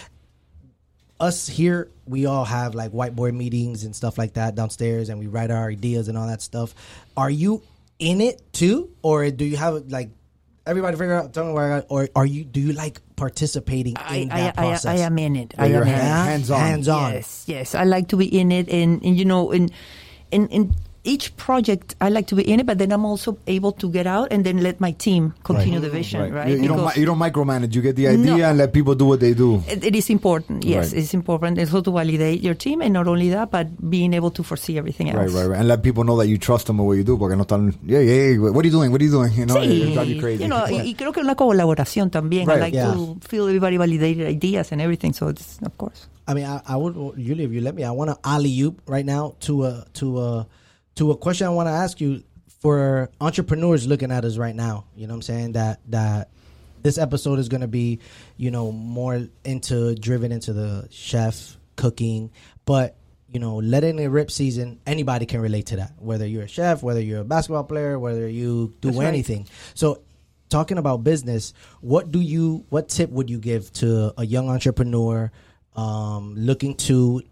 Us 1.24 1.48
here, 1.48 1.88
we 2.04 2.26
all 2.26 2.44
have 2.44 2.74
like 2.74 2.92
whiteboard 2.92 3.32
meetings 3.34 3.84
and 3.84 3.96
stuff 3.96 4.18
like 4.18 4.34
that 4.34 4.54
downstairs, 4.54 5.08
and 5.08 5.18
we 5.18 5.26
write 5.26 5.50
our 5.50 5.68
ideas 5.70 6.08
and 6.08 6.18
all 6.18 6.26
that 6.28 6.42
stuff. 6.42 6.74
Are 7.16 7.30
you 7.30 7.62
in 7.98 8.20
it 8.20 8.42
too, 8.52 8.90
or 9.00 9.30
do 9.30 9.44
you 9.44 9.56
have 9.56 9.88
like 9.88 10.10
everybody 10.66 10.96
figure 10.96 11.14
out? 11.14 11.32
Tell 11.32 11.46
me 11.46 11.52
where, 11.52 11.72
I 11.72 11.80
got, 11.80 11.86
or 11.88 12.08
are 12.14 12.26
you? 12.26 12.44
Do 12.44 12.60
you 12.60 12.72
like 12.72 13.00
participating 13.16 13.96
I, 13.96 14.16
in 14.16 14.30
I, 14.30 14.40
that 14.40 14.58
I, 14.58 14.62
process? 14.62 15.00
I 15.00 15.04
am 15.04 15.18
in 15.18 15.36
it. 15.36 15.54
Yeah, 15.56 15.62
I 15.62 15.66
am 15.68 15.82
in 15.82 15.88
hand- 15.88 15.88
it. 15.88 16.04
Yeah? 16.04 16.24
hands-on. 16.24 16.60
Hands-on. 16.60 17.12
Yes, 17.12 17.44
yes. 17.46 17.74
I 17.74 17.84
like 17.84 18.08
to 18.08 18.16
be 18.16 18.26
in 18.26 18.52
it, 18.52 18.68
and, 18.68 19.02
and 19.02 19.16
you 19.16 19.24
know, 19.24 19.50
in 19.50 19.70
in 20.30 20.48
in 20.48 20.74
each 21.04 21.36
project, 21.36 21.94
I 22.00 22.08
like 22.08 22.26
to 22.28 22.34
be 22.34 22.42
in 22.50 22.60
it, 22.60 22.66
but 22.66 22.78
then 22.78 22.90
I'm 22.90 23.04
also 23.04 23.36
able 23.46 23.72
to 23.72 23.90
get 23.90 24.06
out 24.06 24.28
and 24.32 24.42
then 24.42 24.62
let 24.62 24.80
my 24.80 24.92
team 24.92 25.34
continue 25.44 25.78
the 25.78 25.90
vision, 25.90 26.32
right? 26.32 26.48
You, 26.48 26.56
you 26.62 26.68
don't 26.68 26.96
you 26.96 27.04
don't 27.04 27.18
micromanage. 27.18 27.74
You 27.74 27.82
get 27.82 27.96
the 27.96 28.08
idea 28.08 28.36
No. 28.38 28.44
and 28.48 28.56
let 28.58 28.72
people 28.72 28.94
do 28.94 29.04
what 29.04 29.20
they 29.20 29.34
do. 29.34 29.62
it, 29.68 29.84
it 29.84 29.94
is 29.94 30.08
important. 30.08 30.64
Yes, 30.64 30.92
Right. 30.92 31.02
it's 31.02 31.12
important. 31.12 31.58
It's 31.58 31.70
also 31.74 31.82
to 31.82 31.92
validate 31.92 32.40
your 32.40 32.54
team, 32.54 32.80
and 32.80 32.94
not 32.94 33.06
only 33.06 33.28
that, 33.30 33.50
but 33.50 33.68
being 33.90 34.14
able 34.14 34.30
to 34.30 34.42
foresee 34.42 34.78
everything 34.78 35.10
else. 35.10 35.18
right, 35.18 35.30
right. 35.42 35.46
right. 35.50 35.58
And 35.60 35.68
let 35.68 35.82
people 35.82 36.04
know 36.04 36.16
that 36.16 36.26
you 36.26 36.38
trust 36.38 36.66
them 36.68 36.78
with 36.78 36.86
what 36.86 36.96
you 36.96 37.04
do. 37.04 37.18
Porque 37.18 37.36
no 37.36 37.44
están, 37.44 37.74
yeah, 37.84 38.00
yeah, 38.00 38.30
yeah, 38.32 38.50
what 38.50 38.64
are 38.64 38.68
you 38.68 38.72
doing? 38.72 38.90
What 38.90 39.00
are 39.00 39.04
you 39.04 39.10
doing? 39.10 39.32
You 39.34 39.44
know, 39.46 39.56
Sí, 39.56 39.82
it 39.82 39.92
drive 39.92 40.08
you 40.08 40.20
crazy. 40.20 40.42
you 40.44 40.48
know, 40.48 40.64
y, 40.70 40.80
y 40.88 40.94
creo 40.94 41.12
que 41.12 41.20
una 41.20 41.34
colaboración 41.34 42.10
también. 42.10 42.48
I 42.48 42.52
Right. 42.52 42.60
like 42.60 42.74
Yeah. 42.74 42.94
to 42.94 43.18
feel 43.20 43.44
everybody 43.46 43.76
validated 43.76 44.26
ideas 44.26 44.72
and 44.72 44.80
everything. 44.80 45.12
So 45.12 45.28
it's 45.28 45.58
of 45.60 45.76
course. 45.76 46.08
I 46.26 46.32
mean, 46.32 46.46
I, 46.46 46.62
I 46.66 46.76
would, 46.76 46.94
Julie, 47.18 47.44
if 47.44 47.52
you 47.52 47.60
let 47.60 47.74
me, 47.74 47.84
I 47.84 47.90
want 47.90 48.08
to 48.10 48.16
alley 48.24 48.48
you 48.48 48.74
right 48.88 49.04
now 49.04 49.34
to 49.40 49.64
a 49.64 49.84
to 50.00 50.18
a 50.20 50.46
to 50.96 51.10
a 51.10 51.16
question 51.16 51.46
I 51.46 51.50
want 51.50 51.68
to 51.68 51.72
ask 51.72 52.00
you 52.00 52.22
for 52.60 53.10
entrepreneurs 53.20 53.86
looking 53.86 54.10
at 54.10 54.24
us 54.24 54.36
right 54.36 54.54
now. 54.54 54.86
You 54.96 55.06
know 55.06 55.14
what 55.14 55.18
I'm 55.18 55.22
saying? 55.22 55.52
That 55.52 55.80
that 55.88 56.30
this 56.82 56.98
episode 56.98 57.38
is 57.38 57.48
going 57.48 57.62
to 57.62 57.68
be, 57.68 58.00
you 58.36 58.50
know, 58.50 58.72
more 58.72 59.26
into 59.44 59.94
driven 59.94 60.32
into 60.32 60.52
the 60.52 60.86
chef 60.90 61.56
cooking, 61.76 62.30
but 62.64 62.96
you 63.30 63.40
know, 63.40 63.56
letting 63.56 63.98
it 63.98 64.06
rip 64.06 64.30
season, 64.30 64.78
anybody 64.86 65.26
can 65.26 65.40
relate 65.40 65.66
to 65.66 65.76
that. 65.76 65.92
Whether 65.98 66.24
you're 66.24 66.44
a 66.44 66.48
chef, 66.48 66.84
whether 66.84 67.00
you're 67.00 67.22
a 67.22 67.24
basketball 67.24 67.64
player, 67.64 67.98
whether 67.98 68.28
you 68.28 68.72
do 68.80 68.88
That's 68.88 68.98
right. 68.98 69.08
anything. 69.08 69.48
So 69.74 70.02
talking 70.48 70.78
about 70.78 71.02
business, 71.02 71.52
what 71.80 72.12
do 72.12 72.20
you 72.20 72.64
what 72.68 72.88
tip 72.88 73.10
would 73.10 73.28
you 73.28 73.38
give 73.38 73.72
to 73.74 74.14
a 74.16 74.24
young 74.24 74.48
entrepreneur 74.48 75.32
um, 75.74 76.36
looking 76.36 76.76
to 76.76 77.22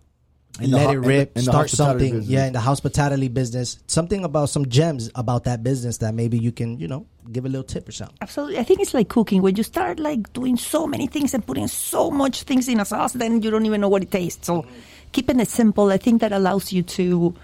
In 0.61 0.71
let 0.71 0.83
ho- 0.87 0.91
it 0.91 0.95
in 0.97 1.01
the- 1.03 1.09
rip, 1.09 1.37
in 1.37 1.43
start 1.45 1.71
something, 1.71 2.13
business. 2.13 2.29
yeah, 2.29 2.47
in 2.47 2.53
the 2.53 2.61
hospitality 2.61 3.29
business, 3.29 3.79
something 3.87 4.23
about 4.23 4.51
some 4.51 4.67
gems 4.67 5.11
about 5.15 5.45
that 5.45 5.63
business 5.63 5.97
that 5.99 6.15
maybe 6.15 6.39
you 6.39 6.53
can, 6.53 6.79
you 6.79 6.87
know, 6.87 7.07
give 7.33 7.47
a 7.47 7.49
little 7.49 7.65
tip 7.65 7.89
or 7.89 7.93
something. 7.93 8.17
Absolutely. 8.21 8.59
I 8.59 8.63
think 8.63 8.81
it's 8.81 8.93
like 8.93 9.09
cooking. 9.09 9.41
When 9.41 9.57
you 9.57 9.63
start 9.63 9.99
like 9.99 10.31
doing 10.35 10.57
so 10.59 10.87
many 10.87 11.07
things 11.07 11.33
and 11.33 11.45
putting 11.47 11.69
so 11.69 12.11
much 12.11 12.43
things 12.43 12.69
in 12.69 12.81
a 12.81 12.85
sauce, 12.85 13.15
then 13.15 13.41
you 13.43 13.51
don't 13.51 13.65
even 13.65 13.81
know 13.81 13.89
what 13.89 14.03
it 14.03 14.11
tastes. 14.11 14.47
So 14.47 14.67
keeping 15.13 15.41
it 15.41 15.49
simple, 15.49 15.89
I 15.91 15.97
think 15.97 16.21
that 16.21 16.33
allows 16.33 16.71
you 16.73 16.83
to. 16.83 17.35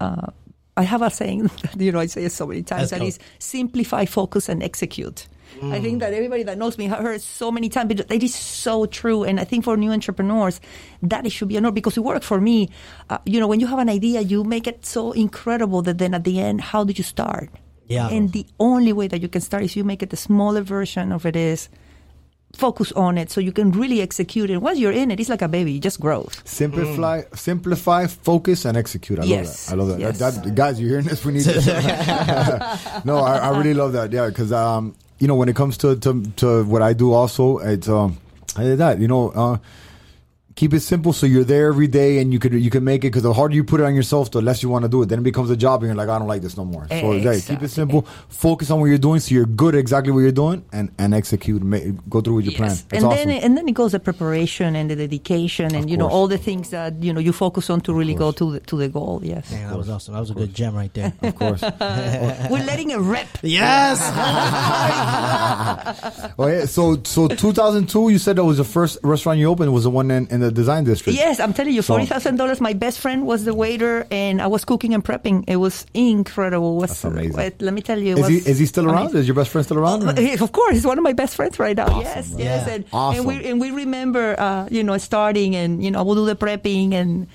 Uh, 0.00 0.26
I 0.78 0.82
have 0.82 1.02
a 1.02 1.10
saying, 1.10 1.42
that, 1.62 1.78
you 1.80 1.92
know, 1.92 2.00
I 2.00 2.06
say 2.06 2.24
it 2.24 2.32
so 2.32 2.46
many 2.46 2.62
times, 2.62 2.92
Let's 2.92 3.16
that 3.16 3.20
go. 3.20 3.24
simplify, 3.38 4.04
focus, 4.06 4.48
and 4.48 4.62
execute. 4.62 5.26
I 5.62 5.80
think 5.80 6.00
that 6.00 6.12
everybody 6.12 6.42
that 6.42 6.58
knows 6.58 6.76
me 6.76 6.86
have 6.86 6.98
heard 7.00 7.20
so 7.20 7.50
many 7.50 7.68
times, 7.68 7.88
but 7.94 8.10
it 8.12 8.22
is 8.22 8.34
so 8.34 8.84
true. 8.86 9.24
And 9.24 9.40
I 9.40 9.44
think 9.44 9.64
for 9.64 9.76
new 9.76 9.90
entrepreneurs, 9.90 10.60
that 11.02 11.24
it 11.24 11.30
should 11.30 11.48
be 11.48 11.56
a 11.56 11.60
norm 11.60 11.72
because 11.74 11.96
it 11.96 12.00
worked 12.00 12.24
for 12.24 12.40
me. 12.40 12.68
Uh, 13.08 13.18
you 13.24 13.40
know, 13.40 13.46
when 13.48 13.60
you 13.60 13.66
have 13.66 13.78
an 13.78 13.88
idea, 13.88 14.20
you 14.20 14.44
make 14.44 14.66
it 14.66 14.84
so 14.84 15.12
incredible 15.12 15.80
that 15.82 15.98
then 15.98 16.12
at 16.14 16.24
the 16.24 16.40
end, 16.40 16.60
how 16.60 16.84
did 16.84 16.98
you 16.98 17.04
start? 17.04 17.48
Yeah. 17.88 18.08
And 18.08 18.32
the 18.32 18.44
only 18.60 18.92
way 18.92 19.06
that 19.08 19.22
you 19.22 19.28
can 19.28 19.40
start 19.40 19.62
is 19.62 19.76
you 19.76 19.84
make 19.84 20.02
it 20.02 20.10
the 20.10 20.16
smaller 20.16 20.60
version 20.60 21.12
of 21.12 21.24
it 21.24 21.36
is 21.36 21.68
focus 22.54 22.90
on 22.92 23.18
it 23.18 23.30
so 23.30 23.40
you 23.40 23.52
can 23.52 23.70
really 23.70 24.00
execute 24.00 24.48
it. 24.50 24.58
Once 24.58 24.78
you're 24.78 24.92
in 24.92 25.10
it, 25.10 25.20
it's 25.20 25.28
like 25.28 25.42
a 25.42 25.48
baby, 25.48 25.76
it 25.76 25.80
just 25.82 26.00
grows. 26.00 26.40
Simplify, 26.44 27.22
simplify, 27.34 28.06
focus, 28.06 28.64
and 28.64 28.76
execute. 28.76 29.18
I 29.20 29.24
Yes, 29.24 29.70
love 29.70 29.88
that. 29.88 29.94
I 29.94 29.96
love 29.96 29.98
that. 29.98 30.00
yes. 30.00 30.18
That, 30.18 30.44
that- 30.44 30.54
Guys, 30.54 30.80
you're 30.80 30.88
hearing 30.90 31.04
this? 31.06 31.24
We 31.24 31.32
need 31.34 31.42
this. 31.42 31.66
no, 33.04 33.18
I, 33.18 33.38
I 33.38 33.56
really 33.58 33.74
love 33.74 33.92
that. 33.92 34.10
Yeah, 34.12 34.28
because 34.28 34.52
um, 34.52 34.94
you 35.18 35.26
know, 35.26 35.34
when 35.34 35.48
it 35.48 35.56
comes 35.56 35.76
to, 35.78 35.96
to 35.96 36.22
to 36.36 36.64
what 36.64 36.82
I 36.82 36.92
do, 36.92 37.12
also, 37.12 37.58
it's 37.58 37.88
um, 37.88 38.18
I 38.56 38.62
did 38.62 38.78
that. 38.78 38.98
You 38.98 39.08
know, 39.08 39.30
uh, 39.30 39.58
keep 40.56 40.72
it 40.72 40.80
simple 40.80 41.12
so 41.12 41.26
you're 41.26 41.44
there 41.44 41.68
every 41.68 41.86
day 41.86 42.18
and 42.18 42.32
you 42.32 42.38
could 42.38 42.54
you 42.54 42.70
can 42.70 42.82
make 42.82 43.04
it. 43.04 43.08
Because 43.08 43.22
the 43.22 43.32
harder 43.32 43.54
you 43.54 43.62
put 43.62 43.80
it 43.80 43.84
on 43.84 43.94
yourself, 43.94 44.30
the 44.30 44.42
less 44.42 44.62
you 44.62 44.68
want 44.68 44.84
to 44.84 44.88
do 44.88 45.02
it. 45.02 45.06
Then 45.06 45.20
it 45.20 45.22
becomes 45.22 45.50
a 45.50 45.56
job, 45.56 45.82
and 45.82 45.88
you're 45.88 45.96
like, 45.96 46.08
I 46.08 46.18
don't 46.18 46.26
like 46.26 46.42
this 46.42 46.56
no 46.56 46.64
more. 46.64 46.88
So 46.88 47.12
yeah, 47.12 47.38
keep 47.38 47.62
it 47.62 47.68
simple. 47.68 48.02
Focus 48.28 48.70
on 48.70 48.80
what 48.80 48.86
you're 48.86 48.98
doing, 48.98 49.20
so 49.20 49.34
you're 49.34 49.46
good 49.46 49.74
at 49.74 49.78
exactly 49.78 50.12
what 50.12 50.20
you're 50.20 50.32
doing, 50.32 50.64
and 50.72 50.90
and 50.98 51.14
execute. 51.14 51.62
Make, 51.62 51.84
go 52.08 52.20
through 52.20 52.36
with 52.36 52.46
your 52.46 52.54
plan. 52.54 52.72
It's 52.72 52.84
and 52.92 53.04
awesome. 53.04 53.28
then 53.28 53.42
and 53.42 53.56
then 53.56 53.68
it 53.68 53.74
goes 53.74 53.92
the 53.92 54.00
preparation 54.00 54.74
and 54.74 54.90
the 54.90 54.96
dedication 54.96 55.74
and 55.74 55.88
you 55.88 55.96
know 55.96 56.08
all 56.08 56.26
the 56.26 56.38
things 56.38 56.70
that 56.70 57.02
you 57.02 57.12
know 57.12 57.20
you 57.20 57.32
focus 57.32 57.70
on 57.70 57.80
to 57.82 57.94
really 57.94 58.14
go 58.14 58.32
to 58.32 58.52
the, 58.52 58.60
to 58.60 58.76
the 58.76 58.88
goal. 58.88 59.20
Yes, 59.22 59.50
Man, 59.50 59.70
that 59.70 59.78
was 59.78 59.88
awesome. 59.88 60.14
That 60.14 60.20
was 60.20 60.30
a 60.30 60.34
good 60.34 60.54
gem 60.54 60.74
right 60.74 60.92
there. 60.94 61.12
of 61.22 61.36
course. 61.36 61.62
we're 62.50 62.64
letting 62.64 62.90
it 62.90 62.98
rip. 62.98 63.28
yes. 63.42 64.00
Oh 66.38 66.46
yeah. 66.46 66.64
So 66.66 66.98
so 67.04 67.28
2002, 67.28 68.10
you 68.10 68.18
said 68.18 68.36
that 68.36 68.44
was 68.44 68.58
the 68.58 68.64
first 68.64 68.98
restaurant 69.02 69.38
you 69.38 69.48
opened 69.48 69.72
was 69.72 69.84
the 69.84 69.90
one 69.90 70.10
in, 70.10 70.26
in 70.28 70.40
the 70.40 70.45
design 70.50 70.84
district. 70.84 71.18
Yes, 71.18 71.40
I'm 71.40 71.52
telling 71.52 71.74
you, 71.74 71.82
forty 71.82 72.06
thousand 72.06 72.36
dollars. 72.36 72.60
My 72.60 72.72
best 72.72 72.98
friend 73.00 73.26
was 73.26 73.44
the 73.44 73.54
waiter, 73.54 74.06
and 74.10 74.40
I 74.42 74.46
was 74.46 74.64
cooking 74.64 74.94
and 74.94 75.04
prepping. 75.04 75.44
It 75.48 75.56
was 75.56 75.86
incredible. 75.94 76.78
It 76.78 76.80
was, 76.82 76.90
That's 76.90 77.04
amazing. 77.04 77.52
Let 77.60 77.74
me 77.74 77.82
tell 77.82 77.98
you, 77.98 78.16
Is 78.16 78.28
he 78.28 78.36
is 78.38 78.58
he 78.58 78.66
still 78.66 78.86
around? 78.86 79.02
amazing. 79.14 79.20
Is 79.20 79.26
your 79.28 79.34
best 79.36 79.50
friend 79.50 79.64
still 79.64 79.78
around? 79.78 80.02
Uh, 80.08 80.12
Of 80.40 80.52
course, 80.52 80.74
he's 80.74 80.86
one 80.86 80.98
of 80.98 81.04
my 81.04 81.12
best 81.12 81.36
friends 81.36 81.58
right 81.58 81.76
now. 81.76 82.00
yes, 82.00 82.30
man. 82.30 82.38
yes, 82.38 82.66
Yeah. 82.66 82.74
and, 82.74 82.84
Awesome. 82.92 83.18
and 83.18 83.26
we 83.28 83.34
and 83.50 83.60
we 83.60 83.70
remember, 83.70 84.34
uh, 84.38 84.68
you 84.70 84.82
know, 84.82 84.98
starting 84.98 85.56
and 85.56 85.82
you 85.82 85.90
know, 85.90 86.04
we'll 86.04 86.16
do 86.16 86.26
the 86.26 86.36
prepping 86.36 86.92
and. 86.92 87.26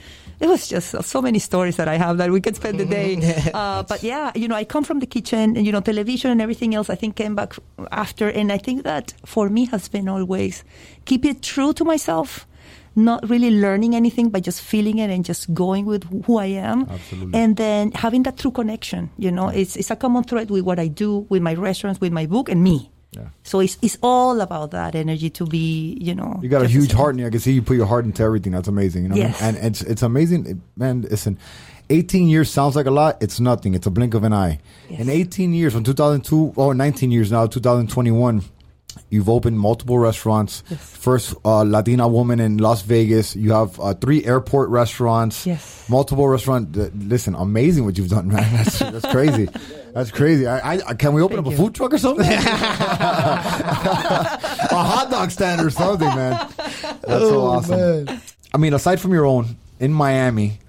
It 0.41 0.49
was 0.49 0.67
just 0.67 0.97
so 1.05 1.21
many 1.21 1.37
stories 1.37 1.75
that 1.77 1.87
I 1.87 1.97
have 2.01 2.17
that 2.17 2.31
we 2.31 2.41
could 2.41 2.55
spend 2.55 2.79
the 2.79 2.85
day. 2.89 3.13
Uh, 3.53 3.83
but 3.83 4.01
yeah, 4.01 4.31
you 4.33 4.47
know, 4.47 4.55
I 4.55 4.63
come 4.65 4.83
from 4.83 4.97
the 4.97 5.05
kitchen 5.05 5.55
and, 5.55 5.67
you 5.67 5.71
know, 5.71 5.81
television 5.81 6.31
and 6.31 6.41
everything 6.41 6.73
else 6.73 6.89
I 6.89 6.95
think 6.95 7.15
came 7.15 7.35
back 7.35 7.53
after. 7.91 8.27
And 8.27 8.51
I 8.51 8.57
think 8.57 8.81
that 8.81 9.13
for 9.23 9.49
me 9.49 9.65
has 9.65 9.87
been 9.87 10.09
always 10.09 10.63
keep 11.05 11.25
it 11.25 11.43
true 11.43 11.73
to 11.73 11.85
myself, 11.85 12.47
not 12.95 13.29
really 13.29 13.51
learning 13.51 13.95
anything, 13.95 14.29
but 14.29 14.43
just 14.43 14.61
feeling 14.61 14.97
it 14.99 15.09
and 15.09 15.23
just 15.23 15.53
going 15.53 15.85
with 15.85 16.03
who 16.25 16.37
I 16.37 16.47
am. 16.47 16.87
Absolutely. 16.89 17.39
And 17.39 17.55
then 17.55 17.91
having 17.93 18.23
that 18.23 18.37
true 18.37 18.51
connection, 18.51 19.09
you 19.17 19.31
know, 19.31 19.49
it's, 19.49 19.75
it's 19.75 19.91
a 19.91 19.95
common 19.95 20.23
thread 20.23 20.49
with 20.49 20.63
what 20.63 20.79
I 20.79 20.87
do, 20.87 21.25
with 21.29 21.41
my 21.41 21.53
restaurants, 21.53 22.01
with 22.01 22.11
my 22.11 22.25
book, 22.25 22.49
and 22.49 22.63
me. 22.63 22.91
Yeah. 23.11 23.27
So 23.43 23.59
it's, 23.59 23.77
it's 23.81 23.97
all 24.01 24.39
about 24.39 24.71
that 24.71 24.95
energy 24.95 25.29
to 25.31 25.45
be, 25.45 25.97
you 25.99 26.15
know. 26.15 26.39
You 26.41 26.47
got 26.49 26.61
a 26.63 26.67
huge 26.67 26.93
heart 26.93 27.15
in 27.15 27.19
you. 27.19 27.27
I 27.27 27.29
can 27.29 27.39
see 27.41 27.51
you 27.51 27.61
put 27.61 27.75
your 27.75 27.85
heart 27.85 28.05
into 28.05 28.23
everything. 28.23 28.53
That's 28.53 28.69
amazing. 28.69 29.03
You 29.03 29.09
know, 29.09 29.15
what 29.15 29.21
I 29.21 29.25
mean? 29.25 29.31
Yes. 29.33 29.41
and 29.41 29.57
it's 29.57 29.81
it's 29.81 30.01
amazing, 30.01 30.45
It- 30.45 30.57
man. 30.77 31.01
Listen, 31.01 31.37
18 31.89 32.29
years 32.29 32.49
sounds 32.49 32.77
like 32.77 32.85
a 32.85 32.91
lot. 32.91 33.21
It's 33.21 33.41
nothing. 33.41 33.73
It's 33.73 33.85
a 33.85 33.91
blink 33.91 34.13
of 34.13 34.23
an 34.23 34.31
eye. 34.31 34.59
Yes. 34.89 35.01
In 35.01 35.09
18 35.09 35.53
years, 35.53 35.73
from 35.73 35.83
2002, 35.83 36.53
or 36.55 36.73
19 36.73 37.11
years 37.11 37.31
now, 37.33 37.47
2021, 37.47 38.43
You've 39.11 39.27
opened 39.27 39.59
multiple 39.59 39.99
restaurants. 39.99 40.61
First 40.61 41.35
uh, 41.43 41.63
Latina 41.63 42.07
woman 42.07 42.39
in 42.39 42.59
Las 42.59 42.81
Vegas. 42.81 43.35
You 43.35 43.51
have 43.51 43.77
uh, 43.77 43.93
three 43.93 44.23
airport 44.23 44.69
restaurants. 44.69 45.45
Yes. 45.45 45.85
Multiple 45.89 46.29
restaurant. 46.29 46.73
listen, 46.95 47.35
amazing 47.35 47.83
what 47.83 47.97
you've 47.97 48.07
done, 48.07 48.29
man. 48.29 48.49
That's, 48.55 48.79
that's 48.79 49.07
crazy. 49.11 49.49
That's 49.93 50.11
crazy. 50.11 50.47
I, 50.47 50.75
I, 50.75 50.93
can 50.93 51.13
we 51.13 51.21
open 51.21 51.43
Thank 51.43 51.47
up 51.47 51.51
you. 51.51 51.57
a 51.57 51.61
food 51.61 51.75
truck 51.75 51.93
or 51.93 51.97
something? 51.97 52.25
a 52.31 52.37
hot 54.71 55.09
dog 55.11 55.29
stand 55.29 55.59
or 55.59 55.69
something, 55.69 56.07
man. 56.07 56.47
That's 56.57 57.01
so 57.03 57.41
awesome. 57.41 58.21
I 58.53 58.57
mean, 58.57 58.73
aside 58.73 59.01
from 59.01 59.11
your 59.11 59.25
own 59.25 59.57
in 59.81 59.91
Miami, 59.91 60.59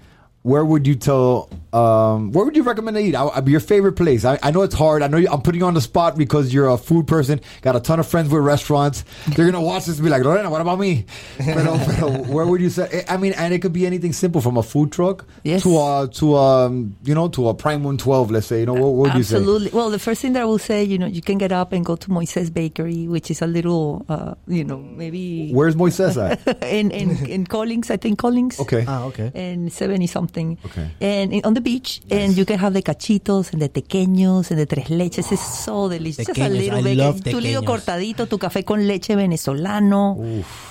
where 0.41 0.65
would 0.65 0.85
you 0.85 0.95
tell? 0.95 1.49
Um, 1.73 2.31
where 2.31 2.45
would 2.45 2.55
you 2.55 2.63
recommend 2.63 2.95
to 2.97 3.01
eat? 3.03 3.15
I, 3.15 3.23
I, 3.25 3.41
your 3.45 3.59
favorite 3.59 3.93
place? 3.93 4.25
I, 4.25 4.37
I 4.43 4.51
know 4.51 4.61
it's 4.61 4.75
hard. 4.75 5.01
I 5.01 5.07
know 5.07 5.17
you, 5.17 5.27
I'm 5.31 5.41
putting 5.41 5.61
you 5.61 5.65
on 5.67 5.73
the 5.73 5.81
spot 5.81 6.15
because 6.17 6.53
you're 6.53 6.69
a 6.69 6.77
food 6.77 7.07
person. 7.07 7.41
Got 7.61 7.75
a 7.75 7.79
ton 7.79 7.99
of 7.99 8.07
friends 8.07 8.29
with 8.29 8.43
restaurants. 8.43 9.03
They're 9.35 9.45
gonna 9.45 9.61
watch 9.61 9.85
this 9.85 9.97
and 9.97 10.03
be 10.05 10.09
like, 10.11 10.23
Lorena, 10.23 10.49
what 10.49 10.61
about 10.61 10.79
me? 10.79 11.05
Pero, 11.39 11.77
pero 11.85 12.09
where 12.31 12.45
would 12.45 12.61
you 12.61 12.69
say? 12.69 13.03
I 13.09 13.17
mean, 13.17 13.33
and 13.33 13.53
it 13.53 13.59
could 13.61 13.73
be 13.73 13.85
anything 13.87 14.13
simple 14.13 14.39
from 14.41 14.57
a 14.57 14.63
food 14.63 14.91
truck 14.91 15.25
Yes. 15.43 15.63
to 15.63 15.77
a 15.79 16.07
to 16.13 16.35
um 16.35 16.95
you 17.03 17.15
know 17.15 17.27
to 17.29 17.49
a 17.49 17.53
Prime 17.53 17.83
One 17.83 17.97
Twelve. 17.97 18.29
Let's 18.29 18.47
say 18.47 18.59
you 18.59 18.65
know 18.67 18.73
what, 18.73 18.93
what 18.93 19.09
would 19.09 19.13
you 19.15 19.23
say? 19.23 19.37
Absolutely. 19.37 19.71
Well, 19.71 19.89
the 19.89 19.99
first 19.99 20.21
thing 20.21 20.33
that 20.33 20.41
I 20.43 20.45
will 20.45 20.59
say, 20.59 20.83
you 20.83 20.97
know, 20.99 21.07
you 21.07 21.21
can 21.21 21.37
get 21.39 21.51
up 21.51 21.73
and 21.73 21.83
go 21.83 21.95
to 21.95 22.09
Moises 22.09 22.53
Bakery, 22.53 23.07
which 23.07 23.31
is 23.31 23.41
a 23.41 23.47
little, 23.47 24.05
uh, 24.09 24.35
you 24.47 24.63
know, 24.63 24.77
maybe 24.77 25.51
Where's 25.51 25.75
Moises 25.75 26.21
at? 26.21 26.63
in, 26.71 26.91
in 26.91 27.25
in 27.25 27.45
Collins, 27.53 27.89
I 27.89 27.97
think 27.97 28.19
Collins. 28.19 28.59
Okay. 28.59 28.85
Ah, 28.87 29.05
okay. 29.05 29.31
And 29.33 29.73
70 29.73 30.05
something. 30.07 30.57
Okay. 30.65 30.91
And 31.01 31.33
in, 31.33 31.41
on 31.45 31.53
the 31.55 31.62
beach, 31.63 32.01
and 32.11 32.35
you 32.37 32.45
can 32.45 32.59
have 32.59 32.73
the 32.73 32.81
cachitos 32.83 33.53
and 33.53 33.61
the 33.61 33.69
tequeños 33.69 34.51
and 34.51 34.59
the 34.59 34.65
tres 34.65 34.89
leches. 34.89 35.31
It's 35.31 35.41
so 35.63 35.89
delicious. 35.89 36.27
Just 36.27 36.37
a 36.37 36.41
Tequeños, 36.41 36.57
little 36.59 36.79
I 36.79 36.83
bit. 36.83 36.97
love 36.97 37.21
tu 37.23 37.39
lío 37.39 37.61
tequeños. 37.61 37.65
cortadito, 37.65 38.27
tu 38.27 38.37
café 38.37 38.63
con 38.63 38.85
leche 38.87 39.15
venezolano. 39.15 40.17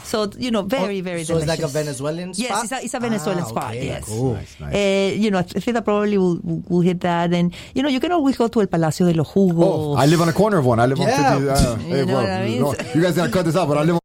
So, 0.05 0.31
you 0.39 0.51
know, 0.51 0.63
very, 0.63 1.01
very 1.01 1.23
Oh, 1.23 1.25
so 1.25 1.37
it's 1.39 1.47
delicious. 1.47 1.49
like 1.49 1.63
a 1.63 1.69
Venezuelan 1.69 2.35
spot? 2.35 2.49
Yes, 2.51 2.63
it's 2.65 2.73
a, 2.73 2.85
it's 2.85 2.95
a 2.95 3.01
Venezuelan 3.01 3.45
Ah, 3.45 3.49
spot. 3.49 3.71
okay, 3.71 3.87
Yes. 3.87 4.05
cool. 4.05 4.35
Nice, 4.35 4.57
nice. 4.61 4.75
Uh, 4.75 5.15
you 5.17 5.31
know, 5.31 5.39
I 5.39 5.43
think 5.43 5.73
that 5.75 5.85
probably 5.85 6.19
will 6.19 6.39
will 6.69 6.81
hit 6.83 7.01
that, 7.01 7.33
and 7.33 7.55
you 7.75 7.83
know, 7.83 7.89
you 7.89 7.99
can 8.01 8.13
always 8.13 8.37
go 8.37 8.49
to 8.49 8.61
El 8.61 8.67
Palacio 8.67 9.07
de 9.07 9.15
los 9.15 9.29
Jugos. 9.33 9.65
Oh, 9.65 9.95
I 9.97 10.07
live 10.07 10.21
on 10.21 10.29
a 10.29 10.33
corner 10.35 10.59
of 10.59 10.67
one. 10.67 10.79
I 10.81 10.87
live 10.87 11.01
on 11.01 11.07
Yeah. 11.09 11.39
50. 11.39 11.49
Uh, 11.49 11.77
You 11.89 11.95
hey, 11.97 12.01
know 12.01 12.07
bro, 12.07 12.15
what 12.17 12.31
I 12.31 12.45
mean? 12.47 12.61
no, 12.61 12.75
you 12.95 13.01
guys 13.03 13.17
gotta 13.17 13.33
cut 13.33 13.45
this 13.47 13.57
out, 13.57 13.69
but 13.69 13.79
I 13.79 13.83
live. 13.85 13.95
on 13.95 14.01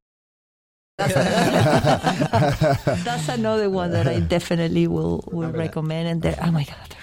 That's 3.06 3.30
another 3.30 3.70
one 3.70 3.92
that 3.92 4.08
I 4.08 4.20
definitely 4.20 4.88
will 4.88 5.24
will 5.32 5.52
recommend. 5.52 6.08
And 6.08 6.22
there, 6.24 6.40
oh 6.42 6.50
my 6.50 6.64
God, 6.64 6.76
there's 6.90 6.90
so 6.90 6.96
many. 6.96 6.97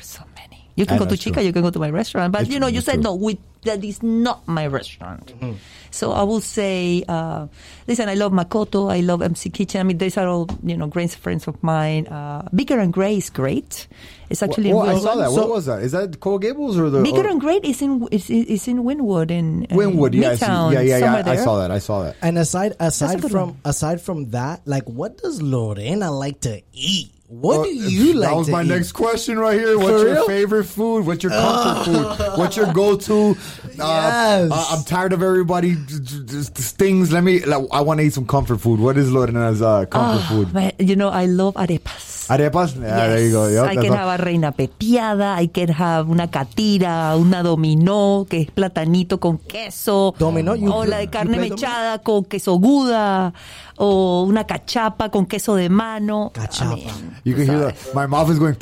You 0.77 0.87
can 0.87 0.97
I 0.97 0.99
go 0.99 1.07
to 1.07 1.17
Chica, 1.17 1.35
true. 1.39 1.45
you 1.45 1.53
can 1.53 1.63
go 1.63 1.71
to 1.71 1.79
my 1.79 1.91
restaurant, 1.91 2.33
but 2.33 2.43
It's 2.43 2.51
you 2.51 2.59
know, 2.59 2.67
you 2.67 2.81
said 2.81 2.95
true. 2.95 3.03
no. 3.03 3.15
We, 3.15 3.39
that 3.63 3.85
is 3.85 4.03
not 4.03 4.47
my 4.49 4.67
restaurant. 4.67 5.33
Mm-hmm. 5.39 5.53
So 5.93 6.11
I 6.11 6.25
will 6.25 6.41
say, 6.41 7.05
uh, 7.07 7.47
listen, 7.87 8.09
I 8.09 8.15
love 8.15 8.33
Makoto, 8.33 8.91
I 8.91 8.99
love 8.99 9.23
MC 9.23 9.51
Kitchen. 9.51 9.81
I 9.81 9.85
mean, 9.85 9.99
these 9.99 10.19
are 10.19 10.27
all 10.27 10.49
you 10.65 10.77
know 10.77 10.89
great 10.89 11.13
friends 11.15 11.47
of 11.47 11.63
mine. 11.63 12.09
Uh, 12.09 12.49
Beaker 12.53 12.81
and 12.81 12.93
Gray 12.93 13.17
is 13.17 13.31
great. 13.31 13.87
It's 14.29 14.43
actually 14.43 14.73
Oh, 14.73 14.83
in 14.83 14.89
I 14.91 14.99
saw 14.99 15.15
that. 15.15 15.31
So- 15.31 15.37
what 15.47 15.49
was 15.51 15.67
that? 15.67 15.83
Is 15.83 15.93
that 15.93 16.19
Coral 16.19 16.41
Gables 16.41 16.77
or 16.77 16.91
the? 16.91 17.03
Beaker 17.03 17.23
or- 17.23 17.29
and 17.31 17.41
Great 17.41 17.65
is 17.65 17.81
in 17.81 18.09
is, 18.11 18.29
is 18.29 18.67
in 18.67 18.83
Wynwood 18.83 19.31
in 19.31 19.69
uh, 19.71 19.75
Wynwood, 19.77 20.13
yeah, 20.15 20.35
Midtown, 20.35 20.73
yeah, 20.73 20.81
yeah, 20.81 20.99
somewhere 20.99 21.23
yeah. 21.25 21.33
I 21.33 21.37
saw 21.37 21.59
that. 21.63 21.71
I 21.71 21.79
saw 21.79 22.03
that. 22.03 22.17
And 22.21 22.37
aside 22.39 22.75
aside 22.81 23.23
from 23.23 23.51
one. 23.55 23.61
aside 23.65 24.01
from 24.03 24.31
that, 24.31 24.67
like 24.67 24.89
what 24.91 25.19
does 25.23 25.41
Lorena 25.41 26.11
like 26.11 26.41
to 26.41 26.61
eat? 26.73 27.13
What 27.41 27.59
Well, 27.59 27.65
do 27.65 27.71
you 27.75 28.15
like 28.15 28.31
That 28.31 28.37
was 28.37 28.47
to 28.47 28.53
my 28.53 28.63
eat? 28.63 28.69
next 28.69 28.93
question 28.93 29.39
right 29.39 29.59
here. 29.59 29.77
What's 29.77 29.91
For 30.03 30.07
your 30.07 30.15
real? 30.15 30.27
favorite 30.27 30.65
food? 30.65 31.05
What's 31.07 31.23
your 31.25 31.33
comfort 31.33 31.85
food? 31.85 32.39
What's 32.39 32.57
your 32.57 32.73
go-to? 32.73 33.37
Yes. 33.75 33.81
Uh, 33.81 34.55
I- 34.55 34.69
I'm 34.77 34.85
tired 34.85 35.13
of 35.13 35.23
everybody 35.23 35.75
j- 35.75 35.99
j- 36.03 36.25
just 36.27 36.57
stings. 36.59 37.11
Let 37.11 37.25
me. 37.25 37.41
Like, 37.45 37.67
I 37.73 37.81
want 37.81 37.99
to 38.01 38.07
eat 38.07 38.15
some 38.15 38.27
comfort 38.27 38.61
food. 38.61 38.79
What 38.79 38.97
is 38.97 39.11
Lorena's 39.11 39.61
uh, 39.63 39.85
comfort 39.87 40.23
Ah, 40.23 40.29
food? 40.31 40.55
man, 40.55 40.73
you 40.79 40.95
know, 40.97 41.09
I 41.09 41.27
love 41.27 41.55
arepas. 41.55 42.29
Arepas. 42.31 42.77
Yeah, 42.81 43.09
there 43.09 43.21
you 43.21 43.33
go. 43.33 43.49
Yep, 43.49 43.65
I 43.69 43.75
can 43.77 43.91
all- 43.91 43.97
have 43.99 44.21
a 44.21 44.23
reina 44.25 44.53
pepiada, 44.53 45.35
I 45.37 45.47
can 45.49 45.69
have 45.69 46.09
una 46.09 46.29
catira, 46.29 47.17
una 47.19 47.43
dominó, 47.43 48.27
que 48.31 48.43
es 48.43 48.51
platanito 48.51 49.19
con 49.21 49.39
queso. 49.39 50.15
Dominó, 50.19 50.55
you 50.57 50.71
o 50.73 50.81
play- 50.81 50.89
la 50.91 50.97
de 50.99 51.09
carne 51.09 51.37
play 51.37 51.51
mechada 51.51 51.99
con 51.99 52.25
queso 52.25 52.55
guda. 52.59 53.35
O 53.77 54.23
una 54.23 54.45
cachapa 54.45 55.11
con 55.11 55.27
queso 55.27 55.57
de 55.57 55.69
mano. 55.69 56.31
I 56.37 56.65
mean, 56.65 57.17
You 57.25 57.35
can 57.35 57.47
hear 57.47 57.71
sabes. 57.71 57.85
that. 57.85 57.95
My 57.95 58.07
mouth 58.07 58.29
is 58.31 58.39
going. 58.39 58.55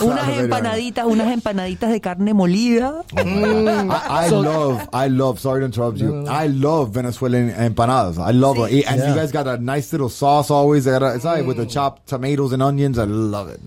Unas 0.00 0.28
empanaditas, 0.38 1.06
unas 1.06 1.32
empanaditas 1.32 1.90
de 1.92 2.00
carne 2.00 2.32
molida. 2.34 3.04
Oh 3.16 3.22
mm. 3.22 3.90
I, 3.92 4.26
I 4.26 4.28
love, 4.28 4.88
I 4.92 5.06
love. 5.08 5.38
Sorry 5.38 5.60
to 5.60 5.66
interrupt 5.66 5.98
you. 5.98 6.26
I 6.26 6.48
love 6.48 6.90
Venezuelan 6.90 7.50
empanadas. 7.50 8.18
I 8.18 8.32
love 8.32 8.58
it, 8.58 8.84
and 8.86 8.98
Yeah. 8.98 9.10
you 9.10 9.14
guys 9.14 9.30
got 9.30 9.46
a 9.46 9.56
nice 9.56 9.92
little 9.92 10.08
sauce 10.08 10.50
always. 10.50 10.84
They 10.84 10.90
got 10.90 11.02
a, 11.04 11.14
it's 11.14 11.24
all 11.24 11.34
right 11.34 11.46
with 11.46 11.58
the 11.58 11.66
mm. 11.66 11.70
chopped 11.70 12.08
tomatoes 12.08 12.52
and 12.52 12.62
onions. 12.62 12.98
I 12.98 13.04
love 13.04 13.48
it. 13.50 13.60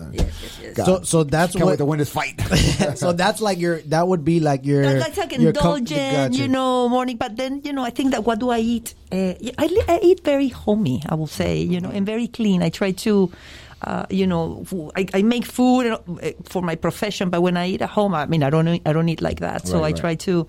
God. 0.74 0.84
So 0.84 1.02
so 1.02 1.24
that's 1.24 1.54
Can't 1.54 1.64
what 1.64 1.78
to 1.78 1.84
win 1.84 1.98
this 1.98 2.10
fight. 2.10 2.40
so 2.96 3.12
that's 3.12 3.40
like 3.40 3.58
your 3.58 3.80
that 3.88 4.06
would 4.06 4.24
be 4.24 4.40
like 4.40 4.66
your 4.66 4.82
That's 4.82 5.16
like 5.16 5.32
your 5.32 5.52
com- 5.52 5.80
indulgent, 5.80 6.32
gotcha. 6.32 6.42
you 6.42 6.48
know, 6.48 6.88
morning. 6.88 7.16
But 7.16 7.36
then, 7.36 7.62
you 7.64 7.72
know, 7.72 7.82
I 7.84 7.90
think 7.90 8.12
that 8.12 8.24
what 8.24 8.38
do 8.38 8.50
I 8.50 8.58
eat? 8.58 8.94
Uh, 9.12 9.34
I, 9.58 9.66
li- 9.66 9.84
I 9.88 9.98
eat 10.02 10.22
very 10.24 10.48
homey, 10.48 11.02
I 11.08 11.14
will 11.14 11.26
say, 11.26 11.60
you 11.60 11.80
know, 11.80 11.90
and 11.90 12.06
very 12.06 12.28
clean. 12.28 12.62
I 12.62 12.68
try 12.70 12.92
to, 12.92 13.30
uh, 13.82 14.06
you 14.10 14.26
know, 14.26 14.64
I 14.94 15.22
make 15.22 15.44
food 15.44 15.86
uh, 15.90 15.98
for 16.44 16.62
my 16.62 16.76
profession, 16.76 17.28
but 17.30 17.40
when 17.40 17.56
I 17.56 17.66
eat 17.68 17.82
at 17.82 17.90
home, 17.90 18.14
I 18.14 18.26
mean, 18.26 18.42
I 18.42 18.50
don't, 18.50 18.68
eat- 18.68 18.82
I 18.86 18.92
don't 18.92 19.08
eat 19.08 19.20
like 19.20 19.40
that. 19.40 19.66
So 19.66 19.74
Right, 19.74 19.80
I 19.80 19.82
right. 19.86 19.96
try 19.96 20.14
to. 20.16 20.46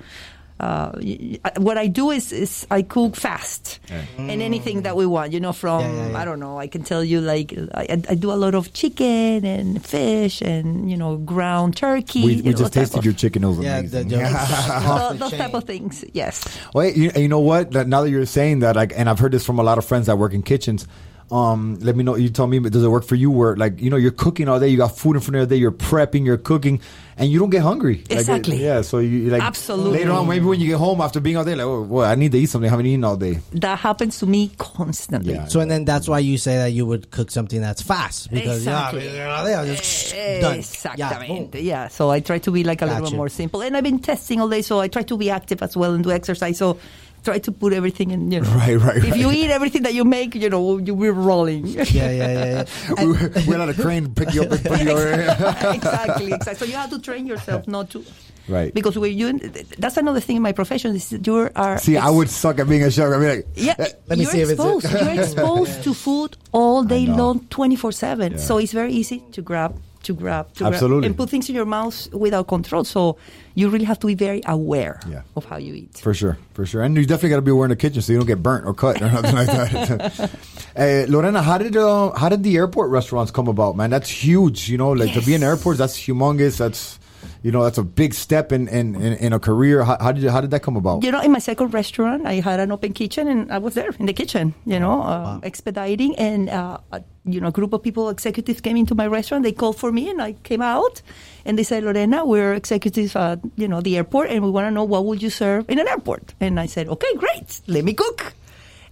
Uh, 0.62 0.92
y- 1.02 1.40
y- 1.44 1.52
what 1.58 1.76
I 1.80 1.88
do 1.88 2.12
is, 2.12 2.32
is 2.32 2.68
I 2.70 2.84
cook 2.84 3.16
fast 3.16 3.80
and 4.18 4.42
anything 4.44 4.84
that 4.84 4.96
we 4.96 5.08
want, 5.08 5.34
you 5.34 5.40
know, 5.40 5.54
from, 5.54 5.82
Yeah, 5.82 5.92
yeah, 5.92 6.10
yeah. 6.12 6.22
I 6.22 6.24
don't 6.24 6.40
know, 6.40 6.60
I 6.60 6.68
can 6.68 6.84
tell 6.84 7.04
you 7.04 7.20
like, 7.20 7.52
I, 7.74 7.98
I 8.08 8.14
do 8.14 8.32
a 8.32 8.38
lot 8.38 8.54
of 8.54 8.72
chicken 8.72 9.44
and 9.44 9.84
fish 9.84 10.40
and, 10.42 10.86
you 10.92 10.98
know, 10.98 11.18
ground 11.18 11.76
turkey. 11.78 12.22
we 12.24 12.36
we 12.46 12.52
know, 12.52 12.58
just 12.62 12.74
tasted 12.74 13.04
your 13.04 13.16
chicken. 13.16 13.44
It 13.44 13.48
was 13.48 13.58
yeah, 13.60 13.80
amazing. 13.80 14.10
the, 14.10 14.18
the, 14.22 14.84
Tho- 14.86 15.14
those 15.18 15.32
type 15.34 15.56
of 15.56 15.64
things. 15.64 16.06
Yes. 16.14 16.46
Wait, 16.76 16.96
you, 16.96 17.10
you 17.16 17.28
know 17.28 17.40
what? 17.42 17.72
That 17.72 17.88
now 17.88 18.02
that 18.04 18.12
you're 18.12 18.28
saying 18.28 18.60
that, 18.60 18.76
like, 18.76 18.94
and 18.96 19.10
I've 19.10 19.18
heard 19.18 19.32
this 19.32 19.44
from 19.46 19.58
a 19.58 19.64
lot 19.64 19.80
of 19.80 19.86
friends 19.86 20.06
that 20.06 20.18
work 20.18 20.34
in 20.34 20.44
kitchens. 20.44 20.86
Um, 21.32 21.78
let 21.80 21.96
me 21.96 22.04
know. 22.04 22.16
You 22.16 22.30
tell 22.30 22.46
me, 22.46 22.60
does 22.60 22.84
it 22.84 22.90
work 22.90 23.06
for 23.06 23.16
you? 23.16 23.32
Where 23.32 23.56
like 23.56 23.80
you 23.82 23.90
know 23.90 23.96
you're 23.96 24.12
cooking 24.12 24.50
all 24.50 24.60
day, 24.60 24.68
you 24.68 24.78
got 24.78 24.98
food 24.98 25.16
in 25.16 25.22
front 25.22 25.36
of 25.36 25.40
you 25.40 25.40
all 25.42 25.46
day, 25.48 25.56
you're 25.56 25.72
prepping, 25.72 26.26
you're 26.26 26.38
cooking, 26.38 26.82
and 27.18 27.32
you 27.32 27.40
don't 27.40 27.50
get 27.52 27.62
hungry. 27.62 28.00
Like, 28.10 28.20
Exactly. 28.20 28.62
yeah. 28.62 28.82
So 28.82 28.98
you 29.00 29.30
like 29.30 29.42
Absolutely. 29.42 30.00
later 30.00 30.12
on, 30.12 30.28
maybe 30.28 30.44
when 30.46 30.60
you 30.60 30.68
get 30.68 30.78
home 30.78 31.00
after 31.00 31.22
being 31.22 31.38
all 31.38 31.46
day, 31.46 31.56
like, 31.56 31.66
oh, 31.66 31.86
boy, 31.86 32.04
I 32.04 32.16
need 32.16 32.34
to 32.34 32.38
eat 32.38 32.48
something. 32.50 32.68
I 32.68 32.72
haven't 32.72 32.86
eaten 32.86 33.06
all 33.06 33.16
day. 33.16 33.40
That 33.54 33.80
happens 33.80 34.20
to 34.20 34.26
me 34.26 34.52
constantly. 34.58 35.34
Yeah. 35.36 35.46
So 35.48 35.62
and 35.62 35.72
then 35.72 35.86
that's 35.86 36.10
why 36.10 36.20
you 36.20 36.38
say 36.38 36.58
that 36.58 36.72
you 36.74 36.86
would 36.86 37.12
cook 37.12 37.32
something 37.32 37.62
that's 37.62 37.82
fast 37.82 38.30
because 38.30 38.58
Exactly. 38.58 39.06
yeah, 39.06 39.48
yeah, 39.48 39.66
just 39.74 40.12
done. 40.42 40.58
Exactamente. 40.58 41.56
Yeah, 41.64 41.84
Yeah, 41.84 41.88
So 41.88 42.10
I 42.10 42.20
try 42.20 42.40
to 42.40 42.52
be 42.52 42.66
like 42.66 42.82
a 42.82 42.86
little 42.86 43.00
Gotcha. 43.02 43.12
bit 43.12 43.18
more 43.18 43.30
simple, 43.30 43.62
and 43.62 43.78
I've 43.78 43.86
been 43.86 44.00
testing 44.00 44.42
all 44.42 44.50
day, 44.50 44.62
so 44.64 44.80
I 44.82 44.90
try 44.90 45.04
to 45.04 45.16
be 45.18 45.30
active 45.30 45.64
as 45.64 45.78
well 45.78 45.94
and 45.94 46.04
do 46.04 46.12
exercise. 46.12 46.58
So 46.58 46.78
try 47.24 47.40
to 47.40 47.52
put 47.52 47.74
everything 47.74 48.12
in. 48.12 48.32
You 48.32 48.42
know, 48.42 48.50
Right, 48.52 48.76
right, 48.76 48.98
If 49.04 49.18
you 49.18 49.32
eat 49.32 49.50
everything 49.52 49.84
that 49.84 49.94
you 49.94 50.04
make, 50.06 50.36
you 50.36 50.50
know, 50.50 50.78
you 50.78 50.94
we're 50.94 51.14
rolling. 51.14 51.68
yeah, 51.68 51.84
yeah, 51.90 52.12
yeah. 52.12 52.66
yeah. 52.98 53.04
we 53.06 53.46
we 53.48 53.58
let 53.58 53.70
a 53.70 53.74
crane 53.82 54.14
pick 54.14 54.34
you 54.34 54.44
up 54.44 54.52
and 54.52 54.64
put 54.66 54.82
you 54.82 54.90
over 54.92 55.10
exactly, 55.74 56.32
exactly. 56.34 56.56
So 56.56 56.66
you 56.66 56.74
have 56.78 56.90
to 56.92 57.00
train 57.00 57.28
yourself 57.28 57.68
not 57.68 57.90
to. 57.92 58.04
Right. 58.48 58.74
Because 58.74 58.98
when 58.98 59.16
you, 59.18 59.38
that's 59.78 59.98
another 59.98 60.20
thing 60.20 60.36
in 60.38 60.42
my 60.42 60.52
profession 60.52 60.96
is 60.96 61.12
you 61.14 61.50
are. 61.56 61.78
See, 61.78 61.96
I 61.98 62.10
would 62.10 62.28
suck 62.30 62.60
at 62.60 62.68
being 62.68 62.84
a 62.84 62.92
chef. 62.92 63.12
I'd 63.14 63.20
be 63.20 63.28
like, 63.28 63.48
Yeah, 63.56 63.76
eh. 63.78 63.88
Let 64.08 64.18
me 64.18 64.26
you're 64.26 64.36
if 64.36 64.50
it's 64.50 64.52
exposed. 64.54 64.86
it. 64.86 65.02
you're 65.02 65.24
exposed 65.24 65.84
to 65.84 65.94
food 65.94 66.38
all 66.52 66.84
day 66.84 67.06
long, 67.06 67.46
twenty 67.50 67.76
four 67.76 67.92
seven. 67.92 68.34
Yeah. 68.34 68.38
So 68.40 68.58
it's 68.58 68.74
very 68.74 68.92
easy 68.94 69.24
to 69.34 69.42
grab, 69.42 69.80
to 70.04 70.14
grab, 70.14 70.52
to 70.56 70.66
Absolutely. 70.66 71.02
grab, 71.02 71.06
and 71.12 71.18
put 71.18 71.30
things 71.30 71.48
in 71.50 71.56
your 71.56 71.66
mouth 71.66 72.12
without 72.14 72.48
control. 72.48 72.84
So 72.84 73.18
you 73.56 73.70
really 73.70 73.86
have 73.86 74.00
to 74.00 74.08
be 74.08 74.16
very 74.16 74.42
aware 74.46 75.00
Yeah. 75.08 75.22
of 75.36 75.46
how 75.46 75.58
you 75.58 75.74
eat. 75.74 75.98
For 75.98 76.14
sure, 76.14 76.38
for 76.54 76.66
sure, 76.66 76.82
and 76.84 76.96
you 76.98 77.06
definitely 77.06 77.30
got 77.30 77.36
to 77.38 77.42
be 77.44 77.52
aware 77.52 77.66
in 77.66 77.70
the 77.70 77.76
kitchen 77.76 78.02
so 78.02 78.12
you 78.14 78.18
don't 78.20 78.28
get 78.28 78.42
burnt 78.42 78.66
or 78.66 78.74
cut 78.74 79.02
or 79.02 79.10
nothing 79.12 79.36
like 79.36 79.48
that. 79.48 80.32
Eh, 80.74 81.06
Lorena, 81.10 81.42
how 81.42 81.58
did 81.58 81.76
uh, 81.76 82.12
how 82.12 82.30
did 82.30 82.44
the 82.44 82.56
airport 82.56 82.90
restaurants 82.92 83.30
come 83.30 83.50
about, 83.50 83.76
man? 83.76 83.90
That's 83.90 84.10
huge, 84.10 84.70
you 84.70 84.78
know. 84.78 84.92
Like 84.94 85.14
to 85.16 85.22
be 85.22 85.34
in 85.34 85.44
airports, 85.44 85.78
that's 85.80 85.98
humongous. 86.00 86.58
That's 86.58 86.98
you 87.44 87.52
know, 87.52 87.64
that's 87.64 87.78
a 87.78 87.84
big 87.84 88.14
step 88.14 88.52
in 88.52 88.68
in, 88.68 88.96
in, 88.96 89.14
in 89.14 89.34
a 89.34 89.40
career. 89.40 89.84
How, 89.84 89.98
how 90.00 90.12
did 90.12 90.30
how 90.30 90.42
did 90.42 90.52
that 90.52 90.62
come 90.62 90.78
about? 90.78 91.04
You 91.04 91.12
know, 91.12 91.22
in 91.22 91.32
my 91.32 91.40
second 91.40 91.74
restaurant, 91.74 92.26
I 92.26 92.36
had 92.36 92.60
an 92.60 92.72
open 92.72 92.94
kitchen, 92.94 93.28
and 93.28 93.52
I 93.52 93.58
was 93.58 93.74
there 93.74 93.90
in 93.98 94.06
the 94.06 94.14
kitchen. 94.14 94.54
You 94.66 94.80
know, 94.80 95.02
um, 95.02 95.42
expediting, 95.44 96.16
and 96.18 96.50
uh, 96.50 96.78
a, 96.92 97.02
you 97.26 97.42
know, 97.42 97.48
a 97.48 97.52
group 97.52 97.74
of 97.74 97.82
people, 97.82 98.10
executives, 98.10 98.62
came 98.62 98.78
into 98.78 98.94
my 98.94 99.08
restaurant. 99.08 99.44
They 99.44 99.52
called 99.52 99.78
for 99.78 99.92
me, 99.92 100.10
and 100.10 100.22
I 100.22 100.34
came 100.44 100.62
out, 100.62 101.02
and 101.46 101.58
they 101.58 101.64
said, 101.64 101.84
"Lorena, 101.84 102.26
we're 102.26 102.54
executives 102.54 103.16
at 103.16 103.40
you 103.56 103.68
know 103.68 103.82
the 103.82 103.98
airport, 103.98 104.30
and 104.30 104.44
we 104.44 104.52
want 104.52 104.68
to 104.68 104.72
know 104.72 104.84
what 104.84 105.06
would 105.06 105.22
you 105.22 105.32
serve 105.32 105.66
in 105.68 105.80
an 105.80 105.88
airport." 105.88 106.36
And 106.40 106.60
I 106.60 106.68
said, 106.68 106.88
"Okay, 106.88 107.14
great, 107.18 107.62
let 107.68 107.84
me 107.84 107.94
cook." 107.94 108.34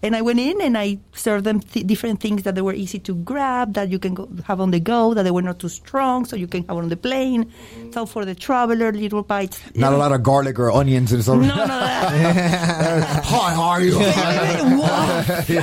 And 0.01 0.15
I 0.15 0.21
went 0.21 0.39
in 0.39 0.61
and 0.61 0.77
I 0.77 0.97
served 1.13 1.43
them 1.45 1.59
th- 1.59 1.85
different 1.85 2.21
things 2.21 2.43
that 2.43 2.55
they 2.55 2.61
were 2.61 2.73
easy 2.73 2.99
to 2.99 3.13
grab, 3.15 3.73
that 3.73 3.89
you 3.89 3.99
can 3.99 4.13
go, 4.13 4.29
have 4.45 4.61
on 4.61 4.71
the 4.71 4.79
go, 4.79 5.13
that 5.13 5.23
they 5.23 5.31
were 5.31 5.41
not 5.41 5.59
too 5.59 5.67
strong, 5.67 6.23
so 6.23 6.35
you 6.37 6.47
can 6.47 6.63
have 6.67 6.77
on 6.77 6.87
the 6.87 6.95
plane. 6.95 7.51
So 7.91 8.05
for 8.05 8.23
the 8.23 8.33
traveler, 8.33 8.93
little 8.93 9.23
bites. 9.23 9.59
Not 9.75 9.91
a 9.91 9.97
lot 9.97 10.13
of 10.13 10.23
garlic 10.23 10.57
or 10.57 10.71
onions 10.71 11.11
and 11.11 11.21
stuff. 11.21 11.39
No, 11.41 11.47
no, 11.47 11.67
that, 11.67 13.23
Hi, 13.25 13.53
how 13.53 13.63
are 13.63 13.81
you? 13.81 13.91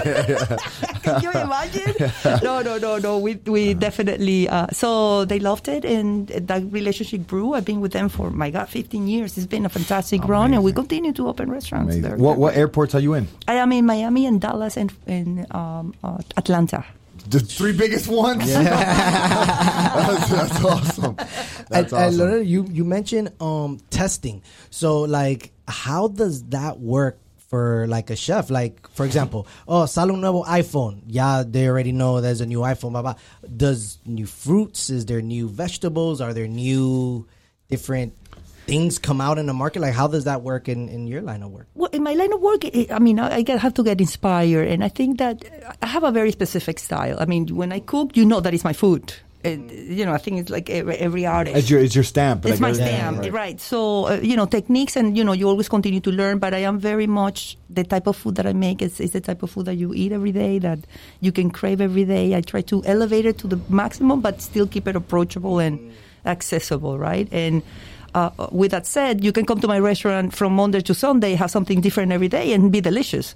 Can 1.03 1.23
you 1.23 1.31
imagine? 1.31 1.95
No, 2.43 2.61
no, 2.63 2.79
no, 2.79 2.99
no. 2.99 3.19
We 3.19 3.37
we 3.47 3.75
definitely. 3.75 4.49
Uh, 4.49 4.67
so 4.73 5.25
they 5.25 5.39
loved 5.39 5.69
it, 5.69 5.85
and 5.85 6.29
that 6.29 6.63
relationship 6.71 7.27
grew. 7.27 7.55
I've 7.55 7.65
been 7.65 7.81
with 7.81 7.93
them 7.93 8.09
for 8.09 8.31
my 8.31 8.51
God, 8.51 8.69
15 8.69 9.07
years. 9.09 9.37
It's 9.39 9.47
been 9.47 9.65
a 9.65 9.69
fantastic 9.69 10.25
run, 10.27 10.53
and 10.55 10.63
we 10.65 10.73
continue 10.73 11.13
to 11.15 11.29
open 11.29 11.51
restaurants. 11.51 11.95
Amazing. 11.95 12.03
They're- 12.03 12.17
What 12.19 12.39
what 12.39 12.57
airports 12.57 12.95
are 12.95 13.01
you 13.01 13.15
in? 13.15 13.29
I 13.49 13.55
am 13.55 13.73
in 13.73 13.87
Miami 13.87 14.26
and 14.27 14.41
Dallas 14.41 14.77
and 14.77 14.93
in 15.07 15.47
um, 15.51 15.95
uh, 16.03 16.19
Atlanta. 16.37 16.85
The 17.29 17.41
three 17.41 17.73
biggest 17.73 18.09
ones. 18.09 18.47
that's, 18.53 20.29
that's 20.29 20.65
awesome. 20.65 21.17
That's 21.17 21.71
and, 21.73 21.87
and 21.87 21.93
awesome. 21.93 22.19
Lorena, 22.19 22.43
you 22.45 22.67
you 22.71 22.85
mentioned 22.85 23.33
um 23.41 23.79
testing. 23.91 24.43
So 24.71 25.01
like, 25.03 25.53
how 25.67 26.09
does 26.09 26.45
that 26.51 26.79
work 26.79 27.19
for 27.49 27.87
like 27.89 28.11
a 28.11 28.17
chef? 28.17 28.51
Like, 28.51 28.89
for 28.91 29.05
example, 29.05 29.49
oh, 29.67 29.87
sale 29.87 30.13
un 30.13 30.21
nuevo 30.21 30.45
iPhone. 30.45 31.03
Yeah, 31.07 31.43
they 31.47 31.69
already 31.69 31.93
know 31.93 32.21
there's 32.21 32.41
a 32.41 32.47
new 32.47 32.61
iPhone. 32.61 32.93
Blah 32.93 33.03
blah. 33.03 33.15
Does 33.57 33.99
new 34.05 34.27
fruits? 34.27 34.91
Is 34.91 35.07
there 35.07 35.23
new 35.23 35.49
vegetables? 35.49 36.21
Are 36.21 36.33
there 36.33 36.47
new 36.47 37.27
different 37.69 38.15
things 38.67 38.99
come 38.99 39.21
out 39.21 39.39
in 39.39 39.47
the 39.47 39.55
market? 39.55 39.81
Like, 39.81 39.95
how 39.95 40.09
does 40.09 40.25
that 40.25 40.43
work 40.43 40.69
in 40.69 40.89
in 40.89 41.07
your 41.07 41.23
line 41.23 41.43
of 41.43 41.51
work? 41.51 41.67
Well, 41.75 41.91
in 41.93 42.03
my 42.03 42.15
line 42.15 42.33
of 42.33 42.41
work, 42.41 42.65
I 42.65 42.87
I 42.91 42.99
mean, 42.99 43.19
I 43.19 43.45
I 43.47 43.57
have 43.57 43.75
to 43.75 43.83
get 43.83 44.01
inspired, 44.01 44.69
and 44.69 44.85
I 44.85 44.89
think 44.89 45.19
that 45.19 45.45
I 45.83 45.87
have 45.87 46.05
a 46.05 46.11
very 46.11 46.33
specific 46.33 46.79
style. 46.79 47.17
I 47.19 47.27
mean, 47.27 47.55
when 47.55 47.73
I 47.73 47.81
cook, 47.81 48.17
you 48.17 48.25
know 48.25 48.41
that 48.41 48.53
it's 48.55 48.65
my 48.65 48.73
food. 48.75 49.15
And, 49.45 49.71
you 49.71 50.05
know, 50.05 50.13
I 50.13 50.19
think 50.19 50.41
it's 50.41 50.51
like 50.51 50.69
every, 50.71 50.97
every 50.97 51.25
artist. 51.25 51.55
It's 51.57 51.71
your 51.71 51.79
it's 51.79 51.95
your 51.95 52.03
stamp. 52.03 52.43
It's 52.43 52.59
like 52.59 52.61
my 52.61 52.71
everything, 52.71 52.99
stamp, 52.99 53.19
right. 53.19 53.33
right. 53.33 53.61
So, 53.61 54.09
uh, 54.09 54.19
you 54.19 54.35
know, 54.35 54.45
techniques 54.45 54.97
and, 54.97 55.15
you 55.17 55.23
know, 55.23 55.31
you 55.31 55.47
always 55.47 55.69
continue 55.69 56.01
to 56.01 56.11
learn, 56.11 56.41
but 56.41 56.51
I 56.51 56.67
am 56.67 56.81
very 56.81 57.07
much 57.07 57.57
the 57.71 57.85
type 57.85 58.09
of 58.09 58.17
food 58.17 58.35
that 58.37 58.47
I 58.47 58.55
make 58.55 58.83
is, 58.83 58.99
is 58.99 59.13
the 59.13 59.21
type 59.21 59.45
of 59.45 59.51
food 59.53 59.67
that 59.67 59.77
you 59.77 59.95
eat 59.95 60.11
every 60.11 60.33
day, 60.33 60.59
that 60.67 60.81
you 61.21 61.31
can 61.31 61.53
crave 61.55 61.81
every 61.81 62.05
day. 62.05 62.35
I 62.35 62.41
try 62.41 62.63
to 62.63 62.83
elevate 62.87 63.25
it 63.25 63.39
to 63.39 63.47
the 63.47 63.61
maximum, 63.69 64.21
but 64.21 64.43
still 64.43 64.67
keep 64.67 64.89
it 64.89 64.97
approachable 64.97 65.61
and 65.61 65.95
accessible, 66.25 66.99
right? 66.99 67.29
And 67.31 67.63
uh, 68.17 68.31
with 68.51 68.71
that 68.71 68.87
said, 68.87 69.23
you 69.23 69.31
can 69.31 69.45
come 69.45 69.61
to 69.61 69.69
my 69.69 69.79
restaurant 69.79 70.35
from 70.35 70.55
Monday 70.55 70.81
to 70.81 70.95
Sunday, 70.95 71.35
have 71.35 71.51
something 71.51 71.83
different 71.83 72.13
every 72.13 72.29
day, 72.29 72.55
and 72.55 72.73
be 72.73 72.81
delicious. 72.81 73.35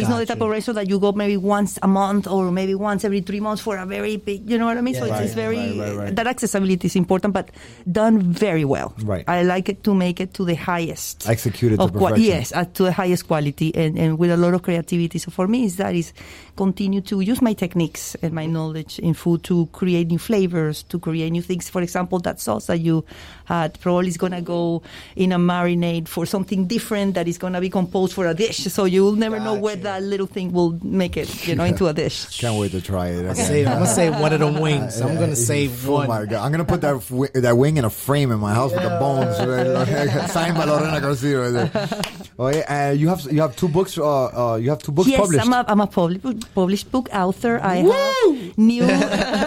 It's 0.00 0.08
not 0.08 0.18
the 0.18 0.26
type 0.26 0.40
of 0.40 0.50
restaurant 0.50 0.76
that 0.76 0.88
you 0.88 0.98
go 0.98 1.12
maybe 1.12 1.36
once 1.36 1.78
a 1.82 1.88
month 1.88 2.26
or 2.26 2.50
maybe 2.50 2.74
once 2.74 3.04
every 3.04 3.20
three 3.20 3.40
months 3.40 3.62
for 3.62 3.76
a 3.76 3.86
very 3.86 4.16
big, 4.16 4.50
you 4.50 4.58
know 4.58 4.66
what 4.66 4.76
I 4.76 4.80
mean? 4.80 4.94
so 4.94 5.04
it's, 5.04 5.12
Right, 5.12 5.24
it's 5.24 5.34
very 5.34 5.78
right, 5.78 5.96
right, 5.96 6.16
that 6.16 6.26
accessibility 6.26 6.86
is 6.86 6.96
important, 6.96 7.34
but 7.34 7.50
done 7.90 8.20
very 8.20 8.64
well. 8.64 8.94
Right. 9.02 9.24
I 9.28 9.42
like 9.42 9.68
it 9.68 9.84
to 9.84 9.94
make 9.94 10.20
it 10.20 10.34
to 10.34 10.44
the 10.44 10.54
highest. 10.54 11.28
Executed 11.28 11.80
of 11.80 11.92
perfection. 11.92 12.24
yes, 12.24 12.52
uh, 12.52 12.64
to 12.74 12.84
the 12.84 12.92
highest 12.92 13.26
quality 13.26 13.74
and, 13.74 13.98
and 13.98 14.18
with 14.18 14.30
a 14.30 14.36
lot 14.36 14.54
of 14.54 14.62
creativity. 14.62 15.18
So 15.18 15.30
for 15.30 15.46
me, 15.48 15.64
is 15.64 15.76
that 15.76 15.94
is 15.94 16.12
continue 16.56 17.00
to 17.00 17.20
use 17.20 17.40
my 17.40 17.54
techniques 17.54 18.14
and 18.22 18.32
my 18.32 18.46
knowledge 18.46 18.98
in 18.98 19.14
food 19.14 19.42
to 19.44 19.66
create 19.72 20.08
new 20.08 20.18
flavors, 20.18 20.82
to 20.84 20.98
create 20.98 21.30
new 21.30 21.42
things. 21.42 21.68
For 21.68 21.82
example, 21.82 22.18
that 22.20 22.38
sauce 22.40 22.66
that 22.66 22.78
you 22.80 23.04
had 23.46 23.80
probably 23.80 24.08
is 24.08 24.16
gonna 24.16 24.42
go 24.42 24.82
in 25.16 25.32
a 25.32 25.38
marinade 25.38 26.06
for 26.06 26.26
something 26.26 26.66
different 26.66 27.14
that 27.14 27.26
is 27.26 27.38
gonna 27.38 27.60
be 27.60 27.70
composed 27.70 28.12
for 28.14 28.26
a 28.26 28.34
dish. 28.34 28.58
So 28.58 28.84
you'll 28.84 29.16
never 29.16 29.40
know 29.40 29.54
where 29.54 29.76
that 29.76 29.89
little 29.98 30.26
thing 30.28 30.52
will 30.52 30.78
make 30.84 31.16
it, 31.16 31.26
you 31.48 31.56
know, 31.56 31.64
into 31.64 31.88
a 31.88 31.92
dish. 31.92 32.38
Can't 32.40 32.56
wait 32.60 32.70
to 32.72 32.80
try 32.80 33.08
it. 33.08 33.34
Save, 33.36 33.66
I'm 33.66 33.72
gonna 33.74 33.86
save 33.86 34.20
one 34.20 34.32
of 34.32 34.38
them 34.40 34.60
wings. 34.60 35.00
I'm 35.00 35.16
gonna 35.18 35.34
save 35.34 35.88
Oh 35.88 35.92
one. 35.94 36.08
my 36.08 36.24
god! 36.26 36.44
I'm 36.44 36.52
gonna 36.52 36.64
put 36.64 36.82
that 36.82 37.00
wi- 37.10 37.30
that 37.34 37.56
wing 37.56 37.76
in 37.78 37.84
a 37.84 37.90
frame 37.90 38.30
in 38.30 38.38
my 38.38 38.54
house 38.54 38.70
with 38.72 38.82
the 38.82 38.90
bones. 39.00 39.34
Signed 40.32 40.54
by 40.56 40.64
Lorena 40.64 41.00
Garcia. 41.00 41.40
Right 41.40 41.72
there. 41.72 42.02
Oh 42.38 42.48
yeah, 42.48 42.88
uh, 42.90 42.92
you 42.92 43.08
have 43.08 43.26
you 43.32 43.40
have 43.40 43.56
two 43.56 43.68
books. 43.68 43.98
Uh, 43.98 44.52
uh, 44.52 44.56
you 44.56 44.70
have 44.70 44.78
two 44.78 44.92
books 44.92 45.08
yes, 45.08 45.18
published. 45.20 45.44
I'm 45.44 45.52
a, 45.52 45.64
I'm 45.66 45.80
a 45.80 45.86
public, 45.86 46.22
published 46.54 46.90
book 46.92 47.08
author. 47.12 47.58
I 47.62 47.76
have 47.76 48.58
new. 48.58 48.84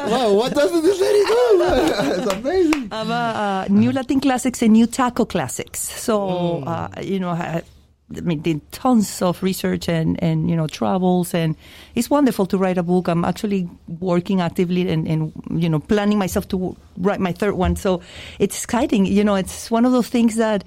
Wow, 0.03 0.34
what 0.34 0.53
does 0.53 0.71
this 0.82 0.99
lady 0.99 1.23
do? 1.25 1.41
it's 2.21 2.34
amazing. 2.34 2.89
I'm 2.91 3.10
a, 3.10 3.13
uh, 3.13 3.67
new 3.69 3.91
Latin 3.91 4.19
classics 4.19 4.62
and 4.62 4.73
new 4.73 4.86
taco 4.86 5.25
classics. 5.25 5.79
So, 5.79 6.19
Mm. 6.23 6.67
uh, 6.67 7.01
you 7.01 7.19
know, 7.19 7.29
I, 7.29 7.62
I 8.17 8.21
mean, 8.21 8.41
did 8.41 8.71
tons 8.71 9.21
of 9.21 9.41
research 9.43 9.88
and, 9.88 10.21
and, 10.23 10.49
you 10.49 10.56
know, 10.56 10.67
travels. 10.67 11.34
And 11.34 11.56
it's 11.95 12.10
wonderful 12.10 12.45
to 12.47 12.58
write 12.58 12.78
a 12.78 12.84
book. 12.84 13.08
I'm 13.08 13.26
actually 13.26 13.69
working 13.99 14.41
actively 14.41 14.89
and, 14.89 15.08
and, 15.08 15.34
you 15.52 15.69
know, 15.69 15.80
planning 15.80 16.17
myself 16.17 16.47
to 16.49 16.76
write 16.97 17.19
my 17.19 17.32
third 17.32 17.54
one. 17.54 17.76
So 17.76 18.02
it's 18.39 18.63
exciting. 18.63 19.06
You 19.06 19.23
know, 19.23 19.36
it's 19.36 19.71
one 19.71 19.86
of 19.86 19.91
those 19.91 20.10
things 20.10 20.36
that 20.36 20.63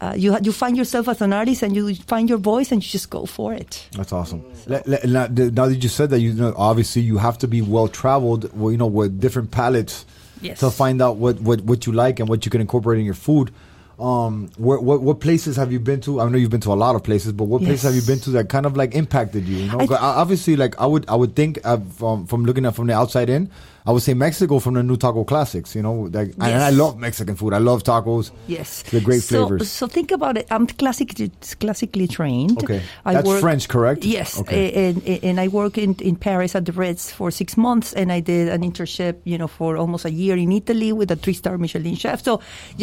uh, 0.00 0.14
you, 0.16 0.36
you 0.42 0.52
find 0.52 0.76
yourself 0.76 1.08
as 1.08 1.20
an 1.20 1.32
artist 1.32 1.62
and 1.62 1.74
you 1.76 1.94
find 1.94 2.28
your 2.28 2.38
voice 2.38 2.72
and 2.72 2.82
you 2.82 2.88
just 2.88 3.10
go 3.10 3.26
for 3.26 3.52
it. 3.52 3.86
That's 3.92 4.12
awesome. 4.12 4.44
Now 4.66 4.80
now 4.86 5.66
that 5.66 5.78
you 5.82 5.88
said 5.88 6.10
that, 6.10 6.20
you 6.20 6.32
know, 6.32 6.54
obviously 6.56 7.02
you 7.02 7.18
have 7.18 7.38
to 7.38 7.48
be 7.48 7.62
well 7.62 7.88
traveled. 7.88 8.52
Well, 8.56 8.72
you 8.72 8.78
know, 8.78 8.86
with 8.86 9.20
different 9.20 9.50
palettes 9.50 10.06
Yes. 10.42 10.60
to 10.60 10.70
find 10.70 11.02
out 11.02 11.16
what, 11.16 11.38
what, 11.42 11.60
what 11.62 11.84
you 11.84 11.92
like 11.92 12.18
and 12.18 12.26
what 12.26 12.46
you 12.46 12.50
can 12.50 12.62
incorporate 12.62 12.98
in 12.98 13.04
your 13.04 13.12
food. 13.12 13.52
Um, 14.00 14.50
where, 14.56 14.80
what 14.80 15.02
what 15.02 15.20
places 15.20 15.56
have 15.56 15.70
you 15.72 15.78
been 15.78 16.00
to? 16.02 16.20
I 16.22 16.28
know 16.30 16.38
you've 16.38 16.50
been 16.50 16.60
to 16.62 16.72
a 16.72 16.74
lot 16.74 16.94
of 16.96 17.02
places, 17.04 17.32
but 17.32 17.44
what 17.44 17.60
places 17.62 17.82
have 17.82 17.94
you 17.94 18.00
been 18.00 18.18
to 18.20 18.30
that 18.30 18.48
kind 18.48 18.64
of 18.64 18.74
like 18.74 18.94
impacted 18.94 19.46
you? 19.46 19.58
You 19.58 19.66
know, 19.70 19.78
'Cause 19.86 19.98
obviously, 20.00 20.56
like 20.56 20.80
I 20.80 20.86
would 20.86 21.04
I 21.06 21.14
would 21.16 21.36
think 21.36 21.58
uh, 21.64 21.76
from 21.98 22.26
from 22.26 22.44
looking 22.46 22.64
at 22.64 22.74
from 22.74 22.86
the 22.86 22.94
outside 22.94 23.28
in, 23.28 23.50
I 23.86 23.92
would 23.92 24.02
say 24.02 24.14
Mexico 24.14 24.58
from 24.58 24.74
the 24.74 24.82
new 24.82 24.96
taco 24.96 25.24
classics. 25.24 25.74
You 25.74 25.82
know, 25.82 26.08
like, 26.12 26.34
and 26.38 26.62
I 26.62 26.70
love 26.70 26.98
Mexican 26.98 27.36
food. 27.36 27.52
I 27.52 27.58
love 27.58 27.82
tacos. 27.82 28.30
Yes, 28.46 28.82
they're 28.90 29.00
great 29.00 29.22
so, 29.22 29.46
flavors. 29.46 29.70
So 29.70 29.86
think 29.86 30.10
about 30.10 30.36
it. 30.36 30.46
I'm 30.50 30.66
classically 30.66 31.30
classically 31.58 32.06
trained. 32.08 32.62
Okay. 32.62 32.82
That's 33.04 33.40
French, 33.40 33.68
correct? 33.68 34.04
Yes, 34.04 34.38
Okay. 34.40 34.72
and, 34.90 35.06
and 35.06 35.40
I 35.40 35.48
work 35.48 35.78
in 35.78 35.94
in 36.00 36.16
Paris 36.16 36.54
at 36.54 36.64
the 36.64 36.72
Ritz 36.72 37.10
for 37.10 37.30
six 37.30 37.56
months, 37.56 37.92
and 37.92 38.12
I 38.12 38.20
did 38.20 38.48
an 38.48 38.62
internship, 38.62 39.16
you 39.24 39.38
know, 39.38 39.48
for 39.48 39.76
almost 39.76 40.04
a 40.04 40.10
year 40.10 40.36
in 40.36 40.52
Italy 40.52 40.92
with 40.92 41.10
a 41.10 41.16
three 41.16 41.34
star 41.34 41.58
Michelin 41.58 41.94
chef. 41.96 42.22
So 42.22 42.40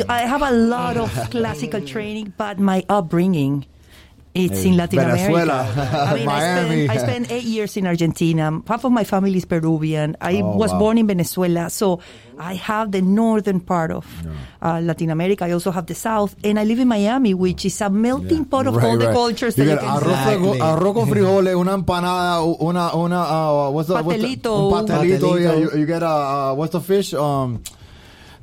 I 0.10 0.22
have 0.22 0.42
a 0.42 0.52
lot 0.52 0.98
of 0.98 1.12
classical 1.32 1.82
training, 1.82 2.34
but 2.38 2.60
my 2.60 2.84
upbringing. 2.90 3.66
It's 4.38 4.62
Hey, 4.62 4.70
in 4.70 4.78
Latin 4.78 5.00
Venezuela, 5.00 5.66
America. 5.66 5.98
I 5.98 6.14
mean, 6.14 6.30
I 6.30 6.40
spent, 6.46 6.90
I 6.92 6.98
spent 6.98 7.32
eight 7.32 7.44
years 7.44 7.76
in 7.78 7.88
Argentina. 7.88 8.62
Half 8.68 8.86
of 8.86 8.92
my 8.92 9.04
family 9.04 9.36
is 9.38 9.46
Peruvian. 9.46 10.16
I 10.22 10.42
Oh, 10.42 10.56
was 10.56 10.72
wow. 10.72 10.80
born 10.80 10.98
in 11.00 11.08
Venezuela, 11.08 11.70
so 11.72 12.00
I 12.38 12.54
have 12.54 12.92
the 12.92 13.02
northern 13.02 13.60
part 13.60 13.90
of 13.90 14.06
uh, 14.62 14.80
Latin 14.82 15.10
America. 15.10 15.46
I 15.46 15.52
also 15.58 15.72
have 15.72 15.88
the 15.88 15.96
south, 15.96 16.36
and 16.44 16.60
I 16.60 16.66
live 16.66 16.78
in 16.78 16.88
Miami, 16.88 17.34
which 17.34 17.66
is 17.66 17.82
a 17.82 17.90
melting 17.90 18.46
pot 18.46 18.68
of 18.68 18.76
Right, 18.76 18.86
all 18.86 18.98
the 18.98 19.12
cultures 19.12 19.58
You 19.58 19.66
that 19.66 19.72
you 19.72 19.78
can 19.80 19.90
arroz, 19.90 20.06
see. 20.06 20.36
con- 20.38 20.44
Exactly. 20.54 20.60
arroz 20.62 20.94
con 20.94 21.08
frijoles, 21.10 21.56
una 21.56 21.74
empanada, 21.74 22.44
una 22.62 22.94
una 22.96 23.20
uh, 23.26 23.72
what's 23.72 23.88
the 23.90 23.96
what's 23.96 24.22
the- 24.22 24.38
Patelito. 24.38 24.54
un 24.70 24.86
patelito. 24.86 25.34
Patelito. 25.34 25.42
Yeah, 25.42 25.56
you, 25.56 25.72
you 25.80 25.86
get 25.88 26.04
a 26.04 26.08
uh, 26.08 26.54
what's 26.54 26.74
the 26.74 26.82
fish? 26.82 27.14
Um, 27.16 27.64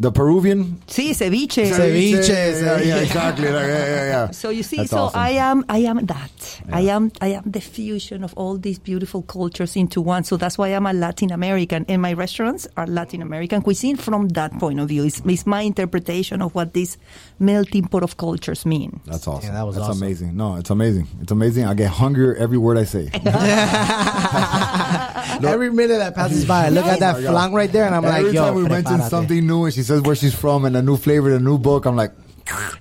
the 0.00 0.10
Peruvian 0.12 0.80
Sí, 0.86 1.10
ceviche. 1.14 1.66
Ceviche. 1.72 2.28
Yeah, 2.28 2.78
yeah, 2.80 2.96
exactly. 2.98 3.48
Like, 3.50 3.66
yeah, 3.66 3.86
yeah, 3.86 4.06
yeah. 4.08 4.30
So 4.30 4.50
you 4.50 4.62
see, 4.62 4.78
That's 4.78 4.90
so 4.90 4.98
awesome. 5.04 5.20
I 5.20 5.30
am, 5.30 5.64
I 5.68 5.78
am 5.78 6.04
that. 6.06 6.60
I 6.72 6.80
am, 6.82 7.10
I 7.20 7.28
am 7.28 7.42
the 7.46 7.60
fusion 7.60 8.24
of 8.24 8.34
all 8.36 8.56
these 8.58 8.78
beautiful 8.78 9.22
cultures 9.22 9.76
into 9.76 10.00
one. 10.00 10.24
So 10.24 10.36
that's 10.36 10.58
why 10.58 10.68
I'm 10.68 10.86
a 10.86 10.92
Latin 10.92 11.30
American, 11.32 11.84
and 11.88 12.02
my 12.02 12.12
restaurants 12.12 12.66
are 12.76 12.86
Latin 12.86 13.22
American 13.22 13.62
cuisine 13.62 13.96
from 13.96 14.28
that 14.30 14.52
point 14.58 14.80
of 14.80 14.88
view. 14.88 15.04
It's, 15.04 15.20
it's 15.24 15.46
my 15.46 15.62
interpretation 15.62 16.42
of 16.42 16.54
what 16.54 16.74
this 16.74 16.96
melting 17.38 17.86
pot 17.88 18.02
of 18.02 18.16
cultures 18.16 18.66
mean. 18.66 19.00
That's 19.06 19.26
awesome. 19.28 19.52
that 19.54 19.62
was 19.66 19.76
That's 19.76 19.88
awesome. 19.88 20.02
amazing. 20.02 20.36
No, 20.36 20.56
it's 20.56 20.70
amazing. 20.70 21.06
It's 21.20 21.32
amazing. 21.32 21.64
I 21.66 21.74
get 21.74 21.90
hungrier 21.90 22.34
every 22.34 22.58
word 22.58 22.78
I 22.78 22.84
say. 22.84 23.10
Every 25.44 25.70
minute 25.70 25.98
that 25.98 26.14
passes 26.14 26.44
by, 26.44 26.66
I 26.66 26.68
look 26.70 26.86
at 26.86 27.00
that 27.00 27.16
Oh 27.16 27.18
my 27.18 27.22
God. 27.24 27.30
flan 27.32 27.52
right 27.52 27.70
there, 27.72 27.86
and 27.86 27.94
I'm 27.94 28.04
every 28.04 28.24
like, 28.24 28.34
yo, 28.34 28.44
time 28.46 28.54
we 28.54 28.62
mention 28.62 28.96
prepárate. 28.98 29.10
something 29.10 29.46
new 29.46 29.64
and 29.64 29.74
she 29.74 29.82
says 29.84 30.00
where 30.02 30.16
she's 30.16 30.34
from 30.34 30.64
and 30.64 30.76
a 30.76 30.82
new 30.82 30.96
flavor, 30.96 31.28
and 31.30 31.40
a 31.40 31.44
new 31.44 31.58
book, 31.58 31.84
I'm 31.86 31.96
like, 31.96 32.12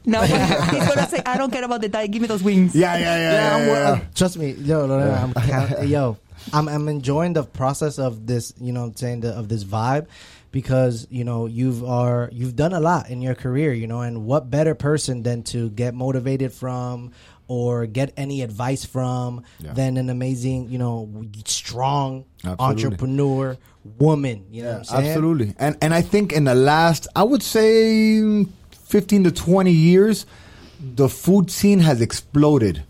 Now 0.06 0.22
he's 0.24 0.38
gonna 0.88 1.08
say, 1.08 1.22
"I 1.26 1.38
don't 1.38 1.52
care 1.52 1.64
about 1.64 1.82
the 1.82 1.88
diet. 1.90 2.12
Give 2.12 2.22
me 2.22 2.28
those 2.28 2.44
wings." 2.44 2.76
yeah, 2.76 2.98
yeah, 2.98 3.16
yeah, 3.16 3.32
yeah. 3.34 3.56
I'm, 3.56 3.68
yeah, 3.68 3.90
I'm- 3.92 4.02
trust 4.14 4.38
me, 4.38 4.52
yo, 4.52 4.86
Lorena, 4.86 5.14
I'm 5.24 5.34
count, 5.50 5.88
yo, 5.88 6.18
I'm 6.52 6.68
I'm 6.68 6.88
enjoying 6.90 7.34
the 7.34 7.44
process 7.44 7.98
of 8.00 8.28
this, 8.28 8.54
you 8.60 8.74
know, 8.74 8.82
what 8.82 8.88
I'm 8.88 8.96
saying 8.98 9.22
the, 9.22 9.30
of 9.32 9.48
this 9.48 9.64
vibe, 9.64 10.08
because 10.52 11.08
you 11.10 11.24
know 11.24 11.46
you've 11.46 11.84
are 11.86 12.30
you've 12.34 12.56
done 12.58 12.74
a 12.74 12.82
lot 12.82 13.10
in 13.10 13.22
your 13.22 13.36
career, 13.36 13.72
you 13.72 13.88
know, 13.88 14.02
and 14.02 14.26
what 14.26 14.50
better 14.52 14.76
person 14.76 15.24
than 15.24 15.44
to 15.44 15.70
get 15.70 15.94
motivated 15.94 16.52
from 16.52 17.12
or 17.54 17.86
get 17.86 18.10
any 18.18 18.42
advice 18.42 18.84
from 18.86 19.44
Yeah. 19.60 19.74
than 19.78 19.98
an 19.98 20.10
amazing, 20.10 20.70
you 20.74 20.80
know, 20.80 21.08
strong 21.46 22.26
Absolutely. 22.44 22.66
entrepreneur 22.66 23.58
woman. 24.00 24.46
You 24.52 24.64
know 24.64 24.70
what 24.70 24.78
I'm 24.78 24.84
saying? 24.86 25.08
Absolutely. 25.08 25.50
And 25.60 25.78
and 25.84 25.94
I 25.94 26.02
think 26.02 26.34
in 26.34 26.44
the 26.46 26.56
last, 26.56 27.08
I 27.16 27.24
would 27.24 27.44
say, 27.44 28.46
fifteen 28.72 29.24
to 29.26 29.32
twenty 29.32 29.72
years, 29.92 30.26
the 30.96 31.08
food 31.10 31.52
scene 31.52 31.80
has 31.90 32.02
exploded. 32.02 32.84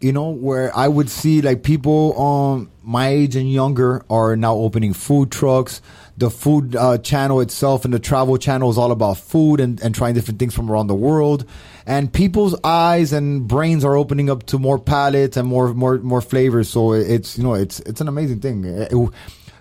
you 0.00 0.12
know, 0.12 0.28
where 0.28 0.68
I 0.76 0.86
would 0.86 1.08
see 1.08 1.40
like 1.40 1.62
people 1.62 2.12
um 2.20 2.68
my 2.84 3.08
age 3.08 3.36
and 3.36 3.50
younger 3.50 4.04
are 4.10 4.36
now 4.36 4.54
opening 4.54 4.92
food 4.92 5.30
trucks. 5.30 5.80
The 6.16 6.30
food 6.30 6.76
uh, 6.76 6.98
channel 6.98 7.40
itself 7.40 7.84
and 7.84 7.92
the 7.92 7.98
travel 7.98 8.36
channel 8.38 8.70
is 8.70 8.78
all 8.78 8.92
about 8.92 9.18
food 9.18 9.58
and, 9.58 9.80
and 9.82 9.94
trying 9.94 10.14
different 10.14 10.38
things 10.38 10.54
from 10.54 10.70
around 10.70 10.86
the 10.86 10.94
world. 10.94 11.44
And 11.86 12.12
people's 12.12 12.54
eyes 12.62 13.12
and 13.12 13.48
brains 13.48 13.84
are 13.84 13.96
opening 13.96 14.30
up 14.30 14.44
to 14.46 14.58
more 14.58 14.78
palates 14.78 15.36
and 15.36 15.48
more 15.48 15.74
more 15.74 15.98
more 15.98 16.20
flavors. 16.20 16.68
So 16.68 16.92
it's 16.92 17.36
you 17.36 17.42
know 17.44 17.54
it's 17.54 17.80
it's 17.80 18.00
an 18.00 18.08
amazing 18.08 18.40
thing. 18.40 18.64
It- 18.64 18.92
it- 18.92 19.10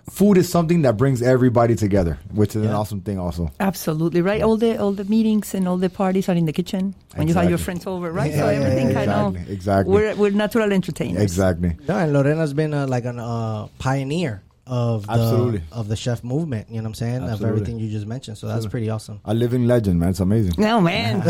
food 0.09 0.37
is 0.37 0.49
something 0.49 0.81
that 0.83 0.97
brings 0.97 1.21
everybody 1.21 1.75
together, 1.75 2.17
which 2.31 2.55
is 2.55 2.63
an 2.63 2.71
awesome 2.71 3.01
thing. 3.01 3.19
Also, 3.19 3.51
Absolutely 3.59 4.21
right. 4.21 4.41
All 4.41 4.57
the 4.57 4.77
all 4.79 4.91
the 4.91 5.05
meetings 5.05 5.53
and 5.53 5.67
all 5.67 5.77
the 5.77 5.89
parties 5.89 6.29
are 6.29 6.35
in 6.35 6.45
the 6.45 6.53
kitchen 6.53 6.95
when 7.15 7.27
you 7.27 7.33
have 7.33 7.49
your 7.49 7.57
friends 7.57 7.87
over, 7.87 8.11
right? 8.11 8.31
Yeah, 8.31 8.37
so 8.39 8.49
yeah, 8.49 8.57
everything 8.57 8.87
yeah, 8.87 8.93
kind 8.93 9.11
of 9.11 9.35
exactly, 9.35 9.53
exactly. 9.53 9.93
we're 9.93 10.15
we're 10.15 10.31
natural 10.31 10.71
entertainers. 10.71 11.21
exactly. 11.21 11.77
No, 11.87 11.97
and 11.97 12.13
Lorena's 12.13 12.53
been 12.53 12.73
uh, 12.73 12.87
like 12.87 13.05
an 13.05 13.19
uh, 13.19 13.67
pioneer 13.79 14.43
of 14.65 15.05
the 15.07 15.13
Absolutely. 15.13 15.61
of 15.71 15.87
the 15.87 15.95
chef 15.95 16.23
movement. 16.23 16.69
You 16.69 16.77
know 16.77 16.83
what 16.83 16.87
I'm 16.89 16.93
saying? 16.95 17.23
Of 17.23 17.43
everything 17.43 17.79
you 17.79 17.89
just 17.89 18.07
mentioned. 18.07 18.37
So 18.37 18.47
that's 18.47 18.65
pretty 18.65 18.89
awesome. 18.89 19.19
A 19.25 19.33
living 19.33 19.67
legend, 19.67 19.99
man. 19.99 20.09
It's 20.09 20.19
amazing. 20.19 20.53
No 20.57 20.79
man, 20.79 21.21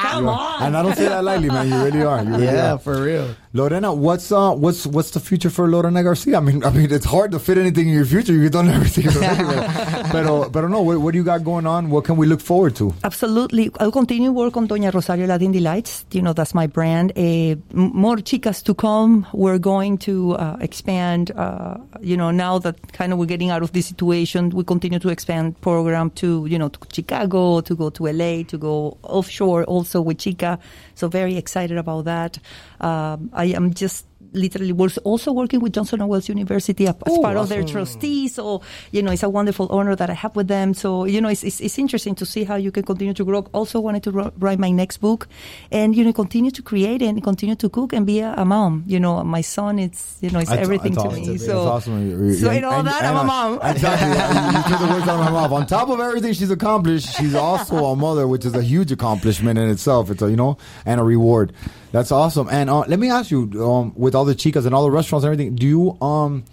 come 0.00 0.28
on. 0.28 0.62
And 0.62 0.76
I 0.76 0.82
don't 0.82 0.94
say 0.96 1.08
that 1.08 1.22
lightly, 1.24 1.48
man. 1.48 1.68
You 1.68 1.82
really 1.84 2.02
are. 2.02 2.22
You 2.24 2.30
really 2.30 2.44
Yeah, 2.46 2.74
are. 2.74 2.78
for 2.78 3.02
real. 3.02 3.34
Lorena, 3.52 3.92
what's 3.92 4.32
uh, 4.32 4.52
what's 4.52 4.86
what's 4.86 5.10
the 5.10 5.20
future 5.20 5.50
for 5.50 5.68
Lorena 5.68 6.02
Garcia? 6.02 6.38
I 6.38 6.40
mean, 6.40 6.64
I 6.64 6.70
mean, 6.70 6.90
it's 6.90 7.04
hard 7.04 7.32
to 7.32 7.38
fit 7.38 7.58
anything 7.58 7.88
in 7.88 7.94
your 7.94 8.06
future. 8.06 8.32
You've 8.32 8.52
done 8.52 8.68
everything 8.68 9.08
already. 9.08 9.44
pero, 10.12 10.50
pero 10.50 10.68
no, 10.68 10.82
what, 10.82 10.98
what 11.00 11.12
do 11.12 11.18
you 11.18 11.24
got 11.24 11.42
going 11.42 11.66
on? 11.66 11.90
What 11.90 12.04
can 12.04 12.16
we 12.16 12.26
look 12.26 12.40
forward 12.40 12.76
to? 12.76 12.94
Absolutely. 13.02 13.70
I'll 13.80 13.90
continue 13.90 14.30
work 14.30 14.56
on 14.56 14.68
Doña 14.68 14.92
Rosario 14.92 15.26
Latin 15.26 15.52
Delights. 15.52 16.04
You 16.12 16.22
know, 16.22 16.32
that's 16.32 16.54
my 16.54 16.66
brand. 16.66 17.12
Uh, 17.16 17.56
more 17.72 18.16
chicas 18.16 18.62
to 18.64 18.74
come. 18.74 19.26
We're 19.32 19.58
going 19.58 19.98
to 19.98 20.34
uh, 20.34 20.56
expand, 20.60 21.30
uh, 21.32 21.78
you 22.00 22.16
know, 22.16 22.30
now 22.30 22.58
that 22.58 22.92
kind 22.92 23.12
of 23.12 23.18
we're 23.18 23.26
getting 23.26 23.50
out 23.50 23.62
of 23.62 23.72
this 23.72 23.86
situation, 23.86 24.50
we 24.50 24.64
continue 24.64 24.98
to 24.98 25.08
expand 25.08 25.60
program 25.60 26.10
to, 26.10 26.46
you 26.46 26.58
know, 26.58 26.68
to 26.68 26.78
Chicago, 26.92 27.60
to 27.60 27.74
go 27.74 27.90
to 27.90 28.06
LA, 28.06 28.42
to 28.44 28.58
go 28.58 28.98
offshore 29.02 29.64
also 29.64 30.00
with 30.00 30.18
Chica. 30.18 30.58
So 30.94 31.08
very 31.08 31.36
excited 31.36 31.78
about 31.78 32.04
that. 32.04 32.38
Um, 32.80 33.30
I 33.32 33.46
am 33.46 33.74
just 33.74 34.06
literally 34.34 34.72
was 34.72 34.98
also 34.98 35.32
working 35.32 35.60
with 35.60 35.72
Johnson 35.72 36.00
and 36.00 36.08
Wales 36.08 36.28
University 36.28 36.86
as 36.86 36.94
as 37.06 37.18
part 37.18 37.36
of 37.36 37.48
their 37.48 37.64
trustees. 37.64 38.34
So, 38.34 38.62
you 38.90 39.02
know, 39.02 39.10
it's 39.12 39.22
a 39.22 39.28
wonderful 39.28 39.68
honor 39.70 39.94
that 39.96 40.10
I 40.10 40.14
have 40.14 40.34
with 40.36 40.48
them. 40.48 40.74
So, 40.74 41.04
you 41.04 41.20
know, 41.20 41.28
it's, 41.28 41.44
it's, 41.44 41.60
it's 41.60 41.78
interesting 41.78 42.14
to 42.16 42.26
see 42.26 42.44
how 42.44 42.56
you 42.56 42.70
can 42.70 42.82
continue 42.84 43.14
to 43.14 43.24
grow. 43.24 43.40
Also 43.52 43.80
wanted 43.80 44.02
to 44.04 44.10
ro- 44.10 44.32
write 44.38 44.58
my 44.58 44.70
next 44.70 44.98
book 44.98 45.28
and, 45.70 45.94
you 45.94 46.04
know, 46.04 46.12
continue 46.12 46.50
to 46.50 46.62
create 46.62 47.02
and 47.02 47.22
continue 47.22 47.54
to 47.56 47.68
cook 47.68 47.92
and 47.92 48.06
be 48.06 48.20
a, 48.20 48.32
a 48.36 48.44
mom. 48.44 48.84
You 48.86 49.00
know, 49.00 49.22
my 49.24 49.40
son, 49.42 49.78
it's, 49.78 50.16
you 50.20 50.30
know, 50.30 50.38
it's 50.38 50.48
That's- 50.48 50.64
everything 50.64 50.92
that's 50.94 51.04
to 51.04 51.10
awesome. 51.10 51.32
me. 51.32 51.38
So, 51.38 51.58
awesome. 51.66 52.34
So 52.36 52.50
in 52.50 52.64
all 52.64 52.78
and- 52.80 52.88
that, 52.88 53.02
and, 53.04 53.16
I'm 53.18 53.24
a 53.24 53.24
mom. 53.24 53.60
Exactly. 53.62 54.08
you 54.08 54.58
you 54.58 54.62
took 54.68 54.80
the 54.88 54.94
words 54.94 55.08
out 55.08 55.18
of 55.20 55.24
my 55.26 55.30
mouth. 55.30 55.52
On 55.52 55.66
top 55.66 55.88
of 55.88 56.00
everything 56.00 56.32
she's 56.32 56.50
accomplished, 56.50 57.14
she's 57.16 57.34
also 57.34 57.84
a 57.86 57.96
mother, 57.96 58.26
which 58.26 58.44
is 58.44 58.54
a 58.54 58.62
huge 58.62 58.92
accomplishment 58.92 59.58
in 59.58 59.68
itself. 59.68 60.10
It's 60.10 60.22
a 60.22 60.30
you 60.30 60.36
know 60.36 60.56
and 60.86 61.00
a 61.00 61.04
reward. 61.04 61.52
That's 61.92 62.10
awesome. 62.10 62.48
And 62.50 62.68
uh, 62.68 62.80
let 62.88 62.98
me 62.98 63.10
ask 63.10 63.30
you, 63.30 63.50
um, 63.64 63.92
with 63.94 64.14
all 64.14 64.24
the 64.24 64.34
chicas 64.34 64.66
and 64.66 64.74
all 64.74 64.82
the 64.82 64.90
restaurants 64.90 65.24
and 65.24 65.32
everything, 65.32 65.54
do 65.54 65.66
you 65.66 65.98
um. 66.02 66.44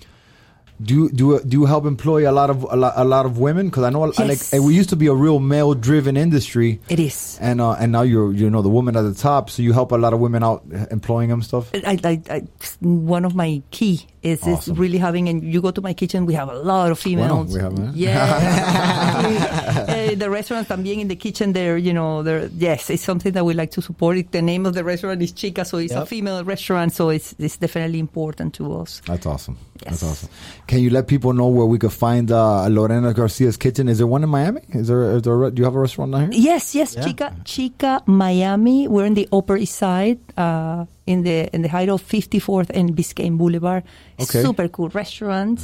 Do 0.82 0.94
you, 0.94 1.10
do 1.10 1.32
you, 1.32 1.40
do 1.44 1.58
you 1.60 1.66
help 1.66 1.86
employ 1.86 2.24
a 2.30 2.32
lot 2.32 2.50
of 2.50 2.64
a 2.64 2.76
lot, 2.78 2.94
a 2.96 3.04
lot 3.04 3.26
of 3.26 3.38
women? 3.38 3.68
Because 3.68 3.84
I 3.84 3.90
know 3.90 4.06
Yes. 4.06 4.18
like 4.20 4.54
eh, 4.54 4.64
we 4.64 4.74
used 4.74 4.90
to 4.90 4.96
be 4.96 5.08
a 5.08 5.14
real 5.14 5.40
male 5.40 5.74
driven 5.74 6.16
industry, 6.16 6.80
it 6.88 7.00
is. 7.02 7.38
and 7.42 7.60
uh, 7.60 7.72
and 7.74 7.92
now 7.92 8.02
you're 8.04 8.32
you 8.32 8.50
know 8.50 8.62
the 8.62 8.70
woman 8.70 8.96
at 8.96 9.02
the 9.02 9.14
top, 9.14 9.50
so 9.50 9.62
you 9.62 9.74
help 9.74 9.92
a 9.92 9.98
lot 9.98 10.14
of 10.14 10.22
women 10.22 10.42
out 10.42 10.64
eh, 10.72 10.86
employing 10.90 11.28
them 11.30 11.42
stuff. 11.42 11.70
I, 11.74 12.00
I, 12.04 12.22
I, 12.30 12.42
one 12.80 13.26
of 13.26 13.36
my 13.36 13.62
key 13.72 14.08
is, 14.24 14.42
Awesome. 14.44 14.74
is 14.74 14.80
really 14.80 14.98
having, 14.98 15.28
and 15.28 15.44
you 15.44 15.60
go 15.62 15.72
to 15.72 15.82
my 15.82 15.94
kitchen, 15.94 16.26
we 16.26 16.34
have 16.36 16.48
a 16.48 16.56
lot 16.56 16.92
of 16.92 17.00
females. 17.00 17.54
we 17.54 17.60
have, 17.60 17.78
huh? 17.78 17.92
Yeah. 17.94 19.86
uh, 19.88 20.16
the 20.16 20.30
restaurants 20.30 20.70
también 20.70 21.00
in 21.00 21.08
the 21.08 21.16
kitchen, 21.16 21.54
there, 21.54 21.78
you 21.78 21.94
know, 21.94 22.24
there, 22.24 22.48
yes, 22.56 22.90
it's 22.90 23.04
something 23.04 23.32
that 23.34 23.44
we 23.46 23.54
like 23.54 23.72
to 23.72 23.82
support. 23.82 24.18
It, 24.18 24.32
the 24.32 24.42
name 24.42 24.66
of 24.66 24.74
the 24.76 24.84
restaurant 24.84 25.22
is 25.22 25.32
Chica, 25.32 25.66
so 25.66 25.78
it's 25.78 25.94
a 25.94 26.06
female 26.06 26.44
restaurant, 26.44 26.94
so 26.94 27.10
it's, 27.10 27.36
it's 27.40 27.58
definitely 27.58 28.00
important 28.00 28.54
to 28.56 28.74
us. 28.80 29.02
That's 29.06 29.26
awesome. 29.26 29.58
That's 29.86 30.04
awesome. 30.04 30.30
Can 30.68 30.80
you 30.80 30.90
let 30.90 31.08
people 31.08 31.34
know 31.34 31.48
where 31.48 31.66
we 31.66 31.78
could 31.80 31.94
find 31.94 32.32
uh, 32.32 32.68
Lorena 32.68 33.14
Garcia's 33.14 33.58
kitchen? 33.58 33.88
Is 33.88 33.98
there 34.00 34.08
one 34.08 34.24
in 34.24 34.30
Miami? 34.30 34.62
Is 34.70 34.88
there? 34.88 35.16
Is 35.18 35.22
there 35.24 35.34
a 35.34 35.38
re- 35.38 35.52
do 35.52 35.60
you 35.62 35.66
have 35.66 35.76
a 35.76 35.80
restaurant 35.80 36.12
down 36.12 36.32
here? 36.32 36.42
Yes, 36.42 36.76
yes, 36.76 36.96
Yeah. 36.96 37.06
Chica, 37.06 37.36
Chica, 37.46 38.04
Miami. 38.06 38.88
We're 38.88 39.06
in 39.06 39.14
the 39.14 39.28
Upper 39.32 39.56
East 39.58 39.76
Side, 39.76 40.20
uh, 40.38 40.86
in 41.10 41.24
the 41.24 41.50
in 41.56 41.62
the 41.66 41.70
height 41.70 41.90
of 41.90 42.02
54th 42.06 42.70
and 42.70 42.96
Biscayne 42.96 43.38
Boulevard. 43.38 43.84
Okay. 44.22 44.44
Super 44.44 44.68
cool 44.70 44.90
restaurant. 44.90 45.60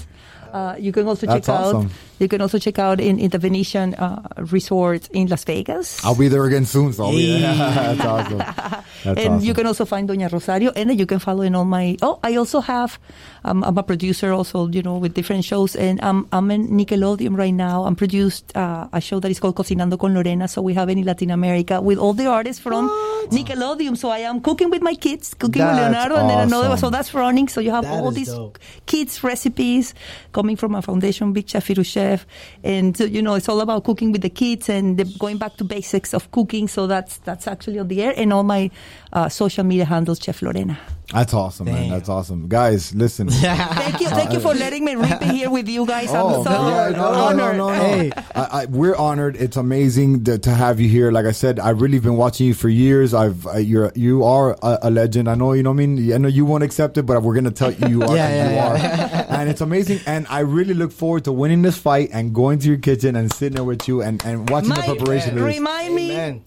Uh, 0.56 0.74
you 0.80 0.94
can 0.94 1.06
also 1.06 1.28
That's 1.28 1.48
check 1.48 1.56
out. 1.56 1.76
awesome. 1.76 1.92
You 2.18 2.30
can 2.30 2.40
also 2.40 2.58
check 2.58 2.80
out 2.80 3.02
in, 3.02 3.20
in 3.20 3.30
the 3.30 3.38
Venetian 3.38 3.94
uh, 3.96 4.24
Resort 4.56 5.10
in 5.12 5.28
Las 5.28 5.44
Vegas. 5.44 6.00
I'll 6.06 6.16
be 6.16 6.30
there 6.30 6.46
again 6.46 6.64
soon. 6.66 6.94
So 6.94 7.06
I'll 7.06 7.12
be 7.12 7.28
there. 7.28 7.42
That's 7.58 8.00
awesome. 8.00 8.38
That's 8.38 9.20
and 9.20 9.20
awesome. 9.36 9.40
you 9.42 9.54
can 9.54 9.68
also 9.68 9.84
find 9.84 10.08
Doña 10.08 10.32
Rosario, 10.32 10.72
and 10.72 10.90
then 10.90 10.98
you 10.98 11.06
can 11.06 11.20
follow 11.20 11.42
in 11.42 11.56
all 11.56 11.66
my. 11.66 11.98
Oh, 12.02 12.20
I 12.24 12.38
also 12.38 12.62
have. 12.62 12.98
Um, 13.44 13.66
I'm 13.68 13.78
a 13.78 13.84
producer, 13.84 14.32
also, 14.32 14.70
you 14.70 14.82
know, 14.82 14.96
with 14.98 15.14
different 15.14 15.44
shows, 15.44 15.76
and 15.76 16.00
I'm 16.02 16.26
I'm 16.32 16.50
in 16.52 16.70
Nickelodeon 16.70 17.36
right 17.38 17.54
now. 17.54 17.84
I'm 17.84 17.98
produced 18.00 18.56
uh, 18.56 18.88
a 18.94 19.02
show 19.02 19.20
that 19.20 19.30
is 19.30 19.42
called 19.44 19.56
Cocinando 19.60 20.00
con 20.00 20.16
Lorena. 20.16 20.48
So 20.48 20.62
we 20.62 20.74
have 20.74 20.88
it 20.88 20.98
in 20.98 21.04
Latin 21.04 21.32
America 21.32 21.82
with 21.82 22.00
all 22.00 22.14
the 22.14 22.28
artists 22.28 22.64
from 22.64 22.88
Nickelodeon. 23.28 23.98
So 23.98 24.08
I 24.08 24.20
am 24.20 24.40
cooking 24.40 24.70
with 24.70 24.82
my 24.82 24.96
kids, 24.96 25.35
cooking 25.40 25.66
with 25.66 25.76
That's 25.76 25.94
Leonardo, 25.94 26.16
and 26.16 26.30
then 26.30 26.40
another. 26.48 26.68
awesome. 26.68 26.78
So 26.78 26.90
that's 26.90 27.14
running. 27.14 27.48
So 27.48 27.62
you 27.62 27.72
have 27.72 27.84
That 27.84 27.94
all 27.94 28.12
these 28.12 28.28
dope. 28.30 28.60
kids 28.86 29.24
recipes 29.24 29.94
coming 30.34 30.56
from 30.56 30.76
a 30.76 30.82
foundation, 30.82 31.34
Big 31.34 31.48
Chef 31.50 31.66
Firu 31.66 31.84
Chef, 31.84 32.26
and 32.64 32.96
so, 32.98 33.04
you 33.06 33.22
know 33.22 33.36
it's 33.36 33.50
all 33.50 33.62
about 33.62 33.84
cooking 33.84 34.12
with 34.12 34.22
the 34.22 34.30
kids 34.30 34.70
and 34.70 34.98
the, 34.98 35.06
going 35.20 35.38
back 35.38 35.58
to 35.58 35.64
basics 35.64 36.14
of 36.14 36.32
cooking. 36.32 36.68
So 36.68 36.88
that's 36.88 37.18
that's 37.18 37.48
actually 37.48 37.80
on 37.80 37.88
the 37.88 38.02
air 38.02 38.14
and 38.16 38.32
all 38.34 38.44
my 38.44 38.70
uh, 39.14 39.30
social 39.30 39.64
media 39.64 39.86
handles, 39.86 40.20
Chef 40.20 40.42
Lorena. 40.42 40.78
That's 41.14 41.34
awesome, 41.34 41.66
man. 41.68 41.90
That's 41.92 42.10
awesome, 42.10 42.48
guys. 42.48 42.94
Listen. 42.96 43.30
Thank 43.30 44.02
you, 44.02 44.10
thank 44.10 44.34
you 44.34 44.40
for 44.40 44.54
letting 44.54 44.84
me 44.84 44.96
rip 44.96 45.22
it 45.22 45.30
here 45.32 45.50
with 45.52 45.70
you 45.70 45.86
guys. 45.86 46.10
I'm 46.10 46.44
so 46.44 46.44
Oh, 46.48 46.70
yeah, 46.70 46.90
no, 46.90 46.98
no, 46.98 47.12
no, 47.14 47.44
honored. 47.44 47.58
no, 47.58 47.68
no. 47.70 47.74
Hey. 47.74 48.12
I, 48.34 48.42
I, 48.62 48.66
we're 48.66 48.96
honored. 48.96 49.36
It's 49.38 49.56
amazing 49.56 50.24
to, 50.26 50.40
to 50.40 50.50
have 50.52 50.80
you 50.80 50.90
here. 50.90 51.12
Like 51.12 51.26
I 51.26 51.32
said, 51.32 51.60
I've 51.60 51.80
really 51.82 52.00
been 52.00 52.18
watching 52.18 52.48
you 52.48 52.54
for 52.56 52.70
years. 52.70 53.14
I've 53.14 53.46
uh, 53.48 53.58
you're 53.58 53.92
you 53.96 54.24
are 54.24 54.58
a, 54.64 54.80
a 54.84 54.90
legend. 54.92 55.30
I 55.30 55.36
know 55.36 55.54
you 55.54 55.62
know 55.64 55.72
what 55.72 55.82
I 55.82 55.86
mean. 55.86 56.12
I 56.14 56.18
know 56.18 56.28
you 56.28 56.44
won't 56.46 56.64
accept 56.64 56.98
it, 56.98 57.04
but 57.04 57.22
we're 57.22 57.36
gonna 57.36 57.52
tell 57.52 57.72
you 57.72 57.88
you 57.88 58.02
are. 58.04 58.16
Yeah, 58.16 58.28
and 58.28 58.50
you 58.52 58.56
yeah, 58.58 59.26
are. 59.30 59.40
and 59.40 59.50
it's 59.50 59.62
amazing. 59.62 60.00
And 60.08 60.26
I 60.30 60.40
really 60.40 60.74
look 60.74 60.92
forward 60.92 61.26
to 61.26 61.32
winning 61.32 61.62
this 61.62 61.78
fight 61.78 62.10
and 62.14 62.34
going 62.34 62.60
to 62.60 62.68
your 62.68 62.78
kitchen 62.78 63.16
and 63.16 63.32
sitting 63.32 63.56
there 63.56 63.64
with 63.64 63.88
you 63.88 64.02
and, 64.02 64.24
and 64.26 64.50
watching 64.50 64.70
the 64.70 64.82
preparation. 64.82 65.38
of 65.38 65.44
this. 65.46 65.56
Remind 65.58 65.92
Amen. 66.00 66.34
me, 66.36 66.42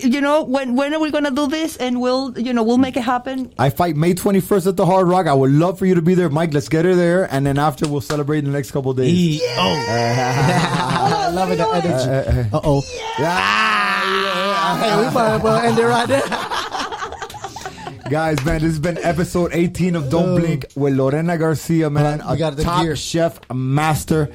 you 0.00 0.20
know, 0.20 0.44
when 0.44 0.76
when 0.76 0.94
are 0.94 1.00
we 1.00 1.10
gonna 1.10 1.30
do 1.30 1.46
this? 1.48 1.76
And 1.76 2.00
we'll, 2.00 2.38
you 2.38 2.52
know, 2.52 2.62
we'll 2.62 2.78
make 2.78 2.96
it 2.96 3.02
happen. 3.02 3.52
I 3.58 3.70
fight 3.70 3.96
May 3.96 4.14
21st 4.14 4.68
at 4.68 4.76
the 4.76 4.86
Hard 4.86 5.08
Rock. 5.08 5.26
I 5.26 5.34
would 5.34 5.50
love 5.50 5.78
for 5.78 5.86
you 5.86 5.94
to 5.96 6.02
be 6.02 6.14
there, 6.14 6.28
Mike. 6.30 6.54
Let's 6.54 6.68
get 6.68 6.84
her 6.84 6.94
there, 6.94 7.24
and 7.32 7.44
then 7.44 7.58
after 7.58 7.88
we'll 7.88 8.00
celebrate 8.00 8.38
in 8.38 8.44
the 8.46 8.50
next 8.52 8.70
couple 8.70 8.92
of 8.92 8.96
days. 8.96 9.12
E- 9.12 9.40
oh, 9.42 9.84
I 9.88 11.30
love 11.34 11.50
it. 11.50 11.56
The 11.56 11.68
energy. 11.68 12.50
Uh 12.52 12.60
oh. 12.62 12.82
Yeah. 13.18 14.78
Hey, 14.78 14.96
we 15.08 15.14
might 15.14 15.34
as 15.36 15.42
well 15.42 15.56
end 15.58 15.78
it 15.78 15.84
right 15.86 16.08
there. 16.08 16.22
Guys, 18.10 18.44
man, 18.44 18.60
this 18.60 18.70
has 18.70 18.78
been 18.78 18.98
episode 18.98 19.50
18 19.54 19.96
of 19.96 20.10
Don't 20.10 20.30
Oh. 20.30 20.38
Blink 20.38 20.66
with 20.76 20.94
Lorena 20.94 21.38
Garcia, 21.38 21.88
man, 21.88 22.18
We 22.28 22.34
a 22.34 22.36
got 22.36 22.56
the 22.56 22.62
top 22.62 22.82
gear. 22.82 22.96
chef, 22.96 23.40
a 23.48 23.54
master. 23.54 24.30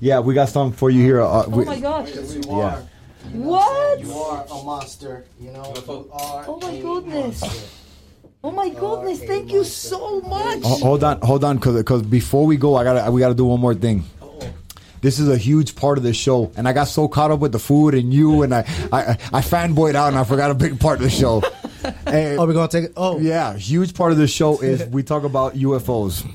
Yeah, 0.00 0.20
we 0.20 0.34
got 0.34 0.48
something 0.50 0.76
for 0.76 0.88
you 0.88 1.02
here. 1.02 1.20
Uh, 1.20 1.44
Oh 1.46 1.48
we- 1.50 1.64
my 1.64 1.80
gosh! 1.80 2.10
Yeah. 2.46 2.80
What? 3.32 4.00
You 4.00 4.12
are 4.12 4.44
a 4.50 4.62
monster. 4.64 5.24
You 5.40 5.52
know, 5.52 5.72
you 5.86 6.10
are. 6.12 6.44
Oh 6.48 6.58
my 6.60 6.80
goodness! 6.80 7.42
Oh 8.42 8.50
my 8.50 8.68
goodness! 8.68 9.22
Thank 9.22 9.52
you 9.52 9.64
so 9.64 10.20
much. 10.22 10.62
Ho- 10.62 10.76
Hold 10.78 11.04
on, 11.04 11.20
hold 11.20 11.44
on, 11.44 11.56
because 11.56 11.82
cause 11.84 12.02
before 12.02 12.46
we 12.46 12.56
go, 12.56 12.76
I 12.76 12.84
gotta 12.84 13.10
we 13.10 13.20
gotta 13.20 13.34
do 13.34 13.44
one 13.46 13.60
more 13.60 13.74
thing. 13.74 14.04
Oh. 14.22 14.38
This 15.00 15.18
is 15.18 15.28
a 15.28 15.36
huge 15.36 15.76
part 15.76 15.98
of 15.98 16.04
the 16.04 16.12
show, 16.12 16.50
and 16.56 16.66
I 16.68 16.72
got 16.72 16.84
so 16.88 17.06
caught 17.08 17.30
up 17.30 17.40
with 17.40 17.52
the 17.52 17.58
food 17.58 17.94
and 17.94 18.12
you, 18.12 18.42
and 18.42 18.54
I 18.54 18.60
I, 18.92 19.10
I 19.32 19.40
fanboyed 19.40 19.94
out, 19.94 20.08
and 20.08 20.18
I 20.18 20.24
forgot 20.24 20.50
a 20.50 20.54
big 20.54 20.80
part 20.80 20.98
of 20.98 21.02
the 21.04 21.10
show. 21.10 21.42
And- 22.06 22.38
Oh, 22.40 22.46
we're 22.46 22.54
gonna 22.54 22.68
take 22.68 22.84
it. 22.86 22.92
Oh, 22.96 23.18
Yeah, 23.20 23.54
huge 23.56 23.94
part 23.94 24.10
of 24.12 24.18
the 24.18 24.26
show 24.26 24.58
is 24.60 24.84
we 24.86 25.02
talk 25.02 25.22
about 25.22 25.54
UFOs. 25.54 26.26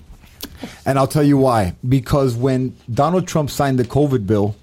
And 0.86 0.98
I'll 0.98 1.08
tell 1.08 1.22
you 1.24 1.38
why. 1.38 1.76
Because 1.88 2.34
when 2.36 2.76
Donald 2.92 3.28
Trump 3.28 3.50
signed 3.50 3.78
the 3.78 3.84
COVID 3.84 4.26
bill, 4.26 4.56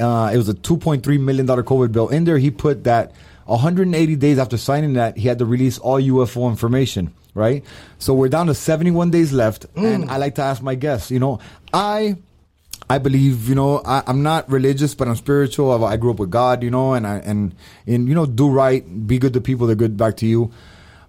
uh, 0.00 0.30
it 0.32 0.36
was 0.36 0.48
a 0.48 0.54
$2.3 0.54 1.20
million 1.20 1.46
COVID 1.46 1.92
bill. 1.92 2.08
In 2.08 2.24
there, 2.24 2.38
he 2.38 2.50
put 2.50 2.84
that 2.84 3.12
180 3.46 4.16
days 4.16 4.38
after 4.38 4.56
signing 4.56 4.94
that, 4.94 5.16
he 5.16 5.26
had 5.28 5.38
to 5.38 5.44
release 5.44 5.78
all 5.78 6.00
UFO 6.00 6.48
information, 6.48 7.12
right? 7.34 7.64
So 7.98 8.14
we're 8.14 8.28
down 8.28 8.46
to 8.46 8.54
71 8.54 9.10
days 9.10 9.32
left. 9.32 9.66
And 9.74 10.10
I 10.10 10.16
like 10.18 10.36
to 10.36 10.42
ask 10.42 10.62
my 10.62 10.74
guests, 10.74 11.10
you 11.10 11.18
know, 11.18 11.40
I. 11.72 12.16
I 12.88 12.98
believe, 12.98 13.48
you 13.48 13.54
know, 13.54 13.80
I, 13.84 14.02
I'm 14.08 14.24
not 14.24 14.50
religious, 14.50 14.96
but 14.96 15.06
I'm 15.06 15.14
spiritual. 15.14 15.84
I, 15.84 15.92
I 15.92 15.96
grew 15.96 16.10
up 16.10 16.18
with 16.18 16.30
God, 16.30 16.64
you 16.64 16.72
know, 16.72 16.94
and 16.94 17.06
I 17.06 17.18
and 17.18 17.54
and 17.86 18.08
you 18.08 18.16
know, 18.16 18.26
do 18.26 18.50
right, 18.50 18.82
be 19.06 19.18
good 19.18 19.32
to 19.34 19.40
people, 19.40 19.68
they're 19.68 19.76
good 19.76 19.96
back 19.96 20.16
to 20.16 20.26
you. 20.26 20.50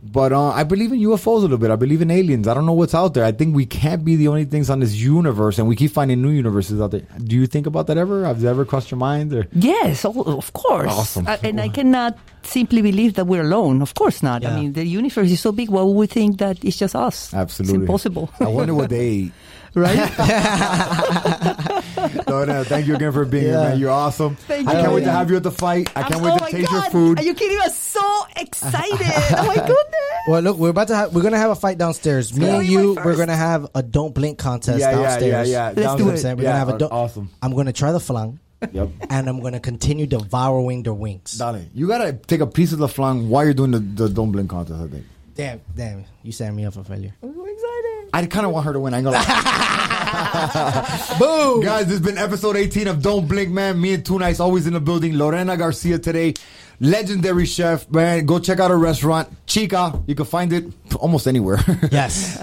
But 0.03 0.33
uh, 0.33 0.49
I 0.49 0.63
believe 0.63 0.91
in 0.91 0.99
UFOs 0.99 1.37
a 1.37 1.41
little 1.41 1.57
bit. 1.59 1.69
I 1.69 1.75
believe 1.75 2.01
in 2.01 2.09
aliens. 2.09 2.47
I 2.47 2.55
don't 2.55 2.65
know 2.65 2.73
what's 2.73 2.95
out 2.95 3.13
there. 3.13 3.23
I 3.23 3.31
think 3.31 3.55
we 3.55 3.67
can't 3.67 4.03
be 4.03 4.15
the 4.15 4.29
only 4.29 4.45
things 4.45 4.69
on 4.69 4.79
this 4.79 4.95
universe, 4.95 5.59
and 5.59 5.67
we 5.67 5.75
keep 5.75 5.91
finding 5.91 6.21
new 6.21 6.29
universes 6.29 6.81
out 6.81 6.91
there. 6.91 7.01
Do 7.23 7.35
you 7.35 7.45
think 7.45 7.67
about 7.67 7.85
that 7.87 7.97
ever? 7.97 8.25
Have 8.25 8.41
you 8.41 8.49
ever 8.49 8.65
crossed 8.65 8.89
your 8.89 8.97
mind? 8.97 9.31
Or? 9.31 9.47
Yes, 9.53 10.03
of 10.03 10.53
course. 10.53 10.91
Awesome. 10.91 11.27
Uh, 11.27 11.37
and 11.43 11.61
I 11.61 11.69
cannot 11.77 12.17
simply 12.41 12.81
believe 12.81 13.13
that 13.13 13.25
we're 13.25 13.43
alone. 13.43 13.83
Of 13.83 13.93
course 13.93 14.23
not. 14.23 14.41
Yeah. 14.41 14.55
I 14.55 14.59
mean, 14.59 14.73
the 14.73 14.85
universe 14.85 15.29
is 15.29 15.39
so 15.39 15.51
big. 15.51 15.69
Why 15.69 15.83
would 15.83 15.93
we 15.93 16.07
think 16.07 16.39
that 16.39 16.65
it's 16.65 16.77
just 16.77 16.95
us? 16.95 17.31
Absolutely. 17.31 17.75
It's 17.75 17.81
impossible. 17.81 18.31
I 18.39 18.47
wonder 18.47 18.73
what 18.73 18.89
they 18.97 19.31
eat. 19.75 19.79
right? 19.79 19.97
Lorena, 22.27 22.63
thank 22.65 22.87
you 22.87 22.95
again 22.95 23.11
for 23.11 23.25
being 23.25 23.43
here, 23.45 23.53
man. 23.53 23.79
You're 23.79 23.89
awesome. 23.91 24.35
Thank 24.35 24.63
you. 24.67 24.69
I 24.69 24.73
you. 24.77 24.81
can't 24.81 24.93
wait 24.93 25.03
to 25.05 25.11
have 25.11 25.29
you 25.29 25.37
at 25.37 25.43
the 25.43 25.51
fight. 25.51 25.89
I 25.95 26.01
can't 26.03 26.15
I'm- 26.15 26.23
wait 26.23 26.31
oh 26.33 26.37
to 26.37 26.43
my 26.43 26.51
taste 26.51 26.71
your 26.71 26.81
food. 26.89 27.19
Are 27.19 27.23
you 27.23 27.33
kidding? 27.33 27.59
I'm 27.61 27.69
so 27.69 28.23
excited. 28.37 28.99
oh 29.37 29.45
my 29.47 29.55
goodness. 29.55 29.75
Well, 30.27 30.41
look, 30.41 30.57
we're 30.57 30.69
about 30.69 30.87
to 30.89 30.95
have 30.95 31.13
we're 31.15 31.23
gonna 31.23 31.37
have 31.37 31.51
a 31.51 31.55
fight 31.55 31.77
downstairs. 31.77 32.37
Me 32.37 32.47
and 32.47 32.65
you, 32.65 32.95
we're 33.03 33.17
gonna 33.17 33.35
have 33.35 33.67
a 33.75 33.81
don't 33.83 34.13
blink 34.13 34.37
contest 34.37 34.79
yeah, 34.79 34.91
yeah, 34.91 34.97
yeah, 34.97 35.03
downstairs. 35.09 35.49
yeah. 35.49 35.65
Let's 35.67 35.81
Down- 35.81 35.97
do 35.97 36.03
know 36.03 36.05
what 36.05 36.11
I'm 36.11 36.15
it. 36.15 36.19
saying? 36.21 36.37
We're 36.37 36.43
Yeah, 36.43 36.49
gonna 36.49 36.59
have 36.59 36.69
a 36.69 36.77
don't. 36.77 36.91
awesome. 36.91 37.29
I'm 37.41 37.55
gonna 37.55 37.73
try 37.73 37.91
the 37.91 37.99
flan, 37.99 38.39
Yep. 38.71 38.89
and 39.09 39.27
I'm 39.29 39.41
gonna 39.41 39.59
continue 39.59 40.05
devouring 40.05 40.83
the 40.83 40.93
winks. 40.93 41.37
Dale, 41.37 41.61
you 41.73 41.87
gotta 41.87 42.13
take 42.13 42.41
a 42.41 42.47
piece 42.47 42.71
of 42.73 42.79
the 42.79 42.87
flan 42.87 43.29
while 43.29 43.45
you're 43.45 43.53
doing 43.55 43.71
the, 43.71 43.79
the 43.79 44.09
don't 44.09 44.31
blink 44.31 44.49
contest. 44.49 44.79
I 44.79 44.87
think. 44.87 45.05
Damn, 45.33 45.61
damn, 45.75 46.05
you 46.23 46.31
set 46.31 46.53
me 46.53 46.65
up 46.65 46.73
for 46.75 46.83
failure. 46.83 47.13
I'm 48.13 48.23
so 48.23 48.25
excited. 48.25 48.27
I 48.27 48.27
kind 48.27 48.45
of 48.45 48.51
want 48.51 48.65
her 48.65 48.73
to 48.73 48.79
win. 48.79 48.93
I 48.93 48.97
ain't 48.97 49.05
gonna 49.05 49.17
lie. 49.17 51.15
Boom, 51.19 51.61
guys! 51.61 51.85
This 51.87 51.99
has 51.99 52.01
been 52.01 52.17
episode 52.17 52.55
18 52.55 52.87
of 52.87 53.01
Don't 53.01 53.27
Blink, 53.27 53.49
man. 53.49 53.79
Me 53.79 53.93
and 53.93 54.05
Two 54.05 54.19
Nights 54.19 54.39
always 54.39 54.67
in 54.67 54.73
the 54.73 54.79
building. 54.79 55.17
Lorena 55.17 55.57
Garcia 55.57 55.99
today, 55.99 56.33
legendary 56.79 57.45
chef, 57.45 57.89
man. 57.89 58.25
Go 58.25 58.39
check 58.39 58.59
out 58.59 58.71
her 58.71 58.77
restaurant, 58.77 59.29
Chica. 59.45 60.01
You 60.07 60.15
can 60.15 60.25
find 60.25 60.53
it 60.53 60.65
almost 60.99 61.27
anywhere. 61.27 61.59
Yes. 61.91 62.41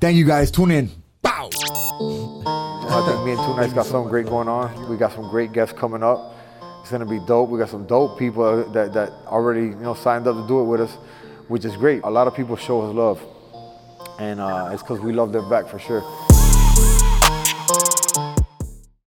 Thank 0.00 0.16
you, 0.16 0.24
guys. 0.24 0.50
Tune 0.50 0.70
in. 0.70 0.90
Bow. 1.22 1.50
I 1.54 3.06
think 3.06 3.24
me 3.24 3.32
and 3.32 3.40
Two 3.40 3.56
Nights 3.56 3.72
got 3.72 3.86
something 3.86 4.10
great 4.10 4.26
going 4.26 4.48
on. 4.48 4.88
We 4.88 4.96
got 4.96 5.12
some 5.12 5.28
great 5.30 5.52
guests 5.52 5.78
coming 5.78 6.02
up. 6.02 6.34
It's 6.82 6.90
gonna 6.90 7.06
be 7.06 7.20
dope. 7.26 7.50
We 7.50 7.58
got 7.58 7.68
some 7.68 7.86
dope 7.86 8.18
people 8.18 8.64
that, 8.72 8.92
that 8.94 9.10
already 9.26 9.66
you 9.66 9.76
know 9.76 9.94
signed 9.94 10.26
up 10.26 10.34
to 10.36 10.46
do 10.48 10.60
it 10.60 10.64
with 10.64 10.80
us, 10.80 10.92
which 11.48 11.64
is 11.64 11.76
great. 11.76 12.02
A 12.04 12.10
lot 12.10 12.26
of 12.26 12.34
people 12.34 12.56
show 12.56 12.80
us 12.82 12.94
love, 12.94 13.20
and 14.20 14.38
uh, 14.38 14.68
it's 14.70 14.82
because 14.82 15.00
we 15.00 15.12
love 15.12 15.32
their 15.32 15.42
back 15.42 15.66
for 15.66 15.78
sure. 15.78 16.29